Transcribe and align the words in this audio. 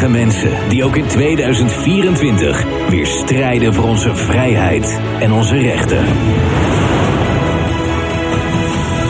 Mensen 0.00 0.68
die 0.68 0.84
ook 0.84 0.96
in 0.96 1.06
2024 1.06 2.64
weer 2.88 3.06
strijden 3.06 3.74
voor 3.74 3.84
onze 3.84 4.14
vrijheid 4.14 4.98
en 5.20 5.32
onze 5.32 5.58
rechten. 5.58 6.04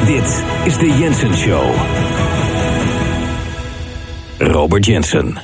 Dit 0.07 0.45
is 0.65 0.79
de 0.79 0.97
Jensen 0.99 1.35
Show. 1.35 1.75
Robert 4.39 4.87
Jensen. 4.87 5.39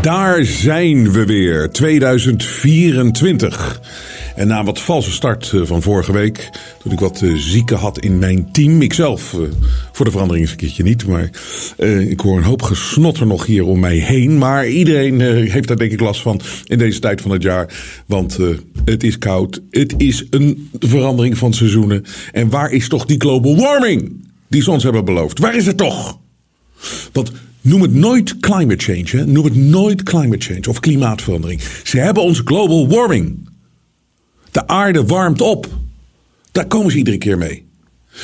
Daar 0.00 0.44
zijn 0.44 1.12
we 1.12 1.24
weer, 1.24 1.70
2024. 1.70 3.80
En 4.36 4.46
na 4.46 4.64
wat 4.64 4.80
valse 4.80 5.10
start 5.10 5.52
eh, 5.54 5.60
van 5.64 5.82
vorige 5.82 6.12
week, 6.12 6.50
toen 6.82 6.92
ik 6.92 7.00
wat 7.00 7.20
uh, 7.20 7.36
zieken 7.36 7.76
had 7.76 7.98
in 7.98 8.18
mijn 8.18 8.52
team. 8.52 8.82
Ikzelf, 8.82 9.32
uh, 9.32 9.40
voor 9.94 10.04
de 10.04 10.10
verandering 10.10 10.44
eens 10.44 10.54
een 10.54 10.60
keertje 10.60 10.82
niet. 10.82 11.06
Maar 11.06 11.30
uh, 11.78 12.10
ik 12.10 12.20
hoor 12.20 12.36
een 12.36 12.44
hoop 12.44 12.62
gesnotter 12.62 13.26
nog 13.26 13.46
hier 13.46 13.64
om 13.64 13.80
mij 13.80 13.96
heen. 13.96 14.38
Maar 14.38 14.68
iedereen 14.68 15.20
heeft 15.50 15.68
daar 15.68 15.76
denk 15.76 15.92
ik 15.92 16.00
last 16.00 16.20
van 16.20 16.40
in 16.64 16.78
deze 16.78 16.98
tijd 16.98 17.20
van 17.20 17.30
het 17.30 17.42
jaar. 17.42 17.74
Want 18.06 18.38
het 18.84 19.04
is 19.04 19.18
koud, 19.18 19.60
het 19.70 19.94
is 19.96 20.26
een 20.30 20.70
verandering 20.78 21.38
van 21.38 21.52
seizoenen. 21.52 22.04
En 22.32 22.50
waar 22.50 22.70
is 22.70 22.88
toch 22.88 23.04
die 23.04 23.20
global 23.20 23.56
warming 23.56 24.26
die 24.48 24.62
ze 24.62 24.70
ons 24.70 24.82
hebben 24.82 25.04
beloofd? 25.04 25.38
Waar 25.38 25.56
is 25.56 25.66
het 25.66 25.76
toch? 25.76 26.18
Want 27.12 27.32
Noem 27.64 27.82
het 27.82 27.94
nooit 27.94 28.38
climate 28.40 28.84
change. 28.84 29.22
Hè? 29.22 29.26
Noem 29.26 29.44
het 29.44 29.54
nooit 29.54 30.02
climate 30.02 30.46
change 30.46 30.68
of 30.68 30.80
klimaatverandering. 30.80 31.60
Ze 31.82 31.98
hebben 31.98 32.22
ons 32.22 32.42
global 32.44 32.88
warming. 32.88 33.48
De 34.50 34.66
aarde 34.66 35.04
warmt 35.04 35.40
op. 35.40 35.68
Daar 36.52 36.66
komen 36.66 36.90
ze 36.90 36.98
iedere 36.98 37.18
keer 37.18 37.38
mee. 37.38 37.64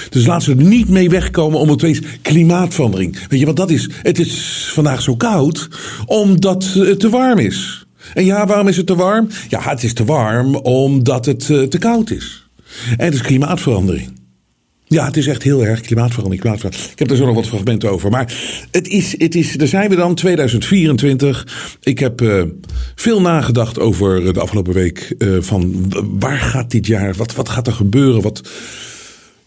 Dus 0.08 0.26
laten 0.26 0.44
ze 0.44 0.50
er 0.50 0.68
niet 0.68 0.88
mee 0.88 1.10
wegkomen 1.10 1.58
om 1.58 1.68
het 1.68 1.80
wees 1.80 2.00
klimaatverandering. 2.22 3.28
Weet 3.28 3.40
je 3.40 3.46
wat 3.46 3.56
dat 3.56 3.70
is? 3.70 3.88
Het 4.02 4.18
is 4.18 4.64
vandaag 4.72 5.02
zo 5.02 5.16
koud 5.16 5.68
omdat 6.06 6.64
het 6.64 7.00
te 7.00 7.08
warm 7.08 7.38
is. 7.38 7.84
En 8.14 8.24
ja, 8.24 8.46
waarom 8.46 8.68
is 8.68 8.76
het 8.76 8.86
te 8.86 8.96
warm? 8.96 9.28
Ja, 9.48 9.60
het 9.62 9.82
is 9.82 9.92
te 9.92 10.04
warm 10.04 10.56
omdat 10.56 11.26
het 11.26 11.50
eh, 11.50 11.62
te 11.62 11.78
koud 11.78 12.10
is. 12.10 12.48
En 12.96 13.04
het 13.04 13.14
is 13.14 13.20
klimaatverandering. 13.20 14.18
Ja, 14.84 15.04
het 15.04 15.16
is 15.16 15.26
echt 15.26 15.42
heel 15.42 15.64
erg 15.64 15.80
klimaatverandering, 15.80 16.40
klimaatverandering. 16.40 16.92
Ik 16.92 16.98
heb 16.98 17.10
er 17.10 17.16
zo 17.16 17.26
nog 17.26 17.34
wat 17.34 17.46
fragmenten 17.46 17.90
over. 17.90 18.10
Maar 18.10 18.34
het 18.70 18.88
is, 18.88 19.14
het 19.18 19.34
is, 19.34 19.52
daar 19.52 19.68
zijn 19.68 19.90
we 19.90 19.96
dan, 19.96 20.14
2024. 20.14 21.76
Ik 21.82 21.98
heb 21.98 22.20
uh, 22.20 22.42
veel 22.94 23.20
nagedacht 23.20 23.78
over 23.78 24.32
de 24.32 24.40
afgelopen 24.40 24.72
week. 24.72 25.14
Uh, 25.18 25.36
van 25.40 25.92
waar 26.18 26.38
gaat 26.38 26.70
dit 26.70 26.86
jaar? 26.86 27.14
Wat, 27.14 27.34
wat 27.34 27.48
gaat 27.48 27.66
er 27.66 27.72
gebeuren? 27.72 28.22
Wat, 28.22 28.48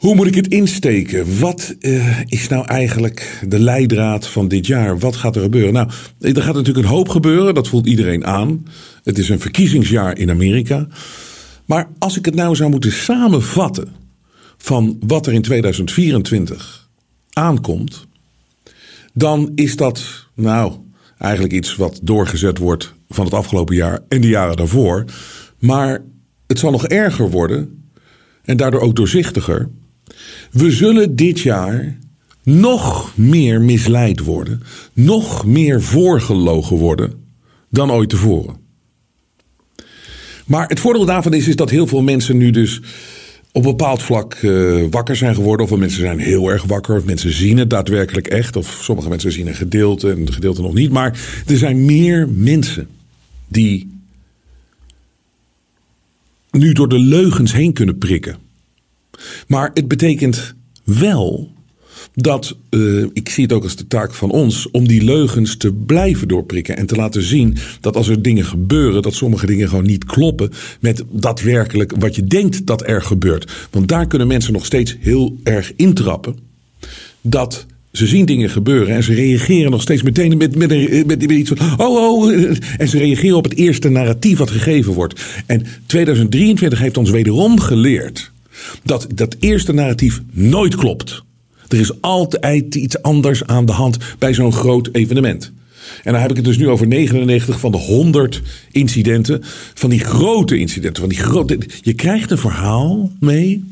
hoe 0.03 0.15
moet 0.15 0.27
ik 0.27 0.35
het 0.35 0.47
insteken? 0.47 1.39
Wat 1.39 1.75
uh, 1.79 2.19
is 2.25 2.47
nou 2.47 2.65
eigenlijk 2.65 3.39
de 3.47 3.59
leidraad 3.59 4.27
van 4.27 4.47
dit 4.47 4.67
jaar? 4.67 4.99
Wat 4.99 5.15
gaat 5.15 5.35
er 5.35 5.41
gebeuren? 5.41 5.73
Nou, 5.73 5.89
er 6.19 6.41
gaat 6.41 6.55
natuurlijk 6.55 6.85
een 6.85 6.93
hoop 6.93 7.09
gebeuren. 7.09 7.53
Dat 7.53 7.67
voelt 7.67 7.87
iedereen 7.87 8.25
aan. 8.25 8.65
Het 9.03 9.17
is 9.17 9.29
een 9.29 9.39
verkiezingsjaar 9.39 10.17
in 10.17 10.29
Amerika. 10.29 10.87
Maar 11.65 11.89
als 11.99 12.17
ik 12.17 12.25
het 12.25 12.35
nou 12.35 12.55
zou 12.55 12.69
moeten 12.69 12.91
samenvatten 12.91 13.87
van 14.57 14.97
wat 15.07 15.27
er 15.27 15.33
in 15.33 15.41
2024 15.41 16.89
aankomt, 17.33 18.07
dan 19.13 19.51
is 19.55 19.75
dat 19.75 20.27
nou 20.35 20.73
eigenlijk 21.17 21.53
iets 21.53 21.75
wat 21.75 21.99
doorgezet 22.03 22.57
wordt 22.57 22.93
van 23.09 23.25
het 23.25 23.33
afgelopen 23.33 23.75
jaar 23.75 23.99
en 24.07 24.21
de 24.21 24.27
jaren 24.27 24.57
daarvoor. 24.57 25.05
Maar 25.59 26.03
het 26.47 26.59
zal 26.59 26.71
nog 26.71 26.87
erger 26.87 27.29
worden 27.29 27.89
en 28.43 28.57
daardoor 28.57 28.81
ook 28.81 28.95
doorzichtiger. 28.95 29.69
We 30.51 30.71
zullen 30.71 31.15
dit 31.15 31.39
jaar 31.39 31.97
nog 32.43 33.17
meer 33.17 33.61
misleid 33.61 34.19
worden, 34.19 34.61
nog 34.93 35.45
meer 35.45 35.81
voorgelogen 35.81 36.77
worden 36.77 37.13
dan 37.69 37.91
ooit 37.91 38.09
tevoren. 38.09 38.55
Maar 40.45 40.67
het 40.67 40.79
voordeel 40.79 41.05
daarvan 41.05 41.33
is, 41.33 41.47
is 41.47 41.55
dat 41.55 41.69
heel 41.69 41.87
veel 41.87 42.01
mensen 42.01 42.37
nu 42.37 42.51
dus 42.51 42.81
op 43.51 43.65
een 43.65 43.69
bepaald 43.69 44.01
vlak 44.01 44.41
uh, 44.41 44.85
wakker 44.89 45.15
zijn 45.15 45.35
geworden. 45.35 45.65
Of 45.65 45.75
mensen 45.75 46.01
zijn 46.01 46.19
heel 46.19 46.49
erg 46.49 46.63
wakker. 46.63 46.95
Of 46.95 47.05
mensen 47.05 47.33
zien 47.33 47.57
het 47.57 47.69
daadwerkelijk 47.69 48.27
echt. 48.27 48.55
Of 48.55 48.79
sommige 48.81 49.09
mensen 49.09 49.31
zien 49.31 49.47
een 49.47 49.55
gedeelte 49.55 50.11
en 50.11 50.19
een 50.19 50.33
gedeelte 50.33 50.61
nog 50.61 50.73
niet. 50.73 50.91
Maar 50.91 51.43
er 51.47 51.57
zijn 51.57 51.85
meer 51.85 52.29
mensen 52.29 52.87
die 53.47 53.91
nu 56.51 56.73
door 56.73 56.89
de 56.89 56.99
leugens 56.99 57.53
heen 57.53 57.73
kunnen 57.73 57.97
prikken. 57.97 58.37
Maar 59.47 59.71
het 59.73 59.87
betekent 59.87 60.53
wel 60.83 61.51
dat, 62.15 62.57
uh, 62.69 63.05
ik 63.13 63.29
zie 63.29 63.43
het 63.43 63.53
ook 63.53 63.63
als 63.63 63.75
de 63.75 63.87
taak 63.87 64.13
van 64.13 64.31
ons, 64.31 64.71
om 64.71 64.87
die 64.87 65.03
leugens 65.03 65.57
te 65.57 65.73
blijven 65.73 66.27
doorprikken. 66.27 66.77
En 66.77 66.85
te 66.85 66.95
laten 66.95 67.23
zien 67.23 67.57
dat 67.81 67.95
als 67.95 68.07
er 68.07 68.21
dingen 68.21 68.45
gebeuren, 68.45 69.01
dat 69.01 69.13
sommige 69.13 69.45
dingen 69.45 69.69
gewoon 69.69 69.85
niet 69.85 70.05
kloppen 70.05 70.51
met 70.79 71.03
daadwerkelijk 71.11 71.93
wat 71.99 72.15
je 72.15 72.23
denkt 72.23 72.65
dat 72.65 72.87
er 72.87 73.01
gebeurt. 73.01 73.67
Want 73.71 73.87
daar 73.87 74.07
kunnen 74.07 74.27
mensen 74.27 74.53
nog 74.53 74.65
steeds 74.65 74.97
heel 74.99 75.37
erg 75.43 75.73
intrappen. 75.75 76.37
Dat 77.21 77.65
ze 77.91 78.07
zien 78.07 78.25
dingen 78.25 78.49
gebeuren 78.49 78.95
en 78.95 79.03
ze 79.03 79.13
reageren 79.13 79.71
nog 79.71 79.81
steeds 79.81 80.03
meteen 80.03 80.37
met, 80.37 80.55
met, 80.55 80.69
met, 81.05 81.07
met 81.07 81.31
iets 81.31 81.51
van. 81.55 81.79
Oh, 81.85 81.95
oh. 81.95 82.31
En 82.77 82.87
ze 82.87 82.97
reageren 82.97 83.37
op 83.37 83.43
het 83.43 83.55
eerste 83.55 83.89
narratief 83.89 84.37
wat 84.37 84.51
gegeven 84.51 84.93
wordt. 84.93 85.21
En 85.45 85.65
2023 85.85 86.79
heeft 86.79 86.97
ons 86.97 87.09
wederom 87.09 87.59
geleerd 87.59 88.32
dat 88.83 89.07
dat 89.15 89.35
eerste 89.39 89.73
narratief 89.73 90.21
nooit 90.31 90.75
klopt. 90.75 91.23
Er 91.67 91.79
is 91.79 92.01
altijd 92.01 92.75
iets 92.75 93.01
anders 93.01 93.43
aan 93.43 93.65
de 93.65 93.71
hand 93.71 93.97
bij 94.19 94.33
zo'n 94.33 94.53
groot 94.53 94.89
evenement. 94.91 95.51
En 96.03 96.11
dan 96.11 96.21
heb 96.21 96.29
ik 96.29 96.35
het 96.35 96.45
dus 96.45 96.57
nu 96.57 96.69
over 96.69 96.87
99 96.87 97.59
van 97.59 97.71
de 97.71 97.77
100 97.77 98.41
incidenten. 98.71 99.41
Van 99.73 99.89
die 99.89 99.99
grote 99.99 100.57
incidenten. 100.57 101.01
Van 101.01 101.09
die 101.09 101.19
grote, 101.19 101.59
je 101.81 101.93
krijgt 101.93 102.31
een 102.31 102.37
verhaal 102.37 103.11
mee. 103.19 103.71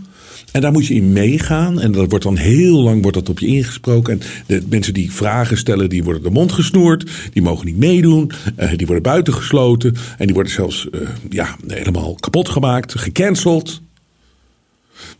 En 0.51 0.61
daar 0.61 0.71
moet 0.71 0.87
je 0.87 0.93
in 0.93 1.13
meegaan. 1.13 1.79
En 1.81 1.91
dat 1.91 2.09
wordt 2.09 2.25
dan 2.25 2.37
heel 2.37 2.81
lang 2.81 3.01
wordt 3.01 3.17
dat 3.17 3.29
op 3.29 3.39
je 3.39 3.47
ingesproken. 3.47 4.13
En 4.13 4.21
de 4.45 4.63
mensen 4.69 4.93
die 4.93 5.11
vragen 5.11 5.57
stellen, 5.57 5.89
die 5.89 6.03
worden 6.03 6.23
de 6.23 6.29
mond 6.29 6.51
gesnoerd. 6.51 7.11
Die 7.33 7.41
mogen 7.41 7.65
niet 7.65 7.77
meedoen. 7.77 8.31
Uh, 8.59 8.71
die 8.75 8.85
worden 8.85 9.03
buitengesloten. 9.03 9.95
En 10.17 10.25
die 10.25 10.33
worden 10.33 10.53
zelfs 10.53 10.87
uh, 10.91 11.01
ja, 11.29 11.55
helemaal 11.67 12.15
kapot 12.15 12.49
gemaakt. 12.49 12.99
Gecanceld. 12.99 13.81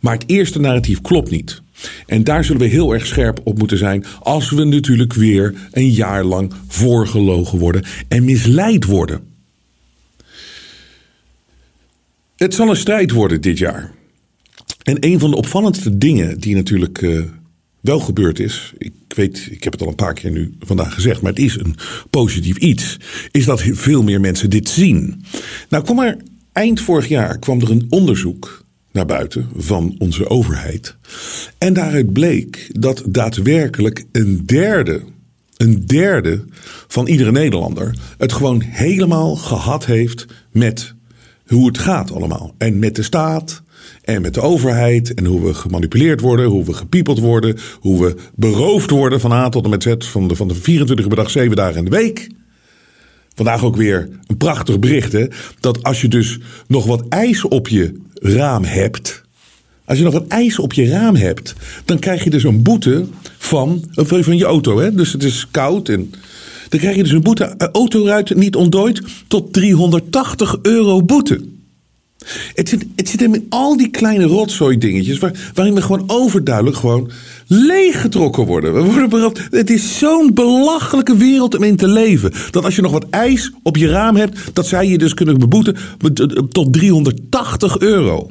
Maar 0.00 0.14
het 0.14 0.24
eerste 0.26 0.60
narratief 0.60 1.00
klopt 1.00 1.30
niet. 1.30 1.62
En 2.06 2.24
daar 2.24 2.44
zullen 2.44 2.60
we 2.60 2.68
heel 2.68 2.92
erg 2.92 3.06
scherp 3.06 3.40
op 3.44 3.58
moeten 3.58 3.78
zijn 3.78 4.04
als 4.20 4.50
we 4.50 4.64
natuurlijk 4.64 5.12
weer 5.12 5.54
een 5.70 5.90
jaar 5.90 6.24
lang 6.24 6.52
voorgelogen 6.68 7.58
worden 7.58 7.84
en 8.08 8.24
misleid 8.24 8.84
worden. 8.84 9.20
Het 12.36 12.54
zal 12.54 12.68
een 12.68 12.76
strijd 12.76 13.10
worden 13.10 13.40
dit 13.40 13.58
jaar. 13.58 13.90
En 14.82 14.96
een 15.00 15.18
van 15.18 15.30
de 15.30 15.36
opvallendste 15.36 15.98
dingen 15.98 16.40
die 16.40 16.54
natuurlijk 16.54 17.00
uh, 17.00 17.22
wel 17.80 18.00
gebeurd 18.00 18.38
is, 18.38 18.72
ik 18.78 18.92
weet, 19.08 19.48
ik 19.50 19.64
heb 19.64 19.72
het 19.72 19.82
al 19.82 19.88
een 19.88 19.94
paar 19.94 20.14
keer 20.14 20.30
nu 20.30 20.54
vandaag 20.58 20.94
gezegd, 20.94 21.22
maar 21.22 21.30
het 21.32 21.40
is 21.40 21.58
een 21.58 21.76
positief 22.10 22.56
iets, 22.56 22.96
is 23.30 23.44
dat 23.44 23.62
veel 23.62 24.02
meer 24.02 24.20
mensen 24.20 24.50
dit 24.50 24.68
zien. 24.68 25.24
Nou, 25.68 25.84
kom 25.84 25.96
maar, 25.96 26.16
eind 26.52 26.80
vorig 26.80 27.08
jaar 27.08 27.38
kwam 27.38 27.60
er 27.60 27.70
een 27.70 27.86
onderzoek 27.88 28.61
naar 28.92 29.06
buiten 29.06 29.48
van 29.56 29.94
onze 29.98 30.28
overheid. 30.28 30.96
En 31.58 31.72
daaruit 31.72 32.12
bleek 32.12 32.70
dat 32.72 33.02
daadwerkelijk 33.06 34.04
een 34.12 34.42
derde, 34.46 35.00
een 35.56 35.86
derde 35.86 36.44
van 36.88 37.06
iedere 37.06 37.32
Nederlander 37.32 37.94
het 38.18 38.32
gewoon 38.32 38.60
helemaal 38.60 39.36
gehad 39.36 39.86
heeft 39.86 40.26
met 40.50 40.94
hoe 41.46 41.66
het 41.66 41.78
gaat 41.78 42.12
allemaal. 42.12 42.54
En 42.58 42.78
met 42.78 42.96
de 42.96 43.02
staat 43.02 43.62
en 44.02 44.22
met 44.22 44.34
de 44.34 44.40
overheid 44.40 45.14
en 45.14 45.24
hoe 45.24 45.44
we 45.44 45.54
gemanipuleerd 45.54 46.20
worden, 46.20 46.46
hoe 46.46 46.64
we 46.64 46.72
gepiepeld 46.72 47.18
worden, 47.18 47.58
hoe 47.80 48.04
we 48.04 48.14
beroofd 48.34 48.90
worden 48.90 49.20
van 49.20 49.32
A 49.32 49.48
tot 49.48 49.64
en 49.64 49.70
met 49.70 49.82
Z 49.82 49.94
van 49.98 50.28
de, 50.28 50.36
van 50.36 50.48
de 50.48 50.54
24 50.54 51.06
uur 51.06 51.14
dag, 51.14 51.30
7 51.30 51.56
dagen 51.56 51.76
in 51.76 51.84
de 51.84 51.96
week. 51.96 52.28
Vandaag 53.34 53.64
ook 53.64 53.76
weer 53.76 54.08
een 54.26 54.36
prachtig 54.36 54.78
bericht, 54.78 55.12
hè? 55.12 55.26
Dat 55.60 55.82
als 55.82 56.00
je 56.00 56.08
dus 56.08 56.38
nog 56.66 56.86
wat 56.86 57.04
ijs 57.08 57.44
op 57.44 57.68
je 57.68 57.94
raam 58.14 58.64
hebt. 58.64 59.22
Als 59.84 59.98
je 59.98 60.04
nog 60.04 60.12
wat 60.12 60.26
ijs 60.26 60.58
op 60.58 60.72
je 60.72 60.88
raam 60.88 61.14
hebt, 61.14 61.54
dan 61.84 61.98
krijg 61.98 62.24
je 62.24 62.30
dus 62.30 62.44
een 62.44 62.62
boete 62.62 63.06
van, 63.38 63.84
van 63.94 64.36
je 64.36 64.44
auto. 64.44 64.78
Hè? 64.78 64.94
Dus 64.94 65.12
het 65.12 65.22
is 65.22 65.46
koud 65.50 65.88
en 65.88 66.10
dan 66.68 66.80
krijg 66.80 66.96
je 66.96 67.02
dus 67.02 67.12
een 67.12 67.22
boete. 67.22 67.54
Autoruit 67.72 68.34
niet 68.34 68.56
ontdooid 68.56 69.02
tot 69.28 69.52
380 69.52 70.58
euro 70.62 71.02
boete. 71.02 71.51
Het 72.54 72.68
zit, 72.68 72.86
het 72.96 73.08
zit 73.08 73.22
in 73.22 73.46
al 73.48 73.76
die 73.76 73.90
kleine 73.90 74.24
rotzooi 74.24 74.78
dingetjes 74.78 75.18
waar, 75.18 75.50
waarin 75.54 75.74
we 75.74 75.82
gewoon 75.82 76.04
overduidelijk 76.06 76.76
gewoon 76.76 77.10
leeggetrokken 77.46 78.46
worden. 78.46 78.74
We 78.74 79.08
worden. 79.08 79.32
Het 79.50 79.70
is 79.70 79.98
zo'n 79.98 80.34
belachelijke 80.34 81.16
wereld 81.16 81.56
om 81.56 81.62
in 81.62 81.76
te 81.76 81.88
leven. 81.88 82.32
Dat 82.50 82.64
als 82.64 82.76
je 82.76 82.82
nog 82.82 82.92
wat 82.92 83.06
ijs 83.10 83.52
op 83.62 83.76
je 83.76 83.88
raam 83.88 84.16
hebt, 84.16 84.38
dat 84.52 84.66
zij 84.66 84.88
je 84.88 84.98
dus 84.98 85.14
kunnen 85.14 85.38
beboeten 85.38 85.76
tot 86.48 86.72
380 86.72 87.78
euro. 87.78 88.30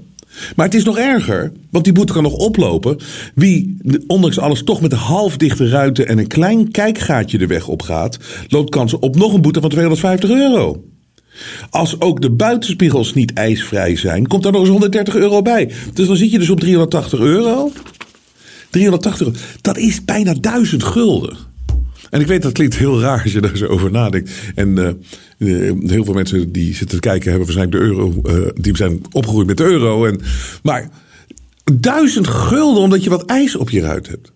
Maar 0.56 0.66
het 0.66 0.76
is 0.76 0.84
nog 0.84 0.98
erger, 0.98 1.52
want 1.70 1.84
die 1.84 1.94
boete 1.94 2.14
kan 2.14 2.24
nog 2.24 2.34
oplopen. 2.34 2.98
Wie, 3.36 3.78
ondanks 4.08 4.40
alles, 4.40 4.64
toch 4.64 4.82
met 4.82 4.92
een 4.92 4.98
halfdichte 4.98 5.70
ruiten 5.70 6.08
en 6.08 6.18
een 6.18 6.28
klein 6.28 6.72
kijkgaatje 6.72 7.38
de 7.38 7.48
weg 7.48 7.68
op 7.68 7.82
gaat, 7.82 8.18
loopt 8.48 8.70
kans 8.70 8.94
op 8.94 9.16
nog 9.16 9.34
een 9.34 9.42
boete 9.42 9.62
van 9.62 9.70
250 9.70 10.30
euro. 10.30 10.84
Als 11.70 12.00
ook 12.00 12.22
de 12.22 12.32
buitenspiegels 12.32 13.14
niet 13.14 13.34
ijsvrij 13.34 13.96
zijn, 13.96 14.28
komt 14.28 14.44
daar 14.44 14.52
nog 14.52 14.62
eens 14.62 14.70
130 14.70 15.16
euro 15.16 15.42
bij. 15.42 15.72
Dus 15.94 16.08
dan 16.08 16.16
zit 16.16 16.32
je 16.32 16.40
dus 16.40 16.50
op 16.50 16.60
380 16.60 17.20
euro. 17.20 17.72
380 18.70 19.28
euro, 19.28 19.38
dat 19.62 19.78
is 19.78 20.06
bijna 20.06 20.34
1000 20.34 20.84
gulden. 20.84 21.38
En 22.10 22.22
ik 22.22 22.28
weet 22.28 22.42
dat 22.42 22.52
klinkt 22.52 22.78
heel 22.78 23.02
raar 23.02 23.22
als 23.24 23.34
je 23.34 23.42
daar 23.42 23.58
zo 23.58 23.66
over 23.66 23.92
nadenkt. 23.92 24.32
En 24.56 24.70
uh, 25.38 25.72
heel 25.90 26.06
veel 26.06 26.14
mensen 26.14 26.52
die 26.52 26.76
zitten 26.76 27.00
te 27.00 27.08
kijken 27.08 27.30
hebben 27.30 27.48
waarschijnlijk 27.48 27.84
de 27.84 27.90
euro, 27.90 28.22
uh, 28.26 28.50
die 28.54 28.76
zijn 28.76 29.02
opgegroeid 29.12 29.48
met 29.48 29.58
de 29.58 29.64
euro. 29.64 30.06
En, 30.06 30.22
maar 30.64 30.90
duizend 31.74 32.28
gulden 32.28 32.84
omdat 32.84 33.04
je 33.04 33.10
wat 33.10 33.26
ijs 33.26 33.56
op 33.56 33.70
je 33.70 33.82
ruit 33.82 34.08
hebt. 34.08 34.32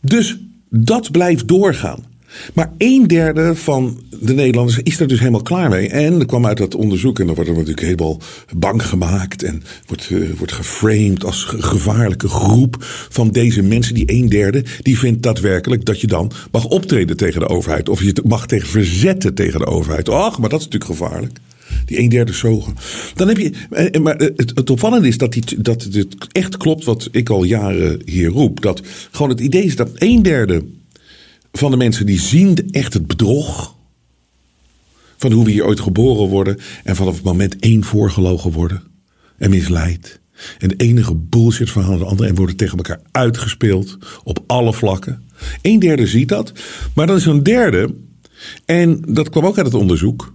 Dus 0.00 0.38
dat 0.70 1.10
blijft 1.10 1.48
doorgaan. 1.48 2.04
Maar 2.54 2.72
een 2.78 3.06
derde 3.06 3.56
van 3.56 4.00
de 4.20 4.34
Nederlanders 4.34 4.78
is 4.82 5.00
er 5.00 5.08
dus 5.08 5.18
helemaal 5.18 5.42
klaar 5.42 5.70
mee. 5.70 5.88
En 5.88 6.20
er 6.20 6.26
kwam 6.26 6.46
uit 6.46 6.56
dat 6.56 6.74
onderzoek, 6.74 7.18
en 7.18 7.26
dan 7.26 7.34
wordt 7.34 7.50
er 7.50 7.56
natuurlijk 7.56 7.86
helemaal 7.86 8.20
bang 8.56 8.86
gemaakt. 8.86 9.42
En 9.42 9.62
wordt, 9.86 10.10
uh, 10.10 10.30
wordt 10.38 10.52
geframed 10.52 11.24
als 11.24 11.44
gevaarlijke 11.44 12.28
groep 12.28 12.76
van 13.08 13.30
deze 13.30 13.62
mensen. 13.62 13.94
Die 13.94 14.12
een 14.12 14.28
derde, 14.28 14.64
die 14.82 14.98
vindt 14.98 15.22
daadwerkelijk 15.22 15.84
dat 15.84 16.00
je 16.00 16.06
dan 16.06 16.30
mag 16.50 16.64
optreden 16.64 17.16
tegen 17.16 17.40
de 17.40 17.48
overheid. 17.48 17.88
Of 17.88 18.02
je 18.02 18.22
mag 18.24 18.46
tegen 18.46 18.68
verzetten 18.68 19.34
tegen 19.34 19.60
de 19.60 19.66
overheid. 19.66 20.08
Ach, 20.08 20.38
maar 20.38 20.48
dat 20.48 20.60
is 20.60 20.64
natuurlijk 20.64 20.98
gevaarlijk. 20.98 21.38
Die 21.84 21.98
een 21.98 22.08
derde 22.08 22.32
zogen. 22.32 22.74
Dan 23.14 23.28
heb 23.28 23.38
je. 23.38 23.52
Maar 24.00 24.16
het, 24.16 24.52
het 24.54 24.70
opvallende 24.70 25.08
is 25.08 25.18
dat, 25.18 25.32
die, 25.32 25.62
dat 25.62 25.82
het 25.82 26.06
echt 26.32 26.56
klopt 26.56 26.84
wat 26.84 27.08
ik 27.10 27.28
al 27.30 27.44
jaren 27.44 28.00
hier 28.04 28.28
roep. 28.28 28.60
Dat 28.60 28.82
gewoon 29.10 29.30
het 29.30 29.40
idee 29.40 29.64
is 29.64 29.76
dat 29.76 29.90
een 29.94 30.22
derde 30.22 30.62
van 31.58 31.70
de 31.70 31.76
mensen 31.76 32.06
die 32.06 32.20
zien 32.20 32.68
echt 32.70 32.94
het 32.94 33.06
bedrog. 33.06 33.76
Van 35.16 35.32
hoe 35.32 35.44
we 35.44 35.50
hier 35.50 35.66
ooit 35.66 35.80
geboren 35.80 36.28
worden. 36.28 36.58
En 36.84 36.96
vanaf 36.96 37.14
het 37.14 37.24
moment 37.24 37.56
één 37.58 37.84
voorgelogen 37.84 38.52
worden. 38.52 38.82
En 39.38 39.50
misleid. 39.50 40.20
En 40.58 40.68
de 40.68 40.76
enige 40.76 41.14
bullshit 41.14 41.70
verhaal 41.70 41.98
de 41.98 42.04
andere. 42.04 42.28
En 42.28 42.34
worden 42.34 42.56
tegen 42.56 42.76
elkaar 42.76 43.00
uitgespeeld. 43.10 43.98
Op 44.24 44.44
alle 44.46 44.72
vlakken. 44.72 45.22
Een 45.62 45.78
derde 45.78 46.06
ziet 46.06 46.28
dat. 46.28 46.52
Maar 46.94 47.06
dan 47.06 47.16
is 47.16 47.26
een 47.26 47.42
derde. 47.42 47.94
En 48.64 49.02
dat 49.08 49.28
kwam 49.30 49.46
ook 49.46 49.56
uit 49.56 49.66
het 49.66 49.74
onderzoek. 49.74 50.34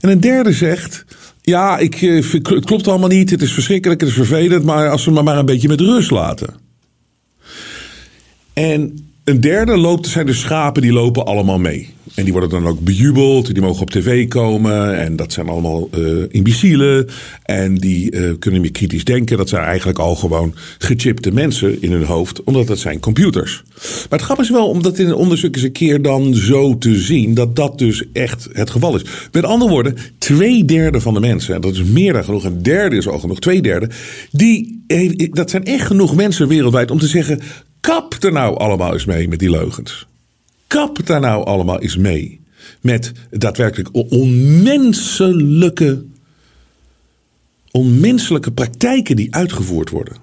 En 0.00 0.10
een 0.10 0.20
derde 0.20 0.52
zegt. 0.52 1.04
Ja, 1.40 1.78
ik, 1.78 1.94
het 1.94 2.64
klopt 2.64 2.88
allemaal 2.88 3.08
niet. 3.08 3.30
Het 3.30 3.42
is 3.42 3.52
verschrikkelijk. 3.52 4.00
Het 4.00 4.10
is 4.10 4.16
vervelend. 4.16 4.64
Maar 4.64 4.90
als 4.90 5.04
we 5.04 5.10
me 5.10 5.22
maar 5.22 5.38
een 5.38 5.46
beetje 5.46 5.68
met 5.68 5.80
rust 5.80 6.10
laten. 6.10 6.54
En 8.52 9.11
een 9.24 9.40
derde 9.40 9.76
loopt, 9.76 10.06
zijn 10.06 10.26
de 10.26 10.32
schapen 10.32 10.82
die 10.82 10.92
lopen 10.92 11.26
allemaal 11.26 11.58
mee. 11.58 11.94
En 12.14 12.24
die 12.24 12.32
worden 12.32 12.50
dan 12.50 12.66
ook 12.66 12.80
bejubeld, 12.80 13.54
die 13.54 13.62
mogen 13.62 13.82
op 13.82 13.90
tv 13.90 14.28
komen. 14.28 14.98
En 14.98 15.16
dat 15.16 15.32
zijn 15.32 15.48
allemaal 15.48 15.88
uh, 15.94 16.24
imbecielen. 16.28 17.08
En 17.42 17.74
die 17.74 18.12
uh, 18.12 18.32
kunnen 18.38 18.60
meer 18.60 18.72
kritisch 18.72 19.04
denken. 19.04 19.36
Dat 19.36 19.48
zijn 19.48 19.64
eigenlijk 19.64 19.98
al 19.98 20.14
gewoon 20.14 20.54
gechipte 20.78 21.32
mensen 21.32 21.82
in 21.82 21.92
hun 21.92 22.04
hoofd, 22.04 22.42
omdat 22.44 22.66
dat 22.66 22.78
zijn 22.78 23.00
computers. 23.00 23.62
Maar 23.74 24.18
het 24.18 24.22
grappige 24.22 24.48
is 24.48 24.56
wel 24.56 24.68
om 24.68 24.82
dat 24.82 24.98
in 24.98 25.06
een 25.06 25.14
onderzoek 25.14 25.54
eens 25.54 25.64
een 25.64 25.72
keer 25.72 26.02
dan 26.02 26.34
zo 26.34 26.78
te 26.78 26.96
zien, 26.96 27.34
dat 27.34 27.56
dat 27.56 27.78
dus 27.78 28.04
echt 28.12 28.48
het 28.52 28.70
geval 28.70 28.96
is. 28.96 29.04
Met 29.32 29.44
andere 29.44 29.70
woorden, 29.70 29.96
twee 30.18 30.64
derde 30.64 31.00
van 31.00 31.14
de 31.14 31.20
mensen, 31.20 31.54
en 31.54 31.60
dat 31.60 31.72
is 31.72 31.82
meer 31.82 32.12
dan 32.12 32.24
genoeg, 32.24 32.44
een 32.44 32.62
derde 32.62 32.96
is 32.96 33.08
al 33.08 33.18
genoeg, 33.18 33.38
twee 33.38 33.62
derde, 33.62 33.90
die, 34.30 34.82
dat 35.30 35.50
zijn 35.50 35.64
echt 35.64 35.86
genoeg 35.86 36.14
mensen 36.14 36.48
wereldwijd 36.48 36.90
om 36.90 36.98
te 36.98 37.06
zeggen: 37.06 37.40
Kap 37.82 38.16
er 38.20 38.32
nou 38.32 38.58
allemaal 38.58 38.92
eens 38.92 39.04
mee 39.04 39.28
met 39.28 39.38
die 39.38 39.50
leugens. 39.50 40.06
Kap 40.66 41.06
daar 41.06 41.20
nou 41.20 41.44
allemaal 41.44 41.80
eens 41.80 41.96
mee 41.96 42.40
met 42.80 43.12
daadwerkelijk 43.30 43.88
onmenselijke, 43.92 46.04
onmenselijke 47.70 48.52
praktijken 48.52 49.16
die 49.16 49.34
uitgevoerd 49.34 49.90
worden. 49.90 50.16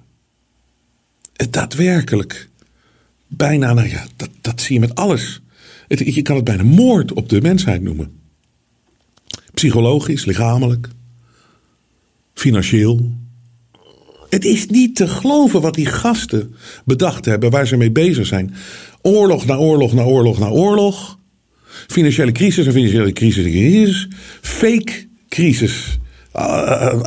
Het 1.34 1.54
daadwerkelijk, 1.54 2.50
bijna, 3.28 3.74
nou 3.74 3.88
ja, 3.88 4.06
dat, 4.16 4.30
dat 4.42 4.62
zie 4.62 4.74
je 4.74 4.80
met 4.80 4.96
alles. 4.96 5.42
Je 5.88 6.22
kan 6.22 6.36
het 6.36 6.46
bijna 6.46 6.64
moord 6.64 7.14
op 7.14 7.30
de 7.30 7.42
mensheid 7.42 7.82
noemen. 7.82 8.20
Psychologisch, 9.54 10.26
lichamelijk, 10.26 10.90
financieel, 12.34 13.12
het 14.30 14.46
is 14.46 14.66
niet 14.66 14.96
te 14.96 15.08
geloven 15.08 15.62
wat 15.62 15.74
die 15.74 15.86
gasten 15.86 16.56
bedacht 16.86 17.26
hebben, 17.26 17.50
waar 17.50 17.68
ze 17.68 17.78
mee 17.78 17.92
bezig 17.92 18.28
zijn. 18.28 18.54
Oorlog 19.02 19.46
na 19.46 19.56
oorlog 19.56 19.94
na 19.94 20.04
oorlog 20.04 20.40
na 20.40 20.48
oorlog. 20.48 21.18
Financiële 21.88 22.32
crisis 22.32 22.66
en 22.66 22.74
financiële 22.74 23.14
crisis 23.14 23.46
en 23.46 23.52
crisis. 23.52 24.08
Fake 24.42 25.08
crisis. 25.30 26.00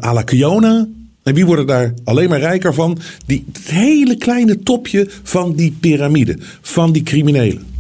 à 0.05 0.13
la 0.13 0.23
Kiona. 0.23 0.89
En 1.23 1.35
wie 1.35 1.47
worden 1.47 1.67
daar 1.67 1.95
alleen 2.05 2.29
maar 2.29 2.39
rijker 2.39 2.75
van? 2.75 2.99
Die, 3.27 3.45
het 3.53 3.71
hele 3.71 4.17
kleine 4.17 4.59
topje 4.59 5.09
van 5.23 5.55
die 5.55 5.77
piramide. 5.81 6.37
Van 6.61 6.93
die 6.93 7.03
criminelen. 7.03 7.72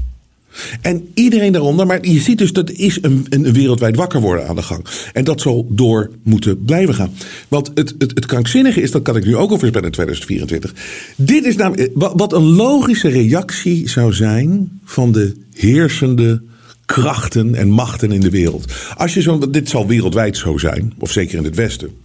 En 0.80 1.08
iedereen 1.14 1.52
daaronder, 1.52 1.86
maar 1.86 2.06
je 2.06 2.20
ziet 2.20 2.38
dus 2.38 2.52
dat 2.52 2.70
is 2.70 2.98
een, 3.02 3.26
een 3.28 3.52
wereldwijd 3.52 3.96
wakker 3.96 4.20
worden 4.20 4.48
aan 4.48 4.56
de 4.56 4.62
gang. 4.62 4.84
En 5.12 5.24
dat 5.24 5.40
zal 5.40 5.66
door 5.68 6.10
moeten 6.22 6.64
blijven 6.64 6.94
gaan. 6.94 7.10
Want 7.48 7.70
het, 7.74 7.94
het, 7.98 8.10
het 8.14 8.26
krankzinnige 8.26 8.80
is, 8.80 8.90
dat 8.90 9.02
kan 9.02 9.16
ik 9.16 9.24
nu 9.24 9.36
ook 9.36 9.50
al 9.50 9.58
voorspellen 9.58 9.86
in 9.86 9.92
2024. 9.92 10.74
Dit 11.16 11.44
is 11.44 11.56
namelijk, 11.56 11.90
wat 11.94 12.32
een 12.32 12.50
logische 12.50 13.08
reactie 13.08 13.88
zou 13.88 14.12
zijn 14.12 14.80
van 14.84 15.12
de 15.12 15.34
heersende 15.52 16.42
krachten 16.84 17.54
en 17.54 17.70
machten 17.70 18.12
in 18.12 18.20
de 18.20 18.30
wereld. 18.30 18.72
Als 18.96 19.14
je 19.14 19.22
zo, 19.22 19.50
dit 19.50 19.68
zal 19.68 19.86
wereldwijd 19.86 20.36
zo 20.36 20.58
zijn, 20.58 20.92
of 20.98 21.10
zeker 21.10 21.38
in 21.38 21.44
het 21.44 21.54
Westen. 21.54 22.01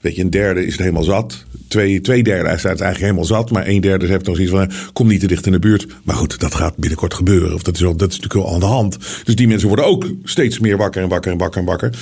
Weet 0.00 0.16
je, 0.16 0.22
een 0.22 0.30
derde 0.30 0.64
is 0.66 0.72
het 0.72 0.80
helemaal 0.80 1.02
zat. 1.02 1.44
Twee, 1.68 2.00
twee 2.00 2.22
derde 2.22 2.48
is 2.48 2.54
het 2.54 2.64
eigenlijk 2.64 2.98
helemaal 2.98 3.24
zat. 3.24 3.50
Maar 3.50 3.66
een 3.66 3.80
derde 3.80 4.06
heeft 4.06 4.26
nog 4.26 4.36
zoiets 4.36 4.54
van, 4.54 4.70
kom 4.92 5.08
niet 5.08 5.20
te 5.20 5.26
dicht 5.26 5.46
in 5.46 5.52
de 5.52 5.58
buurt. 5.58 5.86
Maar 6.02 6.16
goed, 6.16 6.40
dat 6.40 6.54
gaat 6.54 6.76
binnenkort 6.76 7.14
gebeuren. 7.14 7.54
Of 7.54 7.62
dat 7.62 7.74
is, 7.74 7.80
wel, 7.80 7.96
dat 7.96 8.10
is 8.10 8.18
natuurlijk 8.20 8.44
wel 8.44 8.54
aan 8.54 8.60
de 8.60 8.66
hand. 8.66 8.98
Dus 9.24 9.34
die 9.34 9.48
mensen 9.48 9.68
worden 9.68 9.86
ook 9.86 10.10
steeds 10.24 10.58
meer 10.58 10.76
wakker 10.76 11.02
en 11.02 11.08
wakker 11.08 11.32
en 11.32 11.38
wakker 11.38 11.60
en 11.60 11.66
wakker. 11.66 11.98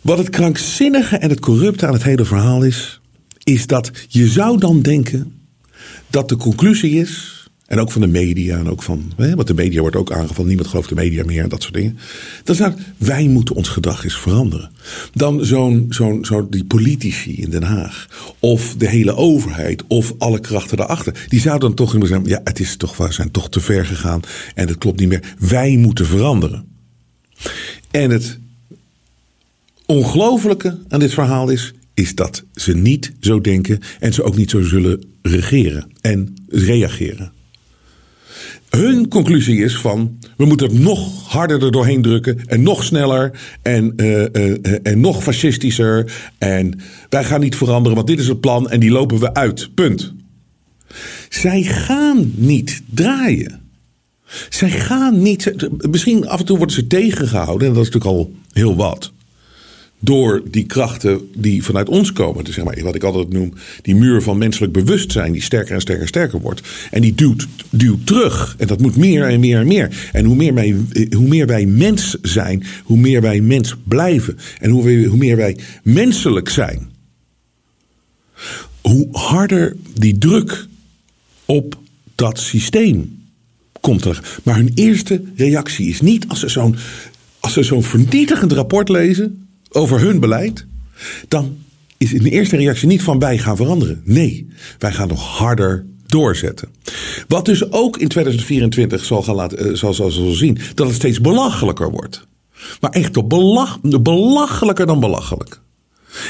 Wat 0.00 0.18
het 0.18 0.30
krankzinnige 0.30 1.16
en 1.16 1.30
het 1.30 1.40
corrupte 1.40 1.86
aan 1.86 1.92
het 1.92 2.02
hele 2.02 2.24
verhaal 2.24 2.62
is... 2.62 3.00
is 3.42 3.66
dat 3.66 3.90
je 4.08 4.26
zou 4.26 4.58
dan 4.58 4.82
denken 4.82 5.40
dat 6.10 6.28
de 6.28 6.36
conclusie 6.36 7.00
is 7.00 7.41
en 7.72 7.80
ook 7.80 7.92
van 7.92 8.00
de 8.00 8.06
media 8.06 8.58
en 8.58 8.68
ook 8.68 8.82
van. 8.82 9.12
Hè, 9.16 9.34
want 9.34 9.46
de 9.48 9.54
media 9.54 9.80
wordt 9.80 9.96
ook 9.96 10.12
aangevallen. 10.12 10.46
Niemand 10.46 10.68
gelooft 10.68 10.88
de 10.88 10.94
media 10.94 11.24
meer 11.24 11.42
en 11.42 11.48
dat 11.48 11.62
soort 11.62 11.74
dingen. 11.74 11.98
Dan 12.44 12.54
zou 12.54 12.72
wij 12.96 13.28
moeten 13.28 13.54
ons 13.54 13.68
gedrag 13.68 14.04
eens 14.04 14.18
veranderen. 14.18 14.70
Dan 15.12 15.44
zo'n, 15.44 15.86
zo'n, 15.88 16.24
zo 16.24 16.48
die 16.48 16.64
politici 16.64 17.34
in 17.34 17.50
Den 17.50 17.62
Haag. 17.62 18.08
Of 18.38 18.74
de 18.76 18.88
hele 18.88 19.14
overheid. 19.14 19.82
Of 19.86 20.14
alle 20.18 20.40
krachten 20.40 20.76
daarachter. 20.76 21.26
Die 21.28 21.40
zouden 21.40 21.74
dan 21.74 21.86
toch 21.86 21.90
zeggen. 21.90 22.24
Ja, 22.24 22.40
het 22.44 22.60
is 22.60 22.76
toch, 22.76 22.96
we 22.96 23.12
zijn 23.12 23.30
toch 23.30 23.48
te 23.48 23.60
ver 23.60 23.86
gegaan. 23.86 24.20
En 24.54 24.68
het 24.68 24.78
klopt 24.78 25.00
niet 25.00 25.08
meer. 25.08 25.34
Wij 25.38 25.76
moeten 25.76 26.06
veranderen. 26.06 26.64
En 27.90 28.10
het 28.10 28.38
ongelofelijke 29.86 30.78
aan 30.88 31.00
dit 31.00 31.14
verhaal 31.14 31.48
is. 31.48 31.72
Is 31.94 32.14
dat 32.14 32.44
ze 32.54 32.76
niet 32.76 33.12
zo 33.20 33.40
denken. 33.40 33.80
En 34.00 34.12
ze 34.12 34.22
ook 34.22 34.36
niet 34.36 34.50
zo 34.50 34.62
zullen 34.62 35.04
regeren 35.22 35.90
en 36.00 36.34
reageren. 36.48 37.32
Hun 38.76 39.08
conclusie 39.08 39.64
is 39.64 39.76
van 39.76 40.18
we 40.36 40.44
moeten 40.44 40.68
het 40.68 40.78
nog 40.78 41.28
harder 41.28 41.62
er 41.62 41.72
doorheen 41.72 42.02
drukken 42.02 42.46
en 42.46 42.62
nog 42.62 42.84
sneller 42.84 43.40
en, 43.62 43.92
uh, 43.96 44.24
uh, 44.32 44.56
en 44.82 45.00
nog 45.00 45.22
fascistischer. 45.22 46.12
En 46.38 46.80
wij 47.08 47.24
gaan 47.24 47.40
niet 47.40 47.56
veranderen, 47.56 47.96
want 47.96 48.08
dit 48.08 48.18
is 48.18 48.28
het 48.28 48.40
plan 48.40 48.70
en 48.70 48.80
die 48.80 48.90
lopen 48.90 49.18
we 49.18 49.34
uit. 49.34 49.74
Punt. 49.74 50.14
Zij 51.28 51.62
gaan 51.62 52.32
niet 52.34 52.82
draaien. 52.86 53.60
Zij 54.48 54.70
gaan 54.70 55.22
niet. 55.22 55.54
Misschien 55.90 56.28
af 56.28 56.38
en 56.38 56.46
toe 56.46 56.56
worden 56.56 56.76
ze 56.76 56.86
tegengehouden 56.86 57.68
en 57.68 57.74
dat 57.74 57.82
is 57.82 57.90
natuurlijk 57.90 58.18
al 58.18 58.32
heel 58.52 58.76
wat 58.76 59.12
door 60.04 60.42
die 60.50 60.64
krachten 60.64 61.30
die 61.34 61.64
vanuit 61.64 61.88
ons 61.88 62.12
komen. 62.12 62.44
Dus 62.44 62.54
zeg 62.54 62.64
maar, 62.64 62.82
wat 62.82 62.94
ik 62.94 63.02
altijd 63.02 63.32
noem, 63.32 63.52
die 63.82 63.94
muur 63.94 64.22
van 64.22 64.38
menselijk 64.38 64.72
bewustzijn, 64.72 65.32
die 65.32 65.42
sterker 65.42 65.74
en 65.74 65.80
sterker 65.80 66.02
en 66.02 66.08
sterker 66.08 66.40
wordt. 66.40 66.60
En 66.90 67.00
die 67.00 67.14
duwt, 67.14 67.46
duwt 67.70 68.06
terug. 68.06 68.54
En 68.58 68.66
dat 68.66 68.80
moet 68.80 68.96
meer 68.96 69.28
en 69.28 69.40
meer 69.40 69.58
en 69.58 69.66
meer. 69.66 70.10
En 70.12 70.24
hoe 70.24 70.36
meer, 70.36 70.54
wij, 70.54 70.76
hoe 71.16 71.28
meer 71.28 71.46
wij 71.46 71.66
mens 71.66 72.16
zijn, 72.22 72.64
hoe 72.84 72.98
meer 72.98 73.20
wij 73.20 73.40
mens 73.40 73.74
blijven. 73.84 74.38
En 74.60 74.70
hoe, 74.70 75.06
hoe 75.06 75.18
meer 75.18 75.36
wij 75.36 75.58
menselijk 75.82 76.48
zijn. 76.48 76.90
Hoe 78.80 79.08
harder 79.12 79.76
die 79.94 80.18
druk 80.18 80.66
op 81.44 81.78
dat 82.14 82.38
systeem 82.38 83.20
komt 83.80 84.04
er. 84.04 84.40
Maar 84.42 84.56
hun 84.56 84.70
eerste 84.74 85.22
reactie 85.36 85.88
is 85.88 86.00
niet 86.00 86.28
als 86.28 86.40
ze 86.40 86.48
zo'n 86.48 86.76
als 87.40 87.52
ze 87.52 87.62
zo'n 87.62 87.82
vernietigend 87.82 88.52
rapport 88.52 88.88
lezen 88.88 89.41
over 89.72 90.00
hun 90.00 90.20
beleid, 90.20 90.66
dan 91.28 91.56
is 91.98 92.12
in 92.12 92.22
de 92.22 92.30
eerste 92.30 92.56
reactie 92.56 92.88
niet 92.88 93.02
van 93.02 93.18
wij 93.18 93.38
gaan 93.38 93.56
veranderen. 93.56 94.02
Nee, 94.04 94.48
wij 94.78 94.92
gaan 94.92 95.08
nog 95.08 95.38
harder 95.38 95.84
doorzetten. 96.06 96.68
Wat 97.28 97.44
dus 97.44 97.70
ook 97.72 97.98
in 97.98 98.08
2024 98.08 99.04
zal, 99.04 99.22
gaan 99.22 99.34
laten, 99.34 99.58
eh, 99.58 99.74
zal, 99.74 99.94
zal, 99.94 100.10
zal 100.10 100.32
zien 100.32 100.58
dat 100.74 100.86
het 100.86 100.96
steeds 100.96 101.20
belachelijker 101.20 101.90
wordt. 101.90 102.26
Maar 102.80 102.90
echt 102.90 103.12
toch 103.12 103.26
belach, 103.26 103.80
belachelijker 103.80 104.86
dan 104.86 105.00
belachelijk. 105.00 105.60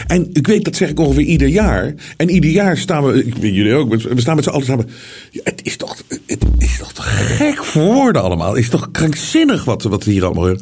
En 0.06 0.28
ik 0.32 0.46
weet, 0.46 0.64
dat 0.64 0.76
zeg 0.76 0.88
ik 0.88 1.00
ongeveer 1.00 1.24
ieder 1.24 1.48
jaar. 1.48 1.94
En 2.16 2.30
ieder 2.30 2.50
jaar 2.50 2.78
staan 2.78 3.04
we, 3.04 3.24
ik 3.24 3.34
weet 3.34 3.54
jullie 3.54 3.74
ook, 3.74 3.94
we 3.94 4.20
staan 4.20 4.34
met 4.34 4.44
z'n 4.44 4.50
allen 4.50 4.66
samen. 4.66 4.88
Het 5.32 5.60
is 5.62 5.76
toch, 5.76 5.96
het 6.26 6.44
is 6.58 6.78
toch 6.78 7.36
gek 7.36 7.64
voor 7.64 7.82
woorden 7.82 8.22
allemaal. 8.22 8.48
Het 8.48 8.62
is 8.62 8.68
toch 8.68 8.90
krankzinnig 8.90 9.64
wat, 9.64 9.82
wat 9.82 10.04
hier 10.04 10.24
allemaal. 10.24 10.56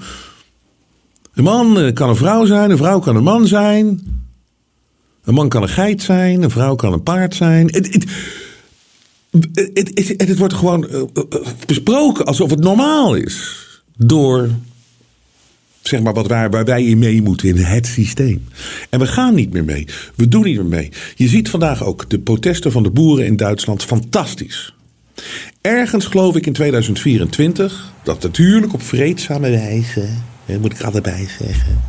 Een 1.41 1.47
man 1.47 1.81
eh, 1.81 1.93
kan 1.93 2.09
een 2.09 2.17
vrouw 2.17 2.45
zijn, 2.45 2.71
een 2.71 2.77
vrouw 2.77 2.99
kan 2.99 3.17
een 3.17 3.23
man 3.23 3.47
zijn. 3.47 4.01
Een 5.25 5.35
man 5.35 5.49
kan 5.49 5.63
een 5.63 5.69
geit 5.69 6.03
zijn, 6.03 6.43
een 6.43 6.51
vrouw 6.51 6.75
kan 6.75 6.93
een 6.93 7.03
paard 7.03 7.35
zijn. 7.35 7.67
Het, 7.67 7.93
het, 7.93 8.05
het, 9.75 9.91
het, 9.95 10.29
het 10.29 10.39
wordt 10.39 10.55
gewoon 10.55 10.89
eh, 10.89 11.01
eh, 11.01 11.41
besproken 11.67 12.25
alsof 12.25 12.51
het 12.51 12.61
normaal 12.61 13.15
is. 13.15 13.57
Door 13.97 14.51
zeg 15.83 16.01
maar 16.01 16.15
wat 16.15 16.27
waar, 16.27 16.51
waar 16.51 16.65
wij 16.65 16.85
in 16.85 16.99
mee 16.99 17.23
moeten 17.23 17.49
in 17.49 17.57
het 17.57 17.87
systeem. 17.87 18.45
En 18.91 18.99
we 18.99 19.07
gaan 19.07 19.35
niet 19.35 19.53
meer 19.53 19.65
mee. 19.65 19.87
We 20.15 20.29
doen 20.29 20.45
niet 20.45 20.57
meer 20.57 20.67
mee. 20.67 20.93
Je 21.15 21.29
ziet 21.29 21.51
vandaag 21.51 21.85
ook 21.85 22.11
de 22.11 22.19
protesten 22.19 22.73
van 22.73 22.83
de 22.83 22.91
boeren 22.91 23.27
in 23.27 23.37
Duitsland 23.37 23.85
fantastisch. 23.85 24.75
Ergens 25.61 26.07
geloof 26.07 26.37
ik 26.37 26.47
in 26.47 26.53
2024, 26.53 27.93
dat 28.03 28.23
natuurlijk 28.23 28.73
op 28.73 28.83
vreedzame 28.83 29.51
wijze, 29.51 30.09
moet 30.59 30.73
ik 30.73 30.83
altijd 30.83 31.03
bij 31.03 31.29
zeggen. 31.39 31.81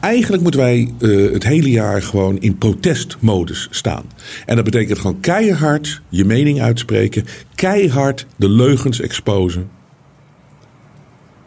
Eigenlijk 0.00 0.42
moeten 0.42 0.60
wij 0.60 0.92
uh, 0.98 1.32
het 1.32 1.44
hele 1.44 1.70
jaar 1.70 2.02
gewoon 2.02 2.40
in 2.40 2.58
protestmodus 2.58 3.68
staan. 3.70 4.04
En 4.46 4.56
dat 4.56 4.64
betekent 4.64 4.98
gewoon 4.98 5.20
keihard 5.20 6.00
je 6.08 6.24
mening 6.24 6.60
uitspreken, 6.60 7.26
keihard 7.54 8.26
de 8.36 8.48
leugens 8.48 9.00
exposen. 9.00 9.68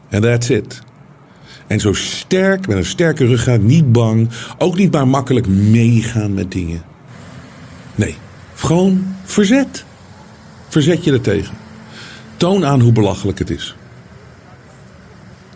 En 0.09 0.21
that's 0.21 0.49
it. 0.49 0.81
En 1.67 1.79
zo 1.79 1.93
sterk, 1.93 2.67
met 2.67 2.77
een 2.77 2.85
sterke 2.85 3.25
ruggraat, 3.25 3.61
niet 3.61 3.91
bang. 3.91 4.29
Ook 4.57 4.77
niet 4.77 4.91
maar 4.91 5.07
makkelijk 5.07 5.47
meegaan 5.47 6.33
met 6.33 6.51
dingen. 6.51 6.81
Nee, 7.95 8.15
gewoon 8.55 9.15
verzet. 9.23 9.85
Verzet 10.67 11.03
je 11.03 11.11
er 11.11 11.21
tegen. 11.21 11.55
Toon 12.37 12.65
aan 12.65 12.81
hoe 12.81 12.91
belachelijk 12.91 13.39
het 13.39 13.49
is. 13.49 13.75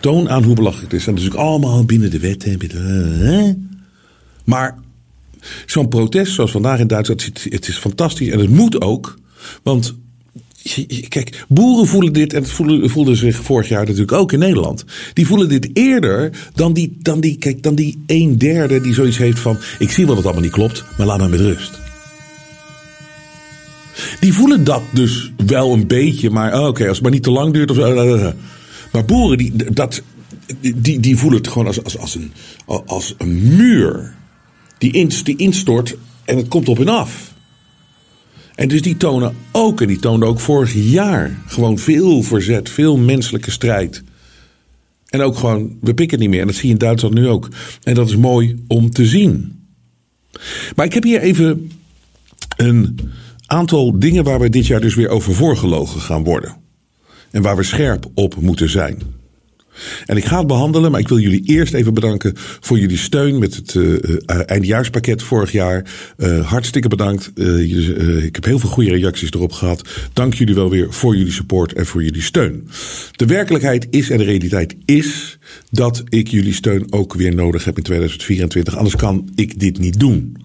Toon 0.06 0.30
aan 0.30 0.44
hoe 0.44 0.56
belachelijk 0.56 0.92
het 0.92 1.02
is. 1.02 1.08
En 1.08 1.14
dat 1.14 1.24
is 1.24 1.30
natuurlijk 1.30 1.50
allemaal 1.50 1.86
binnen 1.86 2.12
de 2.12 2.20
wet. 2.20 2.58
Binnen, 2.58 3.80
Maar 4.44 4.78
zo'n 5.66 5.88
protest 5.88 6.34
zoals 6.34 6.52
vandaag 6.52 6.80
in 6.80 6.88
Duitsland, 6.88 7.24
het 7.44 7.68
is 7.68 7.78
fantastisch. 7.78 8.30
En 8.30 8.40
het 8.40 8.50
moet 8.50 8.82
ook. 8.82 9.20
Want 9.64 9.96
Kijk, 11.08 11.46
boeren 11.48 11.88
voelen 11.88 12.14
dit, 12.14 12.34
en 12.34 12.46
voelden, 12.46 12.90
voelden 12.90 13.16
zich 13.16 13.36
vorig 13.36 13.68
jaar 13.68 13.86
natuurlijk 13.86 14.12
ook 14.12 14.32
in 14.32 14.40
Nederland. 14.40 14.86
Die 15.14 15.28
voelen 15.28 15.50
dit 15.50 15.70
eerder 15.74 16.32
dan 16.54 16.74
die, 16.74 16.98
dan 17.02 17.20
die, 17.20 17.38
kijk, 17.38 17.64
dan 17.64 17.76
die 17.76 18.04
een 18.08 18.38
derde 18.38 18.82
die 18.82 18.94
zoiets 18.94 19.18
heeft 19.18 19.40
van: 19.40 19.58
ik 19.80 19.92
zie 19.92 20.06
wel 20.06 20.16
dat 20.16 20.24
het 20.24 20.26
allemaal 20.26 20.44
niet 20.44 20.52
klopt, 20.52 20.84
maar 20.98 21.08
laat 21.08 21.20
me 21.20 21.28
met 21.28 21.40
rust. 21.40 21.80
Die 24.20 24.34
voelen 24.34 24.64
dat 24.64 24.82
dus 24.94 25.32
wel 25.46 25.74
een 25.74 25.88
beetje, 25.88 26.30
maar 26.30 26.60
oh, 26.60 26.68
oké, 26.68 26.88
als 26.88 26.98
het 26.98 27.02
maar 27.02 27.12
niet 27.12 27.24
te 27.24 27.32
lang 27.32 27.54
duurt. 27.54 27.72
Of, 27.72 27.78
uh, 27.78 28.28
maar 28.96 29.06
boeren, 29.06 29.38
die, 29.38 29.74
dat, 29.74 30.02
die, 30.75 31.00
die 31.00 31.18
voelen 31.18 31.40
het 31.40 31.48
gewoon 31.48 31.68
als, 31.68 31.84
als, 31.84 31.98
als, 31.98 32.16
een, 32.16 32.32
als 32.86 33.16
een 33.18 33.56
muur 33.56 34.16
die, 34.78 35.24
die 35.24 35.38
instort 35.38 35.98
en 36.25 36.38
het 36.38 36.48
komt 36.48 36.70
op 36.70 36.78
hen 36.78 36.90
af. 36.90 37.34
En 38.56 38.68
dus 38.68 38.82
die 38.82 38.98
tonen 38.98 39.36
ook, 39.52 39.82
en 39.82 39.88
die 39.88 40.00
toonden 40.00 40.30
ook 40.30 40.40
vorig 40.40 40.74
jaar, 40.74 41.40
gewoon 41.48 41.78
veel 41.78 42.24
verzet, 42.24 42.70
veel 42.70 42.98
menselijke 42.98 43.52
strijd. 43.52 44.04
En 45.10 45.22
ook 45.22 45.38
gewoon, 45.38 45.78
we 45.82 45.94
pikken 45.94 46.20
niet 46.20 46.30
meer. 46.30 46.42
En 46.42 46.48
dat 46.48 46.56
zie 46.56 46.66
je 46.66 46.74
in 46.74 46.80
Duitsland 46.80 47.14
nu 47.14 47.28
ook. 47.28 47.50
En 47.84 47.94
dat 47.94 48.10
is 48.10 48.16
mooi 48.16 48.64
om 48.68 48.90
te 48.90 49.06
zien. 49.06 49.64
Maar 50.75 50.86
ik 50.86 50.94
heb 50.94 51.04
hier 51.04 51.22
even 51.22 51.72
een 52.58 53.00
aantal 53.46 54.00
dingen 54.00 54.24
waar 54.24 54.40
we 54.40 54.50
dit 54.50 54.68
jaar 54.68 54.82
dus 54.82 54.96
weer 54.96 55.10
over 55.10 55.34
voorgelogen 55.34 56.02
gaan 56.02 56.24
worden. 56.24 56.64
En 57.36 57.42
waar 57.42 57.56
we 57.56 57.63
scherp 57.63 58.06
op 58.13 58.36
moeten 58.42 58.70
zijn. 58.70 59.01
En 60.06 60.18
ik 60.18 60.25
ga 60.25 60.38
het 60.38 60.48
behandelen, 60.48 60.92
maar 60.92 61.00
ik 61.00 61.08
wil 61.08 61.20
jullie 61.20 61.44
eerst 61.46 61.74
even 61.74 61.94
bedanken 61.94 62.34
voor 62.36 62.80
jullie 62.80 62.98
steun 62.98 63.39
met 63.39 63.56
het 63.56 63.74
uh, 63.74 65.15
vorig 65.15 65.51
jaar. 65.51 65.86
Uh, 66.18 66.48
hartstikke 66.48 66.88
bedankt. 66.88 67.32
Ik 68.24 68.36
heb 68.36 68.46
heel 68.46 68.60
veel 68.60 68.70
goede 68.70 68.89
reacties 68.89 69.32
erop 69.32 69.51
gehad. 69.51 69.89
Dank 70.13 70.34
jullie 70.34 70.56
wel 70.56 70.70
weer 70.70 70.94
voor 70.94 71.15
jullie 71.15 71.32
support 71.32 71.74
en 71.74 71.86
voor 71.86 72.04
jullie 72.04 72.22
steun. 72.22 72.68
De 73.12 73.25
werkelijkheid 73.25 73.88
is 73.89 74.10
en 74.10 74.18
de 74.18 74.24
realiteit 74.24 74.75
is 74.86 75.35
dat 75.72 76.04
ik 76.10 76.28
jullie 76.28 76.54
steun 76.54 76.86
ook 76.90 77.14
weer 77.14 77.36
nodig 77.36 77.66
heb 77.66 77.78
in 77.78 77.84
2024. 77.84 78.75
Anders 78.75 78.96
kan 78.96 79.30
ik 79.36 79.60
dit 79.60 79.80
niet 79.80 80.00
doen. 80.00 80.38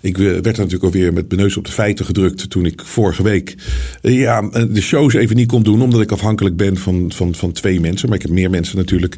Ik 0.00 0.16
werd 0.16 0.44
natuurlijk 0.44 0.84
alweer 0.84 1.12
met 1.12 1.28
beneus 1.28 1.56
op 1.56 1.64
de 1.64 1.72
feiten 1.72 2.04
gedrukt 2.04 2.50
toen 2.50 2.64
ik 2.64 2.82
vorige 2.84 3.22
week 3.22 3.54
ja, 4.00 4.40
de 4.50 4.80
shows 4.80 5.14
even 5.14 5.36
niet 5.36 5.48
kon 5.48 5.62
doen. 5.62 5.82
Omdat 5.82 6.00
ik 6.00 6.12
afhankelijk 6.12 6.56
ben 6.56 6.76
van, 6.76 7.12
van, 7.14 7.34
van 7.34 7.52
twee 7.52 7.80
mensen. 7.80 8.08
Maar 8.08 8.16
ik 8.16 8.22
heb 8.22 8.32
meer 8.32 8.50
mensen 8.50 8.76
natuurlijk 8.76 9.16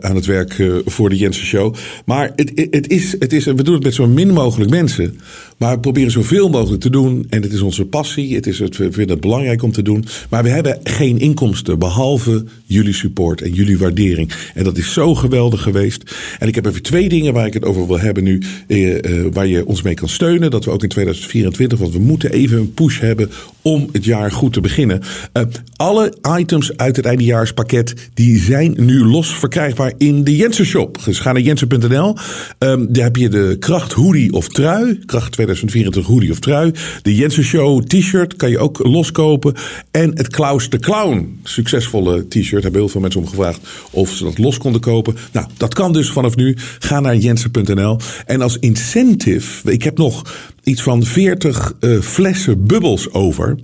aan 0.00 0.14
het 0.14 0.26
werk 0.26 0.80
voor 0.84 1.08
de 1.08 1.16
Jensen 1.16 1.46
Show. 1.46 1.74
Maar 2.04 2.32
het, 2.36 2.52
het, 2.70 2.88
is, 2.88 3.16
het 3.18 3.32
is, 3.32 3.44
we 3.44 3.62
doen 3.62 3.74
het 3.74 3.82
met 3.82 3.94
zo 3.94 4.06
min 4.06 4.32
mogelijk 4.32 4.70
mensen. 4.70 5.18
Maar 5.58 5.74
we 5.74 5.80
proberen 5.80 6.10
zoveel 6.10 6.48
mogelijk 6.48 6.82
te 6.82 6.90
doen. 6.90 7.26
En 7.28 7.42
het 7.42 7.52
is 7.52 7.60
onze 7.60 7.84
passie. 7.84 8.34
Het 8.34 8.46
is 8.46 8.58
we 8.58 8.72
vinden 8.72 9.08
het 9.08 9.20
belangrijk 9.20 9.62
om 9.62 9.72
te 9.72 9.82
doen. 9.82 10.04
Maar 10.30 10.42
we 10.42 10.48
hebben 10.48 10.80
geen 10.82 11.18
inkomsten 11.18 11.78
behalve 11.78 12.44
jullie 12.64 12.92
support 12.92 13.42
en 13.42 13.52
jullie 13.52 13.78
waardering. 13.78 14.32
En 14.54 14.64
dat 14.68 14.78
is 14.78 14.92
zo 14.92 15.14
geweldig 15.14 15.62
geweest. 15.62 16.14
En 16.38 16.48
ik 16.48 16.54
heb 16.54 16.66
even 16.66 16.82
twee 16.82 17.08
dingen 17.08 17.32
waar 17.32 17.46
ik 17.46 17.54
het 17.54 17.64
over 17.64 17.86
wil 17.86 18.00
hebben 18.00 18.24
nu. 18.24 18.42
Uh, 18.66 19.26
waar 19.32 19.46
je 19.46 19.66
ons 19.66 19.82
mee 19.82 19.94
kan 19.94 20.08
steunen. 20.08 20.50
Dat 20.50 20.64
we 20.64 20.70
ook 20.70 20.82
in 20.82 20.88
2024, 20.88 21.78
want 21.78 21.92
we 21.92 21.98
moeten 21.98 22.32
even 22.32 22.58
een 22.58 22.74
push 22.74 23.00
hebben 23.00 23.30
om 23.68 23.88
het 23.92 24.04
jaar 24.04 24.32
goed 24.32 24.52
te 24.52 24.60
beginnen. 24.60 25.02
Uh, 25.32 25.42
alle 25.76 26.14
items 26.38 26.76
uit 26.76 26.96
het 26.96 27.04
eindejaarspakket 27.04 27.94
die 28.14 28.38
zijn 28.38 28.74
nu 28.76 29.04
los 29.04 29.34
verkrijgbaar 29.34 29.92
in 29.98 30.24
de 30.24 30.36
Jensen 30.36 30.64
Shop. 30.64 31.04
Dus 31.04 31.18
ga 31.18 31.32
naar 31.32 31.42
jensen.nl. 31.42 32.16
Um, 32.58 32.92
daar 32.92 33.04
heb 33.04 33.16
je 33.16 33.28
de 33.28 33.56
Kracht 33.58 33.92
hoodie 33.92 34.32
of 34.32 34.48
trui. 34.48 34.98
Kracht 35.06 35.32
2024 35.32 36.06
hoodie 36.06 36.30
of 36.30 36.38
trui. 36.38 36.72
De 37.02 37.14
Jensen 37.14 37.44
Show 37.44 37.82
t-shirt 37.82 38.36
kan 38.36 38.50
je 38.50 38.58
ook 38.58 38.78
loskopen. 38.78 39.54
En 39.90 40.10
het 40.14 40.28
Klaus 40.28 40.70
de 40.70 40.78
Clown 40.78 41.40
succesvolle 41.42 42.28
t-shirt. 42.28 42.62
Hebben 42.62 42.80
heel 42.80 42.88
veel 42.88 43.00
mensen 43.00 43.20
om 43.20 43.28
gevraagd 43.28 43.60
of 43.90 44.10
ze 44.10 44.24
dat 44.24 44.38
los 44.38 44.58
konden 44.58 44.80
kopen. 44.80 45.16
Nou, 45.32 45.46
dat 45.56 45.74
kan 45.74 45.92
dus 45.92 46.10
vanaf 46.10 46.36
nu. 46.36 46.56
Ga 46.78 47.00
naar 47.00 47.16
jensen.nl. 47.16 47.98
En 48.26 48.42
als 48.42 48.58
incentive, 48.58 49.72
ik 49.72 49.82
heb 49.82 49.98
nog 49.98 50.22
iets 50.68 50.82
van 50.82 51.04
40 51.04 51.72
uh, 51.80 52.00
flessen 52.00 52.66
bubbels 52.66 53.12
over. 53.12 53.58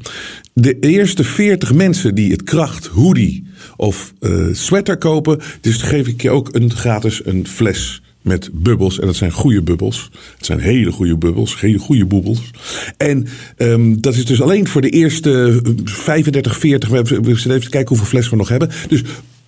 De 0.52 0.78
eerste 0.78 1.25
40 1.25 1.75
mensen 1.75 2.14
die 2.14 2.30
het 2.32 2.42
kracht 2.42 2.87
hoodie 2.87 3.46
of 3.76 4.12
uh, 4.20 4.46
sweater 4.52 4.96
kopen, 4.96 5.40
dus 5.61 5.82
geef 5.82 6.06
ik 6.06 6.23
je 6.23 6.30
ook 6.30 6.49
een 6.54 6.70
gratis 6.70 7.20
een 7.25 7.46
fles 7.49 8.02
met 8.23 8.50
bubbels. 8.52 9.00
En 9.00 9.06
dat 9.06 9.16
zijn 9.16 9.32
goede 9.32 9.62
bubbels. 9.62 10.11
Het 10.37 10.46
zijn 10.46 10.58
hele 10.58 10.92
goede 10.92 11.16
bubbels, 11.16 11.61
hele 11.61 11.78
goede 11.78 12.06
boebels. 12.06 12.50
En 12.96 13.26
um, 13.58 14.00
dat 14.00 14.14
is 14.14 14.25
dus 14.25 14.42
alleen 14.42 14.68
voor 14.68 14.80
de 14.80 14.90
eerste 14.90 15.61
35, 15.84 16.58
40. 16.58 16.88
We 16.88 17.20
zitten 17.25 17.54
even 17.54 17.70
kijken 17.70 17.88
hoeveel 17.88 18.06
flessen 18.06 18.32
we 18.32 18.38
nog 18.38 18.49
hebben. 18.49 18.70
Dus 18.88 19.02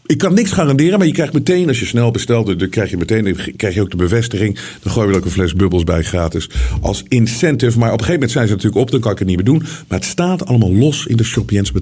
ik 0.06 0.18
kan 0.18 0.34
niks 0.34 0.52
garanderen, 0.52 0.98
maar 0.98 1.06
je 1.06 1.12
krijgt 1.12 1.32
meteen, 1.32 1.68
als 1.68 1.80
je 1.80 1.86
snel 1.86 2.10
bestelt, 2.10 2.58
dan 2.58 2.68
krijg 2.68 2.90
je 2.90 2.96
meteen 2.96 3.24
dan 3.24 3.36
krijg 3.56 3.74
je 3.74 3.80
ook 3.80 3.90
de 3.90 3.96
bevestiging. 3.96 4.58
Dan 4.82 4.92
gooien 4.92 5.10
we 5.10 5.16
ook 5.16 5.24
een 5.24 5.30
fles 5.30 5.54
bubbels 5.54 5.84
bij 5.84 6.02
gratis 6.02 6.48
als 6.80 7.02
incentive. 7.08 7.78
Maar 7.78 7.92
op 7.92 7.98
een 7.98 8.04
gegeven 8.04 8.12
moment 8.14 8.30
zijn 8.30 8.46
ze 8.46 8.52
natuurlijk 8.52 8.82
op, 8.82 8.90
dan 8.90 9.00
kan 9.00 9.12
ik 9.12 9.18
het 9.18 9.28
niet 9.28 9.36
meer 9.36 9.44
doen. 9.44 9.62
Maar 9.88 9.98
het 9.98 10.08
staat 10.08 10.46
allemaal 10.46 10.72
los 10.72 11.06
in 11.06 11.16
de 11.16 11.24
shop 11.24 11.50
Jens. 11.50 11.72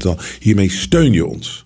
Hiermee 0.41 0.71
steun 0.71 1.13
je 1.13 1.27
ons. 1.27 1.64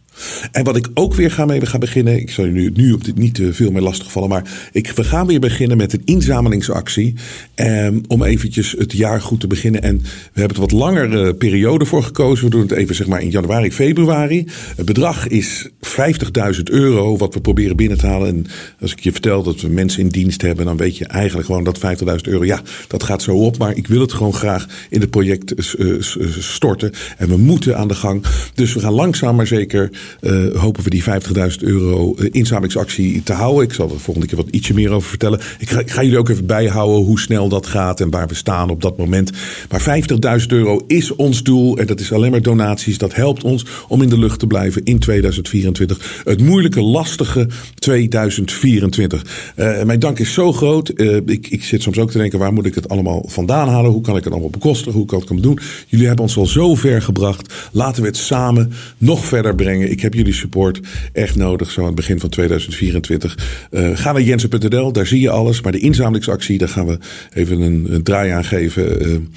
En 0.52 0.64
wat 0.64 0.76
ik 0.76 0.88
ook 0.94 1.14
weer 1.14 1.30
ga 1.30 1.44
mee 1.44 1.60
beginnen. 1.78 2.20
Ik 2.20 2.30
zal 2.30 2.44
je 2.44 2.50
nu, 2.50 2.70
nu 2.74 2.92
op 2.92 3.04
dit 3.04 3.18
niet 3.18 3.34
te 3.34 3.52
veel 3.52 3.70
meer 3.70 3.82
lastigvallen. 3.82 4.28
Maar 4.28 4.70
we 4.72 5.04
gaan 5.04 5.26
weer 5.26 5.40
beginnen 5.40 5.76
met 5.76 5.92
een 5.92 6.02
inzamelingsactie. 6.04 7.14
Eh, 7.54 7.88
om 8.08 8.22
eventjes 8.22 8.74
het 8.78 8.92
jaar 8.92 9.20
goed 9.20 9.40
te 9.40 9.46
beginnen. 9.46 9.82
En 9.82 9.96
we 9.98 10.40
hebben 10.40 10.60
het 10.60 10.70
wat 10.70 10.80
langere 10.80 11.34
periode 11.34 11.84
voor 11.84 12.02
gekozen. 12.02 12.44
We 12.44 12.50
doen 12.50 12.60
het 12.60 12.70
even 12.70 12.94
zeg 12.94 13.06
maar 13.06 13.22
in 13.22 13.30
januari, 13.30 13.72
februari. 13.72 14.46
Het 14.76 14.86
bedrag 14.86 15.28
is 15.28 15.68
50.000 15.80 16.62
euro. 16.62 17.16
Wat 17.16 17.34
we 17.34 17.40
proberen 17.40 17.76
binnen 17.76 17.98
te 17.98 18.06
halen. 18.06 18.28
En 18.28 18.46
als 18.80 18.92
ik 18.92 19.00
je 19.00 19.12
vertel 19.12 19.42
dat 19.42 19.60
we 19.60 19.68
mensen 19.68 20.02
in 20.02 20.08
dienst 20.08 20.42
hebben. 20.42 20.64
Dan 20.64 20.76
weet 20.76 20.96
je 20.96 21.06
eigenlijk 21.06 21.46
gewoon 21.46 21.64
dat 21.64 21.78
50.000 21.78 22.14
euro. 22.22 22.44
Ja, 22.44 22.62
dat 22.88 23.02
gaat 23.02 23.22
zo 23.22 23.36
op. 23.36 23.58
Maar 23.58 23.76
ik 23.76 23.86
wil 23.86 24.00
het 24.00 24.12
gewoon 24.12 24.34
graag 24.34 24.66
in 24.90 25.00
het 25.00 25.10
project 25.10 25.76
uh, 25.78 26.00
storten. 26.38 26.92
En 27.16 27.28
we 27.28 27.36
moeten 27.36 27.76
aan 27.76 27.88
de 27.88 27.94
gang. 27.94 28.24
Dus 28.54 28.74
we 28.74 28.80
gaan 28.80 28.92
langzaam 28.92 29.36
maar 29.36 29.46
zeker 29.46 29.90
uh, 30.20 30.56
hopen 30.56 30.82
we 30.82 30.90
die 30.90 31.04
50.000 31.04 31.10
euro 31.58 32.14
inzamelingsactie 32.14 33.22
te 33.22 33.32
houden. 33.32 33.64
Ik 33.64 33.72
zal 33.72 33.90
er 33.90 34.00
volgende 34.00 34.28
keer 34.28 34.36
wat 34.36 34.48
ietsje 34.50 34.74
meer 34.74 34.90
over 34.90 35.08
vertellen. 35.08 35.40
Ik 35.58 35.90
ga, 35.90 36.02
jullie 36.02 36.18
ook 36.18 36.28
even 36.28 36.46
bijhouden 36.46 37.04
hoe 37.04 37.20
snel 37.20 37.48
dat 37.48 37.66
gaat 37.66 38.00
en 38.00 38.10
waar 38.10 38.28
we 38.28 38.34
staan 38.34 38.70
op 38.70 38.82
dat 38.82 38.96
moment. 38.96 39.32
Maar 39.68 40.02
50.000 40.40 40.46
euro 40.46 40.84
is 40.86 41.14
ons 41.16 41.42
doel 41.42 41.78
en 41.78 41.86
dat 41.86 42.00
is 42.00 42.12
alleen 42.12 42.30
maar 42.30 42.42
donaties. 42.42 42.98
Dat 42.98 43.14
helpt 43.14 43.44
ons 43.44 43.66
om 43.88 44.02
in 44.02 44.08
de 44.08 44.18
lucht 44.18 44.38
te 44.38 44.46
blijven 44.46 44.84
in 44.84 44.98
2024. 44.98 46.22
Het 46.24 46.40
moeilijke, 46.40 46.80
lastige 46.80 47.48
2024. 47.74 49.52
Uh, 49.56 49.82
mijn 49.82 49.98
dank 49.98 50.18
is 50.18 50.32
zo 50.32 50.52
groot. 50.52 50.92
Ik, 51.26 51.48
ik 51.48 51.64
zit 51.64 51.82
soms 51.82 51.98
ook 51.98 52.10
te 52.10 52.18
denken, 52.18 52.38
waar 52.38 52.52
moet 52.52 52.66
ik 52.66 52.74
het 52.74 52.88
allemaal 52.88 53.24
vandaan 53.28 53.68
halen? 53.68 53.90
Hoe 53.90 54.02
kan 54.02 54.16
ik 54.16 54.24
het 54.24 54.32
allemaal 54.32 54.50
bekostigen? 54.50 54.92
Hoe 54.92 55.06
kan 55.06 55.22
ik 55.22 55.28
het 55.28 55.42
doen? 55.42 55.58
Jullie 55.86 56.06
hebben 56.06 56.24
ons 56.24 56.36
al 56.36 56.46
zo 56.46 56.74
ver 56.74 57.02
gebracht. 57.02 57.54
Laten 57.72 58.02
we 58.02 58.08
het 58.08 58.16
samen 58.16 58.72
nog 58.98 59.24
verder 59.24 59.54
brengen. 59.54 59.90
Heb 60.00 60.14
jullie 60.14 60.32
support 60.32 60.80
echt 61.12 61.36
nodig, 61.36 61.70
zo 61.70 61.80
aan 61.80 61.86
het 61.86 61.94
begin 61.94 62.20
van 62.20 62.28
2024. 62.28 63.68
Uh, 63.70 63.90
ga 63.94 64.12
naar 64.12 64.22
jensen.nl, 64.22 64.92
daar 64.92 65.06
zie 65.06 65.20
je 65.20 65.30
alles. 65.30 65.60
Maar 65.60 65.72
de 65.72 65.78
inzamelingsactie, 65.78 66.58
daar 66.58 66.68
gaan 66.68 66.86
we 66.86 66.98
even 67.34 67.60
een, 67.60 67.86
een 67.94 68.02
draai 68.02 68.30
aan 68.30 68.44
geven. 68.44 69.28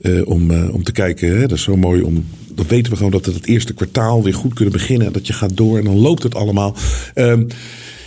Uh, 0.00 0.28
om, 0.28 0.50
uh, 0.50 0.74
om 0.74 0.82
te 0.82 0.92
kijken. 0.92 1.28
Hè? 1.28 1.40
Dat 1.40 1.58
is 1.58 1.62
zo 1.62 1.76
mooi 1.76 2.02
om. 2.02 2.24
Dan 2.48 2.66
weten 2.68 2.90
we 2.90 2.96
gewoon 2.96 3.12
dat 3.12 3.26
we 3.26 3.32
het 3.32 3.46
eerste 3.46 3.74
kwartaal 3.74 4.22
weer 4.22 4.34
goed 4.34 4.54
kunnen 4.54 4.72
beginnen. 4.72 5.12
Dat 5.12 5.26
je 5.26 5.32
gaat 5.32 5.56
door 5.56 5.78
en 5.78 5.84
dan 5.84 5.98
loopt 5.98 6.22
het 6.22 6.34
allemaal. 6.34 6.76
Um, 7.14 7.46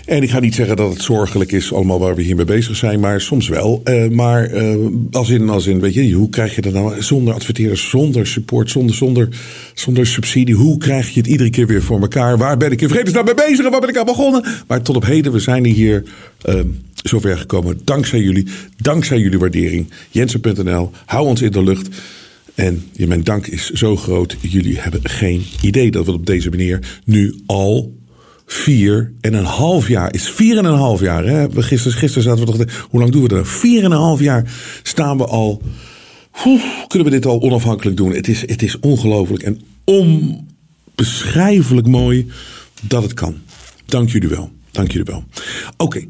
en 0.05 0.24
ik 0.24 0.29
ga 0.29 0.39
niet 0.39 0.55
zeggen 0.55 0.75
dat 0.75 0.93
het 0.93 1.01
zorgelijk 1.01 1.51
is, 1.51 1.74
allemaal 1.74 2.00
waar 2.00 2.15
we 2.15 2.22
hiermee 2.22 2.45
bezig 2.45 2.75
zijn, 2.75 3.00
maar 3.00 3.22
soms 3.22 3.48
wel. 3.48 3.81
Uh, 3.86 4.10
maar 4.10 4.53
uh, 4.53 4.88
als, 5.12 5.29
in, 5.29 5.50
als 5.50 5.67
in, 5.67 5.79
weet 5.79 5.93
je, 5.93 6.12
hoe 6.12 6.29
krijg 6.29 6.55
je 6.55 6.62
dat 6.62 6.74
nou 6.74 7.01
zonder 7.01 7.33
adverteerders, 7.33 7.89
zonder 7.89 8.27
support, 8.27 8.69
zonder, 8.69 8.95
zonder, 8.95 9.29
zonder 9.74 10.07
subsidie? 10.07 10.55
Hoe 10.55 10.77
krijg 10.77 11.10
je 11.10 11.19
het 11.19 11.29
iedere 11.29 11.50
keer 11.50 11.67
weer 11.67 11.81
voor 11.81 12.01
elkaar? 12.01 12.38
Waar 12.38 12.57
ben 12.57 12.72
ik 12.72 12.81
in 12.81 12.89
vredesnaam 12.89 13.25
mee 13.25 13.33
bezig 13.33 13.65
en 13.65 13.72
waar 13.72 13.79
ben 13.79 13.89
ik 13.89 13.98
aan 13.98 14.05
begonnen? 14.05 14.45
Maar 14.67 14.81
tot 14.81 14.95
op 14.95 15.05
heden, 15.05 15.31
we 15.31 15.39
zijn 15.39 15.65
hier 15.65 16.03
uh, 16.45 16.60
zover 17.03 17.38
gekomen. 17.38 17.79
Dankzij 17.83 18.19
jullie, 18.19 18.48
dankzij 18.77 19.19
jullie 19.19 19.39
waardering. 19.39 19.89
Jensen.nl, 20.10 20.91
hou 21.05 21.27
ons 21.27 21.41
in 21.41 21.51
de 21.51 21.63
lucht. 21.63 21.88
En 22.55 22.83
mijn 23.07 23.24
dank 23.24 23.48
is 23.48 23.69
zo 23.69 23.95
groot. 23.95 24.38
Jullie 24.41 24.79
hebben 24.79 25.01
geen 25.03 25.45
idee 25.62 25.91
dat 25.91 26.05
we 26.05 26.12
op 26.12 26.25
deze 26.25 26.50
manier 26.50 27.00
nu 27.05 27.36
al 27.45 27.93
vier 28.46 29.14
en 29.22 29.34
een 29.34 29.46
half 29.46 29.88
jaar. 29.88 30.14
Is 30.14 30.30
vier 30.30 30.58
en 30.58 30.66
een 30.66 30.78
half 30.78 31.00
jaar. 31.00 31.26
Hè? 31.26 31.48
Gisteren, 31.52 31.98
gisteren 31.98 32.24
zaten 32.24 32.46
we 32.46 32.52
toch. 32.52 32.86
Hoe 32.90 33.00
lang 33.00 33.12
doen 33.12 33.22
we 33.22 33.28
dat? 33.28 33.48
Vier 33.48 33.84
en 33.84 33.92
een 33.92 33.98
half 33.98 34.20
jaar 34.20 34.52
staan 34.84 35.18
we 35.18 35.26
al. 35.26 35.62
Kunnen 36.88 37.08
we 37.08 37.14
dit 37.14 37.26
al 37.26 37.42
onafhankelijk 37.42 37.98
doen? 37.98 38.14
Het 38.14 38.28
is, 38.28 38.42
het 38.42 38.62
is 38.62 38.80
ongelooflijk 38.80 39.44
en 39.44 39.62
onbeschrijfelijk 39.84 41.88
mooi 41.88 42.32
dat 42.82 43.04
het 43.04 43.14
kan. 43.14 43.36
Dank 43.86 44.10
jullie 44.10 44.30
wel. 44.30 44.52
Dank 44.72 44.92
jullie 44.92 45.12
wel. 45.12 45.24
Oké. 45.78 46.06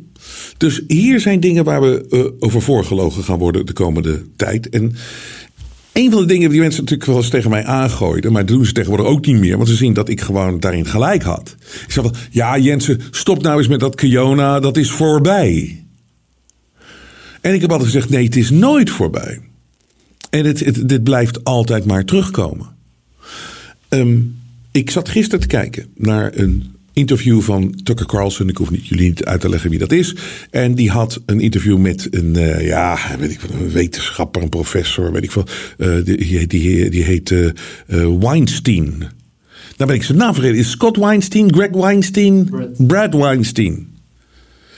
Dus 0.58 0.82
hier 0.88 1.20
zijn 1.20 1.40
dingen 1.40 1.64
waar 1.64 1.82
we 1.82 2.06
uh, 2.10 2.26
over 2.40 2.62
voorgelogen 2.62 3.24
gaan 3.24 3.40
worden 3.40 3.66
de 3.66 3.74
komende 3.74 4.26
tijd. 4.36 4.70
En 4.70 4.96
een 5.94 6.12
van 6.12 6.22
de 6.22 6.28
dingen 6.28 6.50
die 6.50 6.60
mensen 6.60 6.82
natuurlijk 6.82 7.10
wel 7.10 7.20
eens 7.20 7.30
tegen 7.30 7.50
mij 7.50 7.66
aangooiden, 7.66 8.32
maar 8.32 8.46
dat 8.46 8.56
doen 8.56 8.66
ze 8.66 8.72
tegenwoordig 8.72 9.06
ook 9.08 9.26
niet 9.26 9.40
meer, 9.40 9.58
want 9.58 9.70
ze 9.70 9.76
zien 9.76 9.94
dat 9.94 10.10
ik 10.10 10.22
gewoon 10.22 10.60
daarin 10.60 10.86
gelijk 10.86 11.24
had. 11.24 11.56
Ik 11.86 11.92
zei 11.92 12.08
van, 12.08 12.16
ja 12.32 12.58
Jensen, 12.58 13.02
stop 13.12 13.42
nou 13.42 13.58
eens 13.58 13.68
met 13.68 13.80
dat 13.80 13.96
Kiona, 13.96 14.60
dat 14.60 14.78
is 14.78 14.92
voorbij. 14.92 15.84
En 17.42 17.54
ik 17.54 17.62
heb 17.62 17.72
altijd 17.72 17.90
gezegd, 17.90 18.10
nee, 18.10 18.26
het 18.26 18.36
is 18.36 18.50
nooit 18.50 18.90
voorbij. 18.90 19.40
En 20.30 20.46
het, 20.46 20.90
dit 20.90 21.04
blijft 21.04 21.44
altijd 21.44 21.86
maar 21.86 22.06
terugkomen. 22.06 22.68
Um, 23.90 24.42
ik 24.72 24.90
zat 24.92 25.10
gisteren 25.10 25.40
te 25.40 25.48
kijken 25.48 25.86
naar 25.96 26.32
een 26.36 26.73
interview 26.94 27.42
van 27.42 27.80
Tucker 27.84 28.06
Carlson. 28.06 28.50
Ik 28.50 28.58
hoef 28.58 28.72
niet, 28.72 28.88
jullie 28.88 29.08
niet 29.08 29.26
uit 29.26 29.42
te 29.42 29.50
leggen 29.50 29.70
wie 29.70 29.80
dat 29.80 29.92
is. 29.92 30.16
En 30.50 30.76
die 30.76 30.90
had 30.90 31.22
een 31.26 31.40
interview 31.40 31.78
met 31.78 32.08
een, 32.12 32.36
uh, 32.38 32.68
ja, 32.68 32.98
weet 33.20 33.32
ik 33.32 33.40
een 33.44 33.72
wetenschapper, 33.72 34.42
een 34.42 34.50
professor, 34.50 35.12
weet 35.12 35.24
ik 35.24 35.32
veel. 35.32 35.46
Uh, 35.78 36.06
die, 36.06 36.48
die, 36.48 36.90
die 36.90 37.04
heet 37.04 37.30
uh, 37.30 37.50
Weinstein. 38.20 39.04
Dan 39.76 39.88
ben 39.88 39.96
ik 39.96 40.04
zijn 40.04 40.18
naam 40.18 40.34
vergeten. 40.34 40.58
Is 40.58 40.70
Scott 40.70 40.98
Weinstein, 40.98 41.54
Greg 41.54 41.72
Weinstein, 41.72 42.46
Brad, 42.50 42.88
Brad 42.88 43.14
Weinstein. 43.14 43.93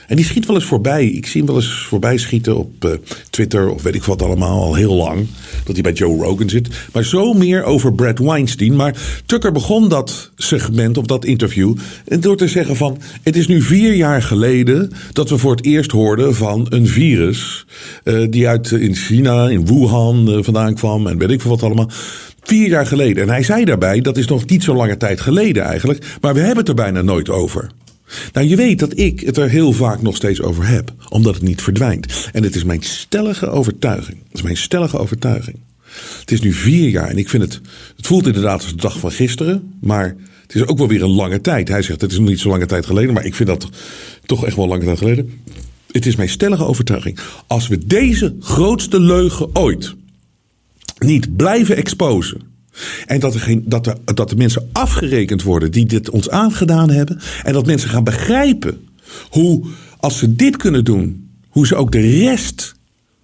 En 0.06 0.16
die 0.16 0.24
schiet 0.24 0.46
wel 0.46 0.56
eens 0.56 0.64
voorbij. 0.64 1.06
Ik 1.06 1.26
zie 1.26 1.42
hem 1.42 1.50
wel 1.50 1.60
eens 1.60 1.86
voorbij 1.88 2.16
schieten 2.16 2.56
op 2.56 2.84
uh, 2.84 2.90
Twitter 3.30 3.68
of 3.68 3.82
weet 3.82 3.94
ik 3.94 4.04
wat 4.04 4.22
allemaal 4.22 4.62
al 4.62 4.74
heel 4.74 4.94
lang. 4.94 5.26
Dat 5.64 5.74
hij 5.74 5.82
bij 5.82 5.92
Joe 5.92 6.22
Rogan 6.22 6.48
zit. 6.48 6.68
Maar 6.92 7.04
zo 7.04 7.32
meer 7.32 7.64
over 7.64 7.94
Brad 7.94 8.18
Weinstein. 8.18 8.76
Maar 8.76 9.22
Tucker 9.26 9.52
begon 9.52 9.88
dat 9.88 10.30
segment 10.36 10.98
of 10.98 11.06
dat 11.06 11.24
interview 11.24 11.76
door 12.20 12.36
te 12.36 12.48
zeggen 12.48 12.76
van... 12.76 12.98
Het 13.22 13.36
is 13.36 13.46
nu 13.46 13.62
vier 13.62 13.94
jaar 13.94 14.22
geleden 14.22 14.92
dat 15.12 15.30
we 15.30 15.38
voor 15.38 15.50
het 15.50 15.64
eerst 15.64 15.90
hoorden 15.90 16.34
van 16.34 16.66
een 16.68 16.86
virus... 16.86 17.66
Uh, 18.04 18.26
die 18.30 18.48
uit 18.48 18.70
in 18.70 18.94
China, 18.94 19.48
in 19.48 19.66
Wuhan 19.66 20.30
uh, 20.30 20.38
vandaan 20.42 20.74
kwam 20.74 21.06
en 21.06 21.18
weet 21.18 21.30
ik 21.30 21.40
veel 21.40 21.50
wat 21.50 21.62
allemaal... 21.62 21.90
Vier 22.42 22.68
jaar 22.68 22.86
geleden. 22.86 23.22
En 23.22 23.28
hij 23.28 23.42
zei 23.42 23.64
daarbij, 23.64 24.00
dat 24.00 24.16
is 24.16 24.26
nog 24.26 24.46
niet 24.46 24.64
zo 24.64 24.74
lange 24.74 24.96
tijd 24.96 25.20
geleden 25.20 25.62
eigenlijk. 25.62 26.04
Maar 26.20 26.34
we 26.34 26.40
hebben 26.40 26.58
het 26.58 26.68
er 26.68 26.74
bijna 26.74 27.02
nooit 27.02 27.28
over. 27.28 27.70
Nou, 28.32 28.46
je 28.46 28.56
weet 28.56 28.78
dat 28.78 28.98
ik 28.98 29.20
het 29.20 29.36
er 29.36 29.48
heel 29.48 29.72
vaak 29.72 30.02
nog 30.02 30.16
steeds 30.16 30.40
over 30.40 30.66
heb, 30.66 30.94
omdat 31.08 31.34
het 31.34 31.42
niet 31.42 31.62
verdwijnt. 31.62 32.28
En 32.32 32.42
het 32.42 32.54
is 32.54 32.64
mijn 32.64 32.82
stellige 32.82 33.48
overtuiging. 33.48 34.18
Het 34.28 34.36
is 34.36 34.42
mijn 34.42 34.56
stellige 34.56 34.98
overtuiging. 34.98 35.58
Het 36.20 36.32
is 36.32 36.40
nu 36.40 36.52
vier 36.52 36.88
jaar 36.88 37.08
en 37.08 37.18
ik 37.18 37.28
vind 37.28 37.42
het. 37.42 37.60
Het 37.96 38.06
voelt 38.06 38.26
inderdaad 38.26 38.62
als 38.62 38.70
de 38.70 38.76
dag 38.76 38.98
van 38.98 39.12
gisteren, 39.12 39.74
maar 39.80 40.16
het 40.42 40.54
is 40.54 40.66
ook 40.66 40.78
wel 40.78 40.88
weer 40.88 41.02
een 41.02 41.14
lange 41.14 41.40
tijd. 41.40 41.68
Hij 41.68 41.82
zegt 41.82 42.00
het 42.00 42.12
is 42.12 42.18
nog 42.18 42.28
niet 42.28 42.40
zo 42.40 42.48
lange 42.48 42.66
tijd 42.66 42.86
geleden, 42.86 43.14
maar 43.14 43.24
ik 43.24 43.34
vind 43.34 43.48
dat 43.48 43.68
toch 44.26 44.44
echt 44.44 44.56
wel 44.56 44.68
lange 44.68 44.84
tijd 44.84 44.98
geleden. 44.98 45.40
Het 45.90 46.06
is 46.06 46.16
mijn 46.16 46.28
stellige 46.28 46.64
overtuiging. 46.64 47.18
Als 47.46 47.68
we 47.68 47.86
deze 47.86 48.36
grootste 48.40 49.00
leugen 49.00 49.48
ooit 49.52 49.94
niet 50.98 51.36
blijven 51.36 51.76
exposen 51.76 52.40
en 53.06 53.20
dat 53.20 53.34
er, 53.34 53.40
geen, 53.40 53.62
dat, 53.66 53.86
er, 53.86 53.96
dat 54.14 54.30
de 54.30 54.36
mensen 54.36 54.68
afgerekend 54.72 55.42
worden 55.42 55.70
die 55.70 55.86
dit 55.86 56.10
ons 56.10 56.30
aangedaan 56.30 56.90
hebben. 56.90 57.20
En 57.42 57.52
dat 57.52 57.66
mensen 57.66 57.88
gaan 57.88 58.04
begrijpen 58.04 58.88
hoe, 59.28 59.66
als 59.98 60.18
ze 60.18 60.34
dit 60.34 60.56
kunnen 60.56 60.84
doen, 60.84 61.30
hoe 61.48 61.66
ze 61.66 61.74
ook 61.74 61.92
de 61.92 62.18
rest 62.20 62.74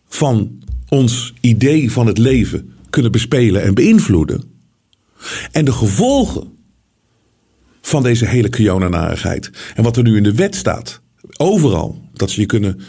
van 0.09 0.51
ons 0.89 1.35
idee 1.41 1.93
van 1.93 2.07
het 2.07 2.19
leven 2.19 2.73
kunnen 2.91 3.13
bespelen 3.13 3.63
en 3.63 3.75
beïnvloeden. 3.75 4.43
En 5.53 5.65
de 5.65 5.73
gevolgen 5.73 6.47
van 7.81 8.03
deze 8.03 8.27
hele 8.27 8.49
Kiona-narigheid. 8.49 9.51
En 9.75 9.83
wat 9.83 9.97
er 9.97 10.03
nu 10.03 10.17
in 10.17 10.23
de 10.23 10.35
wet 10.35 10.55
staat, 10.55 11.01
overal, 11.37 12.09
dat 12.13 12.31
ze 12.31 12.41
je 12.41 12.47
kunnen, 12.47 12.81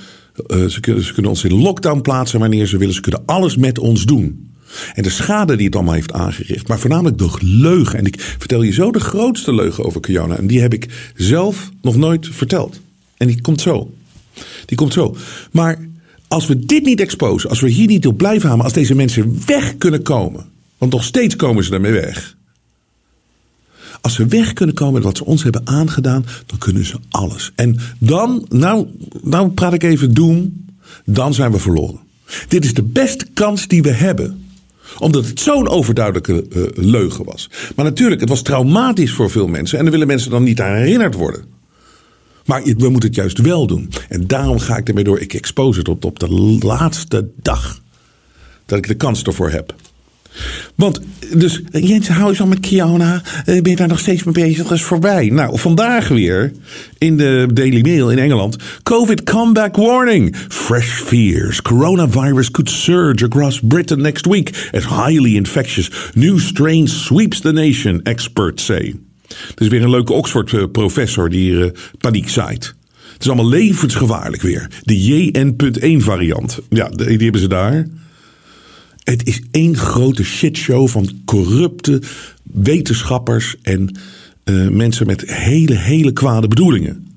uh, 0.47 0.65
ze 0.65 0.79
kunnen, 0.79 1.03
ze 1.03 1.13
kunnen 1.13 1.31
ons 1.31 1.43
in 1.43 1.61
lockdown 1.61 2.01
plaatsen 2.01 2.39
wanneer 2.39 2.67
ze 2.67 2.77
willen. 2.77 2.93
Ze 2.93 3.01
kunnen 3.01 3.23
alles 3.25 3.57
met 3.57 3.79
ons 3.79 4.05
doen. 4.05 4.52
En 4.93 5.03
de 5.03 5.09
schade 5.09 5.55
die 5.55 5.65
het 5.65 5.75
allemaal 5.75 5.93
heeft 5.93 6.11
aangericht. 6.11 6.67
Maar 6.67 6.79
voornamelijk 6.79 7.17
de 7.17 7.37
leugen. 7.39 7.99
En 7.99 8.05
ik 8.05 8.35
vertel 8.37 8.61
je 8.61 8.71
zo 8.71 8.91
de 8.91 8.99
grootste 8.99 9.53
leugen 9.53 9.85
over 9.85 10.01
Kiona. 10.01 10.37
En 10.37 10.47
die 10.47 10.61
heb 10.61 10.73
ik 10.73 11.11
zelf 11.15 11.69
nog 11.81 11.95
nooit 11.95 12.27
verteld. 12.31 12.79
En 13.17 13.27
die 13.27 13.41
komt 13.41 13.61
zo. 13.61 13.93
Die 14.65 14.77
komt 14.77 14.93
zo. 14.93 15.15
Maar 15.51 15.87
als 16.27 16.47
we 16.47 16.65
dit 16.65 16.85
niet 16.85 16.99
exposen. 16.99 17.49
Als 17.49 17.59
we 17.59 17.69
hier 17.69 17.87
niet 17.87 18.07
op 18.07 18.17
blijven 18.17 18.49
hameren. 18.49 18.63
Als 18.63 18.73
deze 18.73 18.95
mensen 18.95 19.41
weg 19.45 19.77
kunnen 19.77 20.01
komen. 20.01 20.45
Want 20.77 20.91
nog 20.91 21.03
steeds 21.03 21.35
komen 21.35 21.63
ze 21.63 21.73
ermee 21.73 21.91
weg. 21.91 22.35
Als 24.01 24.13
ze 24.13 24.25
weg 24.25 24.53
kunnen 24.53 24.75
komen 24.75 24.93
met 24.93 25.03
wat 25.03 25.17
ze 25.17 25.25
ons 25.25 25.43
hebben 25.43 25.67
aangedaan, 25.67 26.25
dan 26.45 26.57
kunnen 26.57 26.85
ze 26.85 26.95
alles. 27.09 27.51
En 27.55 27.79
dan, 27.97 28.45
nou, 28.49 28.87
nou 29.21 29.49
praat 29.49 29.73
ik 29.73 29.83
even 29.83 30.13
doen, 30.13 30.67
dan 31.05 31.33
zijn 31.33 31.51
we 31.51 31.59
verloren. 31.59 31.99
Dit 32.47 32.65
is 32.65 32.73
de 32.73 32.83
beste 32.83 33.25
kans 33.33 33.67
die 33.67 33.81
we 33.81 33.91
hebben 33.91 34.42
omdat 34.99 35.25
het 35.25 35.39
zo'n 35.39 35.67
overduidelijke 35.67 36.45
uh, 36.49 36.63
leugen 36.73 37.25
was. 37.25 37.49
Maar 37.75 37.85
natuurlijk, 37.85 38.21
het 38.21 38.29
was 38.29 38.41
traumatisch 38.41 39.11
voor 39.11 39.29
veel 39.29 39.47
mensen. 39.47 39.77
En 39.77 39.83
dan 39.83 39.93
willen 39.93 40.07
mensen 40.07 40.31
dan 40.31 40.43
niet 40.43 40.61
aan 40.61 40.75
herinnerd 40.75 41.13
worden. 41.13 41.45
Maar 42.45 42.63
we 42.63 42.89
moeten 42.89 43.09
het 43.09 43.15
juist 43.15 43.37
wel 43.37 43.67
doen. 43.67 43.89
En 44.09 44.27
daarom 44.27 44.59
ga 44.59 44.77
ik 44.77 44.87
ermee 44.87 45.03
door. 45.03 45.19
Ik 45.19 45.33
expose 45.33 45.79
het 45.79 45.89
op, 45.89 46.05
op 46.05 46.19
de 46.19 46.29
laatste 46.59 47.29
dag. 47.41 47.81
Dat 48.65 48.77
ik 48.77 48.87
de 48.87 48.95
kans 48.95 49.23
ervoor 49.23 49.49
heb. 49.49 49.75
Want, 50.75 50.99
dus 51.35 51.61
Jens, 51.71 52.07
hou 52.07 52.29
eens 52.29 52.41
al 52.41 52.47
met 52.47 52.59
Kiona. 52.59 53.21
Ben 53.45 53.69
je 53.69 53.75
daar 53.75 53.87
nog 53.87 53.99
steeds 53.99 54.23
mee 54.23 54.33
bezig? 54.33 54.63
Dat 54.63 54.77
is 54.77 54.83
voorbij. 54.83 55.29
Nou, 55.29 55.59
vandaag 55.59 56.07
weer 56.07 56.51
in 56.97 57.17
de 57.17 57.47
Daily 57.53 57.81
Mail 57.81 58.11
in 58.11 58.19
Engeland. 58.19 58.55
COVID 58.83 59.23
comeback 59.23 59.75
warning. 59.75 60.35
Fresh 60.47 61.01
fears. 61.01 61.61
Coronavirus 61.61 62.51
could 62.51 62.69
surge 62.69 63.25
across 63.25 63.59
Britain 63.63 64.01
next 64.01 64.25
week 64.25 64.69
as 64.71 64.85
highly 64.85 65.35
infectious 65.35 65.91
new 66.13 66.39
strain 66.39 66.87
sweeps 66.87 67.39
the 67.39 67.51
nation, 67.51 68.01
experts 68.03 68.65
say. 68.65 68.95
Is 69.55 69.67
weer 69.67 69.83
een 69.83 69.89
leuke 69.89 70.13
Oxford-professor 70.13 71.29
die 71.29 71.39
hier 71.39 71.65
uh, 71.65 71.71
paniek 71.97 72.29
zaait. 72.29 72.75
Het 73.13 73.21
is 73.21 73.27
allemaal 73.27 73.49
levensgevaarlijk 73.49 74.41
weer. 74.41 74.69
De 74.81 75.03
JN.1 75.03 76.03
variant. 76.03 76.59
Ja, 76.69 76.89
die 76.89 77.17
hebben 77.17 77.41
ze 77.41 77.47
daar. 77.47 77.87
Het 79.03 79.27
is 79.27 79.41
één 79.51 79.77
grote 79.77 80.23
shitshow 80.23 80.87
van 80.87 81.09
corrupte 81.25 82.01
wetenschappers 82.43 83.55
en 83.61 83.97
uh, 84.45 84.67
mensen 84.67 85.07
met 85.07 85.21
hele, 85.31 85.75
hele 85.75 86.13
kwade 86.13 86.47
bedoelingen. 86.47 87.07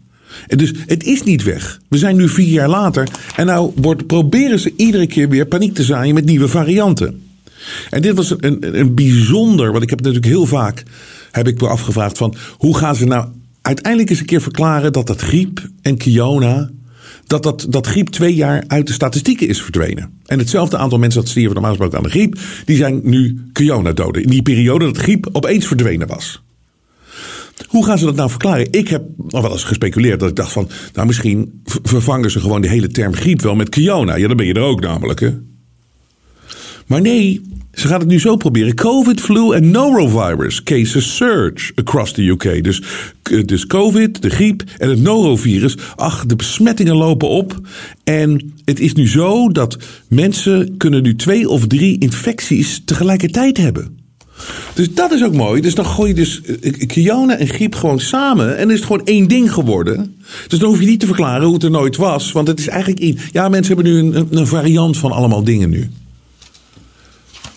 En 0.46 0.59
dus 0.59 0.72
het 0.87 1.05
is 1.05 1.22
niet 1.22 1.42
weg. 1.42 1.81
We 1.88 1.99
zijn 1.99 2.16
nu 2.16 2.29
vier 2.29 2.53
jaar 2.53 2.68
later 2.68 3.09
en 3.37 3.46
nou 3.46 3.72
wordt, 3.75 4.07
proberen 4.07 4.59
ze 4.59 4.72
iedere 4.77 5.07
keer 5.07 5.29
weer 5.29 5.46
paniek 5.46 5.75
te 5.75 5.83
zaaien 5.83 6.14
met 6.14 6.25
nieuwe 6.25 6.49
varianten. 6.49 7.22
En 7.90 8.03
dit 8.03 8.16
was 8.16 8.31
een, 8.38 8.79
een 8.79 8.94
bijzonder, 8.94 9.70
want 9.70 9.83
ik 9.83 9.90
heb 9.90 9.99
natuurlijk 9.99 10.27
heel 10.27 10.46
vaak 10.46 10.83
heb 11.31 11.49
ik 11.49 11.61
me 11.61 11.68
afgevraagd 11.68 12.18
van 12.18 12.35
hoe 12.57 12.77
gaan 12.77 12.96
ze 12.96 13.05
nou 13.05 13.29
uiteindelijk 13.62 14.11
eens 14.11 14.20
een 14.20 14.27
keer 14.27 14.40
verklaren 14.40 14.92
dat 14.92 15.07
dat 15.07 15.20
griep 15.20 15.68
en 15.83 15.96
Kiona 15.96 16.70
dat, 17.27 17.43
dat, 17.43 17.67
dat 17.69 17.87
griep 17.87 18.09
twee 18.09 18.35
jaar 18.35 18.65
uit 18.67 18.87
de 18.87 18.93
statistieken 18.93 19.49
is 19.49 19.62
verdwenen. 19.62 20.21
En 20.27 20.39
hetzelfde 20.39 20.77
aantal 20.77 20.99
mensen 20.99 21.21
dat 21.21 21.31
stierven 21.31 21.53
normaal 21.53 21.71
gesproken 21.71 21.99
aan 21.99 22.05
de 22.05 22.11
griep, 22.11 22.39
die 22.65 22.77
zijn 22.77 23.01
nu 23.03 23.43
corona-doden. 23.53 24.23
In 24.23 24.31
die 24.31 24.43
periode 24.43 24.85
dat 24.85 24.97
griep 24.97 25.29
opeens 25.33 25.67
verdwenen 25.67 26.09
was. 26.09 26.45
Hoe 27.69 27.85
gaan 27.85 27.99
ze 27.99 28.05
dat 28.05 28.15
nou 28.15 28.31
verklaren? 28.31 28.73
Ik 28.73 28.89
heb 28.89 29.03
nog 29.17 29.43
wel 29.43 29.53
eens 29.53 29.65
gespeculeerd 29.65 30.21
dat 30.21 30.29
ik 30.29 30.37
dacht 30.37 30.53
van, 30.53 30.69
nou 30.93 31.07
misschien 31.07 31.62
vervangen 31.65 32.31
ze 32.31 32.41
gewoon 32.41 32.61
die 32.61 32.71
hele 32.71 32.89
term 32.89 33.15
griep 33.15 33.41
wel 33.41 33.55
met 33.55 33.69
corona. 33.69 34.15
Ja, 34.15 34.29
dan 34.29 34.37
ben 34.37 34.47
je 34.47 34.55
er 34.55 34.62
ook 34.62 34.81
namelijk. 34.81 35.21
Hè? 35.21 35.31
Maar 36.87 37.01
nee, 37.01 37.43
ze 37.77 37.89
gaan 37.89 38.01
het 38.01 38.09
nu 38.09 38.21
zo 38.21 38.37
proberen. 38.37 38.75
COVID, 38.75 39.21
flu 39.21 39.55
en 39.55 39.71
norovirus 39.71 40.62
cases 40.62 41.17
surge 41.17 41.73
across 41.75 42.12
the 42.12 42.23
UK. 42.23 42.65
Dus, 42.65 42.83
dus 43.45 43.67
COVID, 43.67 44.23
de 44.23 44.31
griep 44.31 44.62
en 44.79 44.89
het 44.89 45.01
norovirus. 45.03 45.77
Ach, 45.97 46.27
de 46.27 46.37
besmettingen 46.37 46.97
lopen 46.97 47.29
op. 47.29 47.61
En 48.05 48.55
het 48.65 48.81
is 48.81 48.93
nu 48.93 49.09
zo 49.09 49.49
dat 49.49 49.77
mensen 50.09 50.77
kunnen 50.77 51.03
nu 51.03 51.17
twee 51.17 51.49
of 51.49 51.67
drie 51.67 51.99
infecties 51.99 52.83
tegelijkertijd 52.85 53.57
hebben. 53.57 53.99
Dus 54.75 54.95
dat 54.95 55.12
is 55.12 55.25
ook 55.25 55.35
mooi. 55.35 55.61
Dus 55.61 55.75
dan 55.75 55.87
gooi 55.87 56.09
je 56.09 56.15
dus 56.15 56.41
Kiona 56.87 57.37
en 57.37 57.49
griep 57.49 57.75
gewoon 57.75 58.01
samen. 58.01 58.57
En 58.57 58.62
dan 58.62 58.71
is 58.71 58.77
het 58.77 58.87
gewoon 58.87 59.07
één 59.07 59.29
ding 59.29 59.53
geworden. 59.53 60.17
Dus 60.49 60.59
dan 60.59 60.69
hoef 60.69 60.81
je 60.81 60.87
niet 60.87 61.01
te 61.01 61.07
verklaren 61.07 61.45
hoe 61.45 61.55
het 61.55 61.62
er 61.62 61.71
nooit 61.71 61.97
was. 61.97 62.33
Want 62.33 62.49
het 62.49 62.59
is 62.59 62.69
eigenlijk... 62.69 63.31
Ja, 63.33 63.49
mensen 63.49 63.75
hebben 63.75 63.93
nu 63.93 63.99
een, 63.99 64.29
een 64.31 64.47
variant 64.47 64.97
van 64.97 65.12
allemaal 65.12 65.45
dingen 65.45 65.71
nu. 65.71 65.91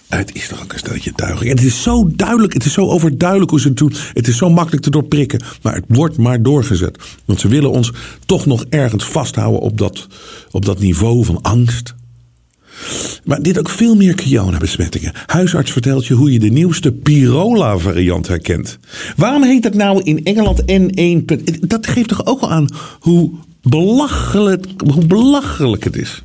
Het 0.10 0.36
is 0.36 0.48
toch 0.48 0.64
ook 0.64 0.74
een 0.74 0.80
stelletje 0.80 1.12
duiging. 1.16 1.50
En 1.50 1.56
het 1.56 1.66
is 1.66 1.82
zo 1.82 2.10
duidelijk, 2.16 2.54
het 2.54 2.66
is 2.66 2.74
zo 2.74 2.88
overduidelijk 2.88 3.50
hoe 3.50 3.60
ze 3.60 3.68
het 3.68 3.78
doen. 3.78 3.94
Het 4.14 4.28
is 4.28 4.38
zo 4.38 4.50
makkelijk 4.50 4.84
te 4.84 4.90
doorprikken. 4.90 5.42
Maar 5.62 5.76
het 5.76 5.86
wordt 5.88 6.18
maar 6.18 6.42
doorgezet. 6.42 6.98
Want 7.26 7.40
ze 7.40 7.48
willen 7.48 7.72
ons 7.72 7.92
toch 8.26 8.46
nog 8.46 8.66
ergens 8.70 9.04
vasthouden 9.04 9.62
op 9.62 9.78
dat, 9.78 10.08
op 10.52 10.66
dat 10.66 10.80
niveau 10.80 11.26
van 11.26 11.42
angst. 11.42 11.96
Maar 13.24 13.42
dit 13.42 13.60
ook 13.60 13.70
veel 13.70 13.96
meer 13.96 14.16
corona-besmettingen. 14.16 15.14
Huisarts 15.26 15.72
vertelt 15.72 16.06
je 16.08 16.14
hoe 16.14 16.32
je 16.32 16.40
de 16.40 16.50
nieuwste 16.50 16.92
Pirola-variant 16.92 18.28
herkent. 18.28 18.80
Waarom 19.16 19.44
heet 19.44 19.64
dat 19.64 19.74
nou 19.74 20.02
in 20.04 20.24
Engeland 20.24 20.62
N1? 20.62 21.26
Dat 21.62 21.88
geeft 21.88 22.10
toch 22.10 22.26
ook 22.26 22.42
al 22.42 22.52
aan 22.52 22.68
hoe 23.00 23.32
belachelijk, 23.62 24.66
hoe 24.94 25.06
belachelijk 25.06 25.84
het 25.84 25.98
is. 25.98 26.24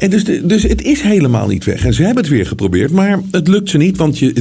En 0.00 0.10
dus, 0.10 0.24
dus 0.24 0.62
het 0.62 0.82
is 0.82 1.00
helemaal 1.00 1.46
niet 1.46 1.64
weg. 1.64 1.84
En 1.84 1.94
ze 1.94 2.02
hebben 2.02 2.22
het 2.22 2.32
weer 2.32 2.46
geprobeerd, 2.46 2.90
maar 2.90 3.20
het 3.30 3.48
lukt 3.48 3.70
ze 3.70 3.76
niet. 3.76 3.96
Want 3.96 4.18
je, 4.18 4.32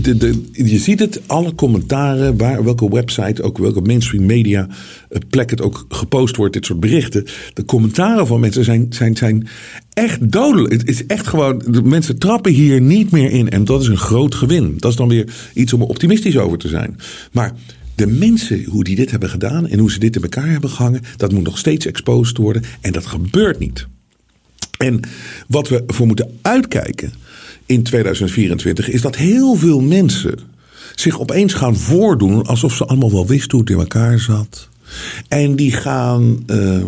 je 0.52 0.78
ziet 0.78 1.00
het, 1.00 1.22
alle 1.26 1.56
commentaren, 1.56 2.38
waar, 2.38 2.64
welke 2.64 2.90
website, 2.90 3.44
ook 3.44 3.58
welke 3.58 3.82
mainstream 3.82 4.26
media 4.26 4.68
eh, 5.10 5.20
plek 5.30 5.50
het 5.50 5.62
ook 5.62 5.86
gepost 5.90 6.36
wordt, 6.36 6.54
dit 6.54 6.66
soort 6.66 6.80
berichten. 6.80 7.26
De 7.54 7.66
commentaren 7.66 8.28
van 8.28 8.40
mensen 8.40 8.64
zijn, 8.64 8.86
zijn, 8.90 9.18
zijn 9.18 9.48
echt 9.94 10.32
dodelijk. 10.32 10.74
Het 10.74 10.88
is 10.88 11.06
echt 11.06 11.28
gewoon, 11.28 11.64
de 11.68 11.84
mensen 11.84 12.18
trappen 12.18 12.52
hier 12.52 12.82
niet 12.82 13.12
meer 13.12 13.32
in. 13.32 13.50
En 13.50 13.66
dat 13.66 13.82
is 13.82 13.88
een 13.88 13.98
groot 13.98 14.36
gewin. 14.36 14.74
Dat 14.78 14.92
is 14.92 14.98
dan 14.98 15.08
weer 15.08 15.34
iets 15.54 15.74
om 15.74 15.82
optimistisch 15.82 16.38
over 16.38 16.58
te 16.58 16.68
zijn. 16.68 16.98
Maar 17.32 17.54
de 17.96 18.08
mensen, 18.08 18.64
hoe 18.64 18.84
die 18.84 18.96
dit 18.96 19.12
hebben 19.12 19.30
gedaan 19.30 19.68
en 19.68 19.80
hoe 19.80 19.92
ze 19.92 20.00
dit 20.00 20.16
in 20.16 20.22
elkaar 20.22 20.50
hebben 20.50 20.70
gehangen, 20.70 21.02
dat 21.18 21.32
moet 21.32 21.44
nog 21.44 21.58
steeds 21.58 21.86
exposed 21.86 22.38
worden. 22.38 22.64
En 22.82 22.92
dat 22.92 23.06
gebeurt 23.06 23.60
niet. 23.60 23.88
En 24.84 25.00
wat 25.48 25.68
we 25.68 25.84
voor 25.88 26.08
moeten 26.08 26.40
uitkijken 26.42 27.14
in 27.66 27.84
2024 27.84 28.90
is 28.90 29.02
dat 29.02 29.16
heel 29.16 29.56
veel 29.56 29.82
mensen 29.82 30.40
zich 30.96 31.20
opeens 31.20 31.54
gaan 31.54 31.78
voordoen 31.78 32.46
alsof 32.46 32.74
ze 32.74 32.86
allemaal 32.86 33.12
wel 33.12 33.28
wisten 33.28 33.52
hoe 33.52 33.60
het 33.60 33.70
in 33.70 33.80
elkaar 33.80 34.20
zat. 34.20 34.70
En 35.28 35.56
die 35.56 35.72
gaan 35.72 36.44
uh, 36.48 36.84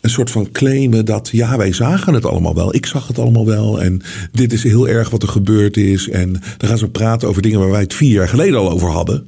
een 0.00 0.10
soort 0.10 0.30
van 0.30 0.50
claimen 0.52 1.04
dat 1.04 1.28
ja, 1.32 1.56
wij 1.56 1.72
zagen 1.72 2.14
het 2.14 2.26
allemaal 2.26 2.54
wel. 2.54 2.74
Ik 2.74 2.86
zag 2.86 3.06
het 3.06 3.18
allemaal 3.18 3.46
wel. 3.46 3.82
En 3.82 4.02
dit 4.32 4.52
is 4.52 4.62
heel 4.62 4.88
erg 4.88 5.10
wat 5.10 5.22
er 5.22 5.28
gebeurd 5.28 5.76
is. 5.76 6.08
En 6.08 6.32
dan 6.32 6.68
gaan 6.68 6.78
ze 6.78 6.88
praten 6.88 7.28
over 7.28 7.42
dingen 7.42 7.58
waar 7.58 7.70
wij 7.70 7.80
het 7.80 7.94
vier 7.94 8.12
jaar 8.12 8.28
geleden 8.28 8.58
al 8.58 8.70
over 8.70 8.88
hadden. 8.88 9.26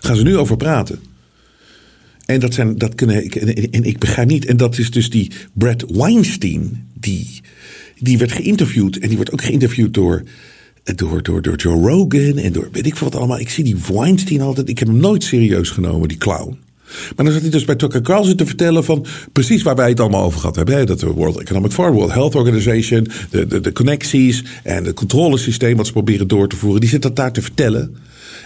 Gaan 0.00 0.16
ze 0.16 0.22
nu 0.22 0.36
over 0.36 0.56
praten. 0.56 1.09
En 2.30 2.40
dat 2.40 2.54
zijn, 2.54 2.78
dat 2.78 2.94
kunnen, 2.94 3.28
en 3.70 3.84
ik 3.84 3.98
begrijp 3.98 4.28
niet. 4.28 4.44
En 4.44 4.56
dat 4.56 4.78
is 4.78 4.90
dus 4.90 5.10
die 5.10 5.30
Brad 5.52 5.84
Weinstein 5.88 6.86
die, 7.00 7.40
die 7.98 8.18
werd 8.18 8.32
geïnterviewd. 8.32 8.96
En 8.96 9.08
die 9.08 9.16
wordt 9.16 9.32
ook 9.32 9.42
geïnterviewd 9.42 9.94
door, 9.94 10.22
door, 10.94 11.22
door, 11.22 11.42
door 11.42 11.56
Joe 11.56 11.88
Rogan 11.88 12.36
en 12.36 12.52
door 12.52 12.68
weet 12.72 12.86
ik 12.86 12.96
veel 12.96 13.08
wat 13.08 13.18
allemaal. 13.18 13.38
Ik 13.38 13.50
zie 13.50 13.64
die 13.64 13.76
Weinstein 13.92 14.40
altijd. 14.40 14.68
Ik 14.68 14.78
heb 14.78 14.88
hem 14.88 14.96
nooit 14.96 15.24
serieus 15.24 15.70
genomen, 15.70 16.08
die 16.08 16.18
clown. 16.18 16.58
Maar 17.16 17.24
dan 17.24 17.32
zat 17.32 17.42
hij 17.42 17.50
dus 17.50 17.64
bij 17.64 17.74
Tucker 17.74 18.00
Carlson 18.00 18.36
te 18.36 18.46
vertellen 18.46 18.84
van 18.84 19.06
precies 19.32 19.62
waar 19.62 19.76
wij 19.76 19.88
het 19.88 20.00
allemaal 20.00 20.24
over 20.24 20.40
gehad 20.40 20.56
hebben. 20.56 20.76
Hè? 20.76 20.84
Dat 20.84 21.00
de 21.00 21.06
World 21.06 21.40
Economic 21.40 21.72
Forum, 21.72 21.92
World 21.92 22.12
Health 22.12 22.34
Organization, 22.34 23.06
de, 23.30 23.46
de, 23.46 23.60
de 23.60 23.72
connecties 23.72 24.44
en 24.62 24.84
het 24.84 24.94
controlesysteem 24.94 25.76
wat 25.76 25.86
ze 25.86 25.92
proberen 25.92 26.28
door 26.28 26.48
te 26.48 26.56
voeren. 26.56 26.80
Die 26.80 26.90
zit 26.90 27.02
dat 27.02 27.16
daar 27.16 27.32
te 27.32 27.42
vertellen. 27.42 27.96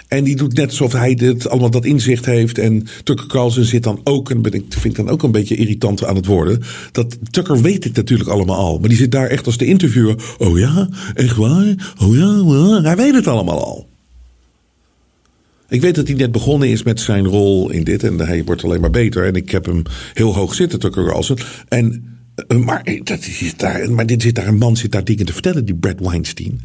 En 0.09 0.25
die 0.25 0.37
doet 0.37 0.55
net 0.55 0.69
alsof 0.69 0.93
hij 0.93 1.15
dit, 1.15 1.49
allemaal 1.49 1.71
dat 1.71 1.85
inzicht 1.85 2.27
heeft. 2.27 2.59
En 2.59 2.87
Tucker 3.03 3.27
Carlson 3.27 3.65
zit 3.65 3.83
dan 3.83 4.01
ook, 4.05 4.31
en 4.31 4.45
ik, 4.45 4.65
vind 4.69 4.85
ik 4.85 4.97
dan 4.97 5.09
ook 5.09 5.23
een 5.23 5.33
beetje 5.33 5.57
irritant 5.57 6.05
aan 6.05 6.17
het 6.17 6.27
worden. 6.27 6.63
Dat 6.93 7.19
Tucker 7.31 7.63
weet 7.63 7.85
het 7.85 7.97
natuurlijk 7.97 8.31
allemaal 8.31 8.57
al. 8.57 8.79
Maar 8.79 8.89
die 8.89 8.99
zit 8.99 9.13
daar 9.13 9.27
echt 9.27 9.47
als 9.47 9.57
de 9.57 9.65
interviewer. 9.65 10.17
Oh 10.39 10.59
ja, 10.59 10.89
echt 11.15 11.37
waar? 11.37 11.95
Oh 12.03 12.17
ja, 12.17 12.83
hij 12.83 12.97
weet 12.97 13.15
het 13.15 13.27
allemaal 13.27 13.65
al. 13.65 13.89
Ik 15.69 15.81
weet 15.81 15.95
dat 15.95 16.07
hij 16.07 16.17
net 16.17 16.33
begonnen 16.33 16.69
is 16.69 16.83
met 16.83 17.01
zijn 17.01 17.27
rol 17.27 17.71
in 17.71 17.85
dit. 17.85 18.03
En 18.03 18.19
hij 18.19 18.45
wordt 18.45 18.65
alleen 18.65 18.81
maar 18.81 18.91
beter. 18.91 19.27
En 19.27 19.35
ik 19.35 19.51
heb 19.51 19.67
hem 19.67 19.83
heel 20.15 20.35
hoog 20.35 20.55
zitten, 20.55 20.79
Tucker 20.79 21.07
Carlson. 21.07 21.39
En 21.69 22.15
eh, 22.35 22.59
maar, 22.59 22.85
dat 23.03 23.19
is 23.19 23.55
daar, 23.57 23.93
maar 23.93 24.07
dit 24.07 24.23
zit 24.23 24.35
daar 24.35 24.47
een 24.47 24.59
man 24.59 24.77
zit 24.77 24.93
daar 24.93 25.05
dingen 25.05 25.27
te 25.27 25.33
vertellen, 25.33 25.65
die 25.65 25.75
Brad 25.75 26.01
Weinstein. 26.01 26.61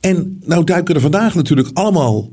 En 0.00 0.40
nou 0.44 0.64
duiken 0.64 0.94
er 0.94 1.00
vandaag 1.00 1.34
natuurlijk 1.34 1.70
allemaal 1.72 2.30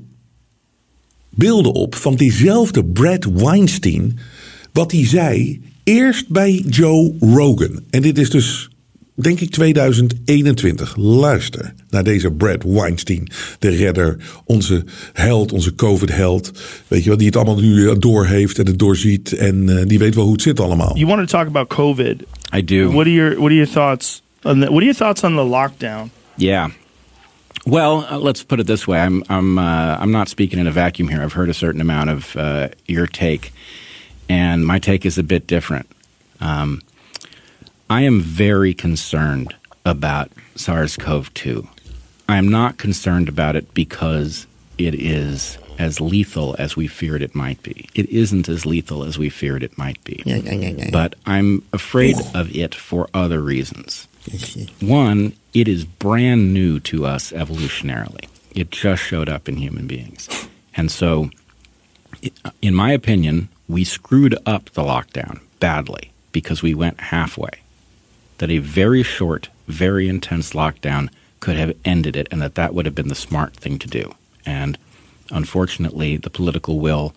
beelden 1.35 1.73
op 1.73 1.95
van 1.95 2.15
diezelfde 2.15 2.85
Brad 2.85 3.25
Weinstein. 3.33 4.19
Wat 4.71 4.91
hij 4.91 5.05
zei 5.05 5.61
eerst 5.83 6.29
bij 6.29 6.63
Joe 6.69 7.13
Rogan. 7.19 7.79
En 7.89 8.01
dit 8.01 8.17
is 8.17 8.29
dus, 8.29 8.69
denk 9.13 9.39
ik, 9.39 9.49
2021. 9.49 10.95
Luister 10.95 11.73
naar 11.89 12.03
deze 12.03 12.31
Brad 12.31 12.63
Weinstein, 12.63 13.29
de 13.59 13.69
redder, 13.69 14.17
onze 14.45 14.85
held, 15.13 15.51
onze 15.51 15.75
COVID-held. 15.75 16.51
Weet 16.87 17.03
je 17.03 17.09
wel, 17.09 17.17
die 17.17 17.27
het 17.27 17.35
allemaal 17.35 17.59
nu 17.59 17.97
door 17.97 18.25
heeft 18.25 18.59
en 18.59 18.65
het 18.65 18.79
doorziet. 18.79 19.33
En 19.33 19.69
uh, 19.69 19.81
die 19.85 19.99
weet 19.99 20.15
wel 20.15 20.23
hoe 20.23 20.33
het 20.33 20.41
zit 20.41 20.59
allemaal. 20.59 20.97
You 20.97 21.07
want 21.07 21.19
to 21.29 21.37
talk 21.37 21.47
about 21.47 21.67
COVID? 21.67 22.23
I 22.55 22.63
do. 22.63 22.91
What 22.91 23.05
are 23.05 23.13
your 23.13 23.35
What 23.35 23.45
are 23.45 23.55
your 23.55 23.71
thoughts? 23.71 24.23
On 24.41 24.59
the, 24.59 24.65
what 24.65 24.75
are 24.75 24.83
your 24.83 24.97
thoughts 24.97 25.23
on 25.23 25.35
the 25.35 25.43
lockdown? 25.43 26.09
Yeah. 26.35 26.69
Well, 27.65 28.05
uh, 28.09 28.19
let's 28.19 28.43
put 28.43 28.59
it 28.59 28.67
this 28.67 28.87
way: 28.87 28.99
I'm 28.99 29.23
I'm 29.29 29.57
uh, 29.57 29.97
I'm 29.99 30.11
not 30.11 30.27
speaking 30.27 30.59
in 30.59 30.67
a 30.67 30.71
vacuum 30.71 31.07
here. 31.07 31.21
I've 31.21 31.33
heard 31.33 31.49
a 31.49 31.53
certain 31.53 31.81
amount 31.81 32.09
of 32.11 32.35
uh, 32.35 32.69
your 32.85 33.07
take, 33.07 33.53
and 34.29 34.65
my 34.65 34.79
take 34.79 35.05
is 35.05 35.17
a 35.17 35.23
bit 35.23 35.47
different. 35.47 35.87
Um, 36.39 36.81
I 37.89 38.01
am 38.01 38.21
very 38.21 38.73
concerned 38.73 39.55
about 39.85 40.31
SARS-CoV-2. 40.55 41.67
I 42.27 42.37
am 42.37 42.49
not 42.49 42.77
concerned 42.77 43.29
about 43.29 43.55
it 43.55 43.73
because 43.73 44.47
it 44.77 44.95
is 44.95 45.59
as 45.77 46.01
lethal 46.01 46.55
as 46.57 46.75
we 46.75 46.87
feared 46.87 47.21
it 47.21 47.35
might 47.35 47.61
be. 47.61 47.87
It 47.93 48.09
isn't 48.09 48.49
as 48.49 48.65
lethal 48.65 49.03
as 49.03 49.17
we 49.19 49.29
feared 49.29 49.61
it 49.61 49.77
might 49.77 50.03
be. 50.03 50.23
Yeah, 50.25 50.37
yeah, 50.37 50.69
yeah, 50.69 50.89
but 50.91 51.15
I'm 51.25 51.63
afraid 51.73 52.15
of 52.33 52.55
it 52.55 52.73
for 52.73 53.09
other 53.13 53.41
reasons. 53.41 54.07
One, 54.81 55.33
it 55.55 55.69
is 55.69 55.85
brand 55.85 56.53
new 56.53 56.81
to 56.81 57.05
us 57.05 57.31
evolutionarily. 57.31 58.27
It 58.53 58.69
just 58.71 59.01
showed 59.01 59.29
up 59.29 59.47
in 59.47 59.55
human 59.55 59.87
beings. 59.87 60.27
And 60.75 60.91
so, 60.91 61.29
in 62.61 62.75
my 62.75 62.91
opinion, 62.91 63.47
we 63.69 63.85
screwed 63.85 64.37
up 64.45 64.69
the 64.71 64.83
lockdown 64.83 65.39
badly 65.61 66.11
because 66.33 66.61
we 66.61 66.75
went 66.75 66.99
halfway. 66.99 67.61
That 68.39 68.51
a 68.51 68.57
very 68.57 69.01
short, 69.01 69.47
very 69.65 70.09
intense 70.09 70.51
lockdown 70.51 71.09
could 71.39 71.55
have 71.55 71.77
ended 71.85 72.17
it, 72.17 72.27
and 72.31 72.41
that 72.41 72.55
that 72.55 72.73
would 72.73 72.85
have 72.85 72.95
been 72.95 73.07
the 73.07 73.15
smart 73.15 73.55
thing 73.55 73.79
to 73.79 73.87
do. 73.87 74.13
And 74.45 74.77
unfortunately, 75.31 76.17
the 76.17 76.29
political 76.29 76.79
will 76.79 77.13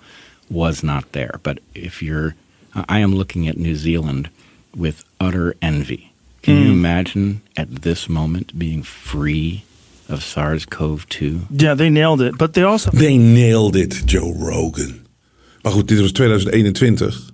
was 0.49 0.85
not 0.85 1.11
there. 1.11 1.41
But 1.43 1.59
if 1.75 2.05
you're, 2.05 2.37
I 2.89 3.01
am 3.01 3.17
looking 3.17 3.49
at 3.49 3.59
New 3.59 3.75
Zealand 3.75 4.31
with 4.77 5.05
utter 5.19 5.57
envy 5.61 6.13
can 6.41 6.55
mm. 6.55 6.63
you 6.63 6.73
imagine 6.73 7.41
at 7.55 7.83
this 7.83 8.07
moment 8.07 8.59
being 8.59 8.85
free 8.85 9.65
of 10.09 10.23
SARS-CoV-2. 10.23 11.47
Yeah, 11.51 11.77
they 11.77 11.91
nailed 11.91 12.21
it. 12.21 12.37
But 12.39 12.53
they 12.53 12.63
also 12.63 12.91
They 12.91 13.17
nailed 13.17 13.77
it, 13.77 14.03
Joe 14.07 14.33
Rogan. 14.33 15.07
Maar 15.63 15.73
goed, 15.73 15.89
dit 15.89 16.01
was 16.01 16.13
2021. 16.13 17.33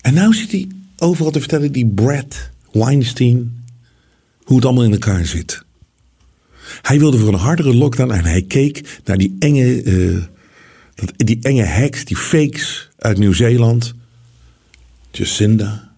En 0.00 0.14
nou 0.14 0.34
zit 0.34 0.50
hij 0.50 0.68
overal 0.98 1.30
te 1.30 1.38
vertellen, 1.38 1.72
die 1.72 1.86
Brad 1.86 2.50
Weinstein, 2.72 3.64
hoe 4.42 4.56
het 4.56 4.64
allemaal 4.64 4.84
in 4.84 4.92
elkaar 4.92 5.26
zit. 5.26 5.64
Hij 6.82 6.98
wilde 6.98 7.18
voor 7.18 7.28
een 7.28 7.34
hardere 7.34 7.74
lockdown 7.74 8.10
en 8.10 8.24
hij 8.24 8.42
keek 8.42 9.00
naar 9.04 9.18
die 9.18 9.36
enge, 9.38 9.82
eh, 9.82 10.22
dat, 10.94 11.12
die 11.16 11.38
enge 11.42 11.64
hacks, 11.64 12.04
die 12.04 12.16
fakes 12.16 12.88
uit 12.96 13.18
Nieuw-Zeeland. 13.18 13.94
Jacinda. 15.10 15.91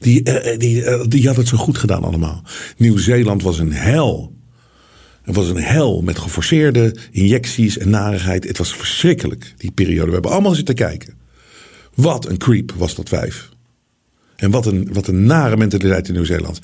Die, 0.00 0.22
eh, 0.22 0.58
die, 0.58 0.84
eh, 0.84 1.04
die 1.08 1.26
had 1.26 1.36
het 1.36 1.48
zo 1.48 1.56
goed 1.56 1.78
gedaan 1.78 2.04
allemaal. 2.04 2.42
Nieuw-Zeeland 2.76 3.42
was 3.42 3.58
een 3.58 3.72
hel. 3.72 4.32
Het 5.22 5.34
was 5.34 5.48
een 5.48 5.62
hel 5.62 6.02
met 6.02 6.18
geforceerde 6.18 6.96
injecties 7.10 7.78
en 7.78 7.90
narigheid. 7.90 8.44
Het 8.44 8.58
was 8.58 8.74
verschrikkelijk, 8.74 9.54
die 9.56 9.70
periode. 9.70 10.06
We 10.06 10.12
hebben 10.12 10.30
allemaal 10.30 10.54
zitten 10.54 10.74
kijken. 10.74 11.14
Wat 11.94 12.28
een 12.28 12.38
creep 12.38 12.72
was 12.76 12.94
dat 12.94 13.08
vijf. 13.08 13.48
En 14.36 14.50
wat 14.50 14.66
een, 14.66 14.88
wat 14.92 15.06
een 15.06 15.24
nare 15.26 15.56
mentaliteit 15.56 16.08
in 16.08 16.14
Nieuw-Zeeland. 16.14 16.58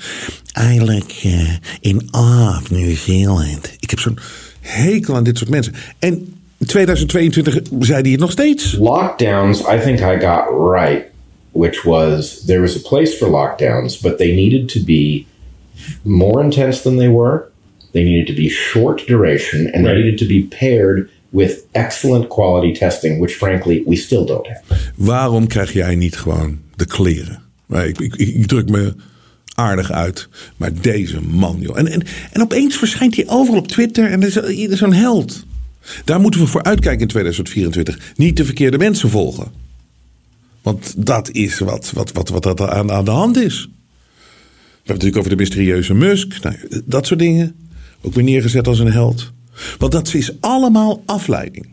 Eigenlijk 0.52 1.20
eh, 1.22 1.54
in 1.80 2.08
of 2.10 2.70
Nieuw-Zeeland. 2.70 3.72
Ik 3.80 3.90
heb 3.90 3.98
zo'n 3.98 4.18
hekel 4.60 5.14
aan 5.14 5.24
dit 5.24 5.38
soort 5.38 5.50
mensen. 5.50 5.74
En 5.98 6.34
in 6.58 6.66
2022 6.66 7.60
zei 7.80 8.02
hij 8.02 8.10
het 8.10 8.20
nog 8.20 8.30
steeds. 8.30 8.76
lockdowns 8.78 9.60
i 9.60 9.80
think 9.84 9.98
i 9.98 10.26
got 10.26 10.72
right 10.72 11.14
which 11.56 11.84
was 11.84 12.46
there 12.46 12.60
was 12.60 12.76
a 12.76 12.88
place 12.88 13.18
for 13.18 13.28
lockdowns 13.28 14.02
but 14.02 14.18
they 14.18 14.34
needed 14.34 14.68
to 14.68 14.80
be 14.84 15.26
more 16.04 16.44
intense 16.44 16.82
than 16.82 16.96
they 16.96 17.08
were 17.08 17.50
they 17.92 18.04
needed 18.04 18.26
to 18.26 18.34
be 18.34 18.48
short 18.48 19.06
duration 19.06 19.70
and 19.72 19.84
they 19.84 19.94
needed 19.94 20.18
to 20.18 20.26
be 20.26 20.42
paired 20.42 21.10
with 21.32 21.66
excellent 21.72 22.28
quality 22.28 22.72
testing 22.72 23.20
which 23.20 23.34
frankly 23.34 23.82
we 23.86 23.96
still 23.96 24.24
don't 24.24 24.46
have 24.46 24.62
Waarom 24.94 25.46
krijg 25.46 25.72
jij 25.72 25.94
niet 25.94 26.16
gewoon 26.16 26.58
de 26.76 26.86
kleren? 26.86 27.42
Ik, 27.68 27.98
ik, 28.00 28.14
ik 28.14 28.46
druk 28.46 28.68
me 28.68 28.94
aardig 29.56 29.92
uit. 29.92 30.28
Maar 30.56 30.70
deze 30.80 31.20
man, 31.20 31.56
joh. 31.60 31.78
En, 31.78 31.86
en, 31.86 32.02
en 32.32 32.42
opeens 32.42 32.76
verschijnt 32.76 33.16
hij 33.16 33.28
overal 33.28 33.60
op 33.60 33.68
Twitter 33.68 34.10
en 34.10 34.22
er 34.22 34.28
is, 34.28 34.36
is 34.36 34.78
zo'n 34.78 34.92
held. 34.92 35.44
Daar 36.04 36.20
moeten 36.20 36.40
we 36.40 36.46
voor 36.46 36.62
uitkijken 36.62 37.00
in 37.00 37.08
2024. 37.08 38.12
Niet 38.16 38.36
de 38.36 38.44
verkeerde 38.44 38.78
mensen 38.78 39.10
volgen. 39.10 39.65
Want 40.66 41.06
dat 41.06 41.30
is 41.30 41.58
wat, 41.58 41.90
wat, 41.94 42.12
wat, 42.12 42.28
wat 42.28 42.60
er 42.60 42.70
aan, 42.70 42.92
aan 42.92 43.04
de 43.04 43.10
hand 43.10 43.36
is. 43.36 43.64
We 43.64 43.72
hebben 44.22 44.80
het 44.82 44.86
natuurlijk 44.86 45.16
over 45.16 45.30
de 45.30 45.36
mysterieuze 45.36 45.94
Musk. 45.94 46.42
Nou, 46.42 46.56
dat 46.84 47.06
soort 47.06 47.20
dingen. 47.20 47.54
Ook 48.02 48.14
weer 48.14 48.24
neergezet 48.24 48.66
als 48.66 48.78
een 48.78 48.92
held. 48.92 49.32
Want 49.78 49.92
dat 49.92 50.14
is 50.14 50.40
allemaal 50.40 51.02
afleiding. 51.04 51.68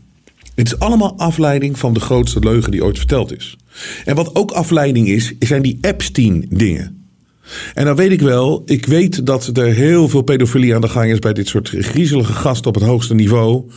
Het 0.56 0.68
is 0.68 0.80
allemaal 0.80 1.18
afleiding 1.18 1.80
van 1.80 1.94
de 1.94 2.00
grootste 2.00 2.40
leugen 2.40 2.72
die 2.72 2.84
ooit 2.84 2.98
verteld 2.98 3.38
is. 3.38 3.58
En 4.06 4.16
wat 4.16 4.36
ook 4.36 4.52
afleiding 4.52 5.08
is, 5.08 5.34
zijn 5.40 5.62
die 5.62 5.78
Epstein-dingen. 5.82 7.08
En 7.74 7.86
dan 7.86 7.96
weet 7.96 8.12
ik 8.12 8.22
wel, 8.22 8.62
ik 8.66 8.86
weet 8.86 9.26
dat 9.26 9.58
er 9.58 9.74
heel 9.74 10.10
veel 10.10 10.22
pedofilie 10.22 10.76
aan 10.76 10.82
de 10.82 10.90
gang 10.90 11.12
is 11.12 11.20
bij 11.20 11.34
dit 11.34 11.48
soort 11.48 11.70
griezelige 11.70 12.34
gasten 12.34 12.68
op 12.68 12.76
het 12.76 12.84
hoogste 12.84 13.14
niveau. 13.16 13.70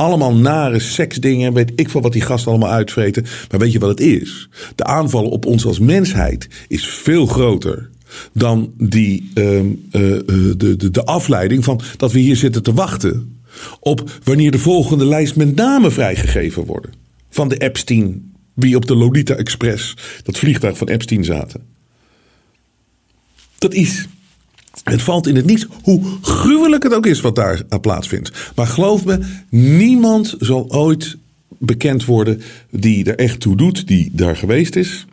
Allemaal 0.00 0.34
nare 0.34 0.78
seksdingen, 0.78 1.52
weet 1.52 1.72
ik 1.74 1.90
veel 1.90 2.00
wat 2.00 2.12
die 2.12 2.22
gasten 2.22 2.50
allemaal 2.50 2.70
uitvreten. 2.70 3.26
Maar 3.50 3.60
weet 3.60 3.72
je 3.72 3.78
wat 3.78 3.88
het 3.88 4.00
is? 4.00 4.48
De 4.74 4.84
aanval 4.84 5.28
op 5.28 5.46
ons 5.46 5.66
als 5.66 5.78
mensheid 5.78 6.48
is 6.68 6.86
veel 6.86 7.26
groter 7.26 7.90
dan 8.32 8.72
die, 8.76 9.30
ehm, 9.34 9.66
eh, 9.90 10.16
eh, 10.16 10.24
de, 10.56 10.76
de, 10.76 10.90
de 10.90 11.04
afleiding 11.04 11.64
van 11.64 11.80
dat 11.96 12.12
we 12.12 12.18
hier 12.18 12.36
zitten 12.36 12.62
te 12.62 12.72
wachten 12.72 13.40
op 13.80 14.10
wanneer 14.24 14.50
de 14.50 14.58
volgende 14.58 15.04
lijst 15.04 15.36
met 15.36 15.54
namen 15.54 15.92
vrijgegeven 15.92 16.64
worden. 16.64 16.90
Van 17.30 17.48
de 17.48 17.56
Epstein, 17.56 18.32
wie 18.54 18.76
op 18.76 18.86
de 18.86 18.94
Lolita 18.94 19.34
Express, 19.34 19.96
dat 20.22 20.38
vliegtuig 20.38 20.78
van 20.78 20.88
Epstein 20.88 21.24
zaten. 21.24 21.60
Dat 23.58 23.74
is. 23.74 24.06
Het 24.84 25.02
valt 25.02 25.26
in 25.26 25.36
het 25.36 25.46
niets, 25.46 25.66
hoe 25.82 26.02
gruwelijk 26.20 26.82
het 26.82 26.94
ook 26.94 27.06
is 27.06 27.20
wat 27.20 27.34
daar 27.34 27.62
aan 27.68 27.80
plaatsvindt. 27.80 28.52
Maar 28.54 28.66
geloof 28.66 29.04
me, 29.04 29.18
niemand 29.50 30.34
zal 30.38 30.70
ooit 30.72 31.16
bekend 31.58 32.04
worden 32.04 32.40
die 32.70 33.04
er 33.04 33.18
echt 33.18 33.40
toe 33.40 33.56
doet, 33.56 33.86
die 33.86 34.10
daar 34.12 34.36
geweest 34.36 34.76
is. 34.76 35.06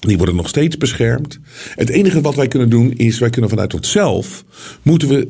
Die 0.00 0.16
worden 0.16 0.36
nog 0.36 0.48
steeds 0.48 0.76
beschermd. 0.76 1.38
Het 1.74 1.88
enige 1.88 2.20
wat 2.20 2.34
wij 2.34 2.48
kunnen 2.48 2.70
doen 2.70 2.92
is, 2.92 3.18
wij 3.18 3.30
kunnen 3.30 3.50
vanuit 3.50 3.74
onszelf, 3.74 4.44
moeten 4.82 5.08
we 5.08 5.28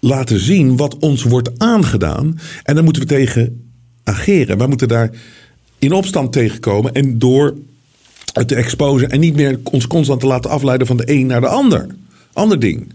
laten 0.00 0.40
zien 0.40 0.76
wat 0.76 0.98
ons 0.98 1.22
wordt 1.22 1.58
aangedaan. 1.58 2.38
En 2.62 2.74
daar 2.74 2.84
moeten 2.84 3.02
we 3.02 3.08
tegen 3.08 3.72
ageren. 4.04 4.58
Wij 4.58 4.66
moeten 4.66 4.88
daar 4.88 5.10
in 5.78 5.92
opstand 5.92 6.32
tegenkomen 6.32 6.92
en 6.92 7.18
door 7.18 7.54
het 8.32 8.48
te 8.48 8.54
exposen 8.54 9.10
en 9.10 9.20
niet 9.20 9.34
meer 9.34 9.60
ons 9.62 9.86
constant 9.86 10.20
te 10.20 10.26
laten 10.26 10.50
afleiden 10.50 10.86
van 10.86 10.96
de 10.96 11.10
een 11.10 11.26
naar 11.26 11.40
de 11.40 11.46
ander. 11.46 11.86
Ander 12.32 12.58
ding. 12.58 12.92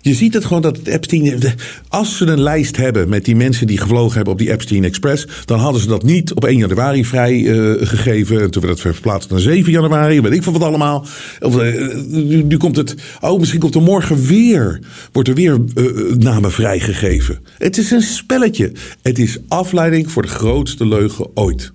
Je 0.00 0.14
ziet 0.14 0.34
het 0.34 0.44
gewoon 0.44 0.62
dat 0.62 0.76
het 0.76 0.86
Epstein. 0.86 1.42
Als 1.88 2.16
ze 2.16 2.26
een 2.26 2.40
lijst 2.40 2.76
hebben 2.76 3.08
met 3.08 3.24
die 3.24 3.36
mensen 3.36 3.66
die 3.66 3.78
gevlogen 3.78 4.14
hebben 4.14 4.32
op 4.32 4.38
die 4.38 4.50
Epstein 4.50 4.84
Express. 4.84 5.26
dan 5.44 5.58
hadden 5.58 5.80
ze 5.80 5.88
dat 5.88 6.02
niet 6.02 6.34
op 6.34 6.44
1 6.44 6.58
januari 6.58 7.04
vrijgegeven. 7.04 8.40
en 8.40 8.50
toen 8.50 8.62
werd 8.62 8.82
het 8.82 8.94
verplaatst 8.94 9.30
naar 9.30 9.40
7 9.40 9.72
januari. 9.72 10.20
weet 10.20 10.32
ik 10.32 10.42
van 10.42 10.52
wat 10.52 10.62
allemaal. 10.62 11.06
Of, 11.40 11.58
eh, 11.58 11.94
nu, 12.06 12.42
nu 12.42 12.56
komt 12.56 12.76
het. 12.76 12.94
Oh, 13.20 13.38
misschien 13.38 13.60
komt 13.60 13.74
er 13.74 13.82
morgen 13.82 14.26
weer. 14.26 14.80
wordt 15.12 15.28
er 15.28 15.34
weer 15.34 15.60
eh, 15.74 15.84
namen 16.16 16.52
vrijgegeven. 16.52 17.38
Het 17.58 17.78
is 17.78 17.90
een 17.90 18.02
spelletje. 18.02 18.72
Het 19.02 19.18
is 19.18 19.38
afleiding 19.48 20.10
voor 20.10 20.22
de 20.22 20.28
grootste 20.28 20.86
leugen 20.86 21.26
ooit. 21.34 21.72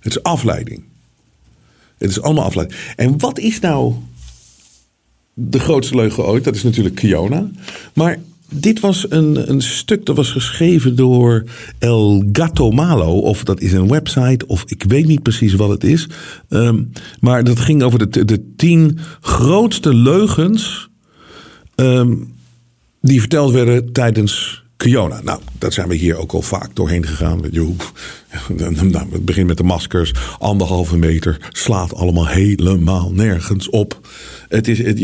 Het 0.00 0.12
is 0.12 0.22
afleiding. 0.22 0.84
Het 1.98 2.10
is 2.10 2.22
allemaal 2.22 2.44
afleiding. 2.44 2.80
En 2.96 3.18
wat 3.18 3.38
is 3.38 3.60
nou 3.60 3.94
de 5.48 5.58
grootste 5.58 5.94
leugen 5.94 6.26
ooit? 6.26 6.44
Dat 6.44 6.54
is 6.54 6.62
natuurlijk 6.62 6.94
Kiona. 6.94 7.50
Maar 7.94 8.18
dit 8.50 8.80
was 8.80 9.06
een, 9.08 9.50
een 9.50 9.62
stuk 9.62 10.06
dat 10.06 10.16
was 10.16 10.30
geschreven 10.30 10.96
door 10.96 11.44
El 11.78 12.24
Gato 12.32 12.70
Malo. 12.70 13.18
Of 13.18 13.44
dat 13.44 13.60
is 13.60 13.72
een 13.72 13.88
website, 13.88 14.46
of 14.46 14.64
ik 14.66 14.84
weet 14.88 15.06
niet 15.06 15.22
precies 15.22 15.54
wat 15.54 15.68
het 15.68 15.84
is. 15.84 16.08
Ehm, 16.48 16.82
maar 17.20 17.44
dat 17.44 17.58
ging 17.58 17.82
over 17.82 18.10
de, 18.10 18.24
de 18.24 18.54
tien 18.56 18.98
grootste 19.20 19.94
leugens 19.94 20.88
ehm, 21.74 22.14
die 23.00 23.20
verteld 23.20 23.52
werden 23.52 23.92
tijdens 23.92 24.62
Kiona. 24.80 25.20
Nou, 25.22 25.40
dat 25.58 25.72
zijn 25.72 25.88
we 25.88 25.94
hier 25.94 26.16
ook 26.16 26.32
al 26.32 26.42
vaak 26.42 26.74
doorheen 26.74 27.06
gegaan. 27.06 27.40
Nou, 28.48 29.12
het 29.12 29.24
begint 29.24 29.46
met 29.46 29.56
de 29.56 29.62
maskers, 29.62 30.12
anderhalve 30.38 30.96
meter, 30.96 31.48
slaat 31.48 31.94
allemaal 31.94 32.26
helemaal 32.26 33.12
nergens 33.12 33.68
op. 33.68 34.08
Het 34.48 34.68
is, 34.68 34.78
het, 34.78 34.98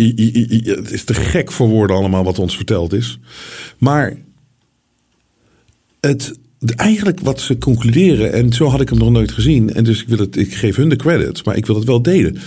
het 0.76 0.90
is 0.90 1.04
te 1.04 1.14
gek 1.14 1.52
voor 1.52 1.68
woorden 1.68 1.96
allemaal 1.96 2.24
wat 2.24 2.38
ons 2.38 2.56
verteld 2.56 2.92
is. 2.92 3.18
Maar 3.78 4.16
het, 6.00 6.34
eigenlijk 6.76 7.20
wat 7.20 7.40
ze 7.40 7.58
concluderen, 7.58 8.32
en 8.32 8.52
zo 8.52 8.66
had 8.66 8.80
ik 8.80 8.88
hem 8.88 8.98
nog 8.98 9.10
nooit 9.10 9.32
gezien, 9.32 9.74
en 9.74 9.84
dus 9.84 10.02
ik, 10.02 10.08
wil 10.08 10.18
het, 10.18 10.36
ik 10.36 10.54
geef 10.54 10.76
hun 10.76 10.88
de 10.88 10.96
credits, 10.96 11.42
maar 11.42 11.56
ik 11.56 11.66
wil 11.66 11.76
het 11.76 11.84
wel 11.84 12.02
delen. 12.02 12.38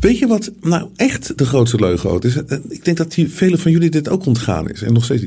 Weet 0.00 0.18
je 0.18 0.26
wat 0.26 0.50
nou 0.60 0.88
echt 0.96 1.38
de 1.38 1.46
grootste 1.46 1.78
leugen 1.78 2.20
is? 2.20 2.36
Ik 2.68 2.84
denk 2.84 2.96
dat 2.96 3.12
die, 3.12 3.28
velen 3.28 3.58
van 3.58 3.72
jullie 3.72 3.90
dit 3.90 4.08
ook 4.08 4.26
ontgaan 4.26 4.70
is 4.70 4.82
en 4.82 4.92
nog 4.92 5.04
steeds. 5.04 5.24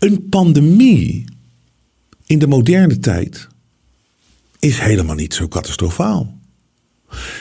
Een 0.00 0.28
pandemie 0.28 1.24
in 2.26 2.38
de 2.38 2.46
moderne 2.46 2.98
tijd 2.98 3.48
is 4.58 4.78
helemaal 4.78 5.14
niet 5.14 5.34
zo 5.34 5.48
catastrofaal. 5.48 6.38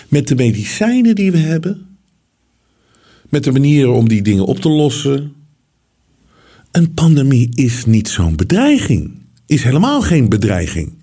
Met 0.08 0.28
de 0.28 0.36
medicijnen 0.36 1.16
die 1.16 1.32
we 1.32 1.38
hebben, 1.38 1.98
met 3.30 3.44
de 3.44 3.52
manieren 3.52 3.94
om 3.94 4.08
die 4.08 4.22
dingen 4.22 4.46
op 4.46 4.60
te 4.60 4.70
lossen. 4.70 5.34
Een 6.72 6.94
pandemie 6.94 7.50
is 7.56 7.86
niet 7.86 8.08
zo'n 8.08 8.36
bedreiging. 8.36 9.12
Is 9.46 9.64
helemaal 9.64 10.02
geen 10.02 10.30
bedreiging. 10.30 10.94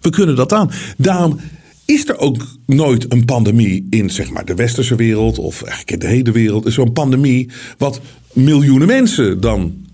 We 0.00 0.10
kunnen 0.10 0.36
dat 0.36 0.52
aan. 0.52 0.70
Daarom 0.96 1.40
is 1.84 2.08
er 2.08 2.18
ook 2.18 2.46
nooit 2.66 3.12
een 3.12 3.24
pandemie 3.24 3.86
in 3.90 4.10
zeg 4.10 4.30
maar, 4.30 4.44
de 4.44 4.54
westerse 4.54 4.94
wereld 4.94 5.38
of 5.38 5.62
eigenlijk 5.62 5.90
in 5.90 5.98
de 5.98 6.06
hele 6.06 6.32
wereld. 6.32 6.72
Zo'n 6.72 6.92
pandemie 6.92 7.50
wat 7.78 8.00
miljoenen 8.32 8.86
mensen 8.86 9.40
dan 9.40 9.86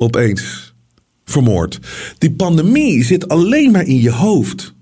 opeens 0.00 0.74
vermoordt. 1.24 1.78
Die 2.18 2.32
pandemie 2.32 3.04
zit 3.04 3.28
alleen 3.28 3.70
maar 3.70 3.86
in 3.86 4.00
je 4.00 4.10
hoofd. 4.10 4.74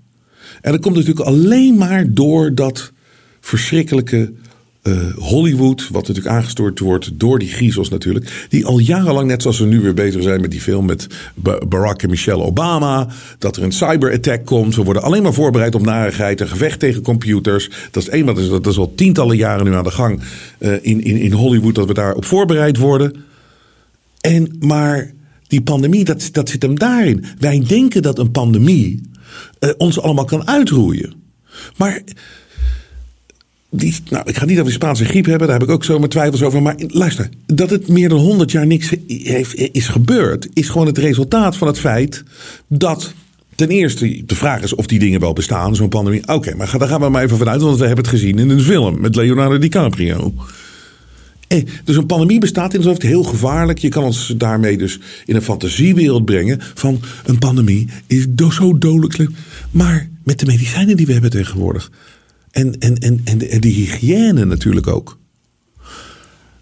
En 0.61 0.71
dat 0.71 0.81
komt 0.81 0.95
natuurlijk 0.95 1.27
alleen 1.27 1.77
maar 1.77 2.13
door 2.13 2.55
dat 2.55 2.91
verschrikkelijke 3.39 4.33
eh, 4.81 4.93
Hollywood, 5.15 5.87
wat 5.91 6.07
natuurlijk 6.07 6.35
aangestoord 6.35 6.79
wordt 6.79 7.19
door 7.19 7.39
die 7.39 7.49
griezels 7.49 7.89
natuurlijk. 7.89 8.45
Die 8.49 8.65
al 8.65 8.79
jarenlang, 8.79 9.27
net 9.27 9.41
zoals 9.41 9.59
we 9.59 9.65
nu 9.65 9.81
weer 9.81 9.93
bezig 9.93 10.23
zijn 10.23 10.41
met 10.41 10.51
die 10.51 10.61
film 10.61 10.85
met 10.85 11.07
Ba- 11.35 11.61
Barack 11.67 12.03
en 12.03 12.09
Michelle 12.09 12.43
Obama. 12.43 13.07
Dat 13.37 13.55
er 13.57 13.63
een 13.63 13.71
cyberattack 13.71 14.45
komt. 14.45 14.75
We 14.75 14.83
worden 14.83 15.03
alleen 15.03 15.23
maar 15.23 15.33
voorbereid 15.33 15.75
op 15.75 15.81
narigheid. 15.81 16.41
Een 16.41 16.47
gevecht 16.47 16.79
tegen 16.79 17.01
computers. 17.01 17.69
Dat 17.91 18.03
is 18.03 18.09
één, 18.09 18.25
dat 18.25 18.37
is, 18.37 18.49
dat 18.49 18.67
is 18.67 18.77
al 18.77 18.93
tientallen 18.95 19.37
jaren 19.37 19.65
nu 19.65 19.73
aan 19.73 19.83
de 19.83 19.91
gang 19.91 20.21
eh, 20.57 20.73
in, 20.81 21.03
in, 21.03 21.17
in 21.17 21.31
Hollywood. 21.31 21.75
Dat 21.75 21.87
we 21.87 21.93
daarop 21.93 22.25
voorbereid 22.25 22.77
worden. 22.77 23.23
En, 24.21 24.55
maar 24.59 25.13
die 25.47 25.61
pandemie, 25.61 26.03
dat, 26.03 26.29
dat 26.31 26.49
zit 26.49 26.61
hem 26.61 26.79
daarin. 26.79 27.25
Wij 27.39 27.63
denken 27.67 28.01
dat 28.01 28.19
een 28.19 28.31
pandemie 28.31 29.01
uh, 29.59 29.69
ons 29.77 29.99
allemaal 29.99 30.25
kan 30.25 30.47
uitroeien. 30.47 31.13
Maar 31.77 32.01
die, 33.69 33.95
nou, 34.09 34.29
ik 34.29 34.37
ga 34.37 34.45
niet 34.45 34.55
over 34.55 34.65
de 34.65 34.71
Spaanse 34.71 35.05
griep 35.05 35.25
hebben, 35.25 35.47
daar 35.47 35.59
heb 35.59 35.67
ik 35.67 35.73
ook 35.73 35.83
zo 35.83 35.97
mijn 35.97 36.09
twijfels 36.09 36.43
over. 36.43 36.61
Maar 36.61 36.75
luister, 36.87 37.29
dat 37.45 37.69
het 37.69 37.87
meer 37.87 38.09
dan 38.09 38.19
100 38.19 38.51
jaar 38.51 38.67
niks 38.67 38.93
heeft, 39.07 39.55
is 39.55 39.87
gebeurd, 39.87 40.47
is 40.53 40.69
gewoon 40.69 40.87
het 40.87 40.97
resultaat 40.97 41.57
van 41.57 41.67
het 41.67 41.79
feit 41.79 42.23
dat. 42.67 43.13
Ten 43.55 43.69
eerste, 43.69 44.23
de 44.25 44.35
vraag 44.35 44.61
is 44.61 44.75
of 44.75 44.85
die 44.85 44.99
dingen 44.99 45.19
wel 45.19 45.33
bestaan, 45.33 45.75
zo'n 45.75 45.89
pandemie. 45.89 46.27
Oké, 46.27 46.55
maar 46.55 46.77
daar 46.77 46.87
gaan 46.87 47.01
we 47.01 47.09
maar 47.09 47.23
even 47.23 47.37
vanuit, 47.37 47.61
want 47.61 47.77
we 47.77 47.85
hebben 47.85 48.03
het 48.05 48.13
gezien 48.13 48.39
in 48.39 48.49
een 48.49 48.61
film 48.61 49.01
met 49.01 49.15
Leonardo 49.15 49.57
DiCaprio. 49.57 50.33
Dus 51.83 51.95
een 51.95 52.05
pandemie 52.05 52.39
bestaat 52.39 52.73
in 52.73 52.81
het 52.81 53.01
heel 53.01 53.23
gevaarlijk. 53.23 53.79
Je 53.79 53.89
kan 53.89 54.03
ons 54.03 54.33
daarmee 54.37 54.77
dus 54.77 54.99
in 55.25 55.35
een 55.35 55.41
fantasiewereld 55.41 56.25
brengen 56.25 56.59
van 56.73 57.01
een 57.25 57.39
pandemie 57.39 57.89
is 58.07 58.25
zo 58.49 58.77
dodelijk 58.77 59.29
Maar 59.71 60.09
met 60.23 60.39
de 60.39 60.45
medicijnen 60.45 60.97
die 60.97 61.05
we 61.05 61.11
hebben 61.11 61.31
tegenwoordig 61.31 61.91
en, 62.51 62.79
en, 62.79 62.95
en, 62.95 63.21
en, 63.23 63.37
de, 63.37 63.67
hygiëne 63.67 64.45
natuurlijk 64.45 64.87
ook. 64.87 65.17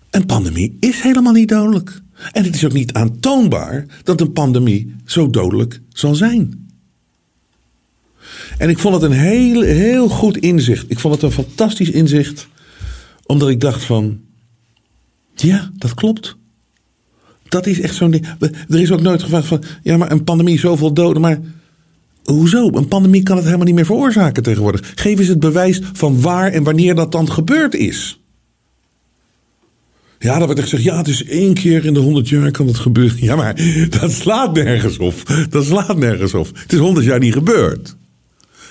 Een 0.09 0.25
pandemie 0.25 0.77
is 0.79 1.01
helemaal 1.01 1.33
niet 1.33 1.49
dodelijk. 1.49 2.01
En 2.31 2.43
het 2.43 2.55
is 2.55 2.65
ook 2.65 2.73
niet 2.73 2.93
aantoonbaar 2.93 3.85
dat 4.03 4.21
een 4.21 4.31
pandemie 4.31 4.95
zo 5.05 5.29
dodelijk 5.29 5.81
zal 5.89 6.15
zijn. 6.15 6.69
En 8.57 8.69
ik 8.69 8.79
vond 8.79 8.93
het 8.93 9.03
een 9.03 9.17
heel, 9.17 9.61
heel 9.61 10.09
goed 10.09 10.37
inzicht. 10.37 10.85
Ik 10.87 10.99
vond 10.99 11.13
het 11.13 11.23
een 11.23 11.31
fantastisch 11.31 11.89
inzicht. 11.89 12.47
Omdat 13.25 13.49
ik 13.49 13.59
dacht 13.59 13.83
van, 13.83 14.19
ja, 15.41 15.71
dat 15.75 15.93
klopt. 15.93 16.35
Dat 17.49 17.65
is 17.65 17.79
echt 17.79 17.95
zo'n 17.95 18.11
ding. 18.11 18.27
Er 18.69 18.79
is 18.79 18.91
ook 18.91 19.01
nooit 19.01 19.23
gevraagd 19.23 19.47
van, 19.47 19.63
ja, 19.83 19.97
maar 19.97 20.11
een 20.11 20.23
pandemie, 20.23 20.59
zoveel 20.59 20.93
doden. 20.93 21.21
Maar 21.21 21.39
hoezo? 22.23 22.69
Een 22.73 22.87
pandemie 22.87 23.23
kan 23.23 23.35
het 23.35 23.45
helemaal 23.45 23.65
niet 23.65 23.75
meer 23.75 23.85
veroorzaken 23.85 24.43
tegenwoordig. 24.43 24.91
Geef 24.95 25.19
eens 25.19 25.27
het 25.27 25.39
bewijs 25.39 25.81
van 25.93 26.21
waar 26.21 26.51
en 26.51 26.63
wanneer 26.63 26.95
dat 26.95 27.11
dan 27.11 27.31
gebeurd 27.31 27.75
is. 27.75 28.21
Ja, 30.19 30.37
dan 30.37 30.45
wordt 30.45 30.57
er 30.57 30.63
gezegd, 30.63 30.83
ja, 30.83 30.97
het 30.97 31.07
is 31.07 31.23
één 31.23 31.53
keer 31.53 31.85
in 31.85 31.93
de 31.93 31.99
honderd 31.99 32.29
jaar 32.29 32.51
kan 32.51 32.67
het 32.67 32.77
gebeuren. 32.77 33.17
Ja, 33.19 33.35
maar 33.35 33.55
dat 33.99 34.11
slaat 34.11 34.53
nergens 34.53 34.97
op. 34.97 35.15
Dat 35.49 35.65
slaat 35.65 35.97
nergens 35.97 36.33
op. 36.33 36.47
Het 36.53 36.73
is 36.73 36.79
honderd 36.79 37.05
jaar 37.05 37.19
niet 37.19 37.33
gebeurd. 37.33 37.95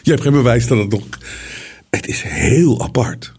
Je 0.02 0.10
hebt 0.10 0.22
geen 0.22 0.32
bewijs 0.32 0.66
dat 0.66 0.78
het 0.78 0.90
nog... 0.90 1.02
Het 1.90 2.06
is 2.06 2.22
heel 2.22 2.82
apart. 2.82 3.35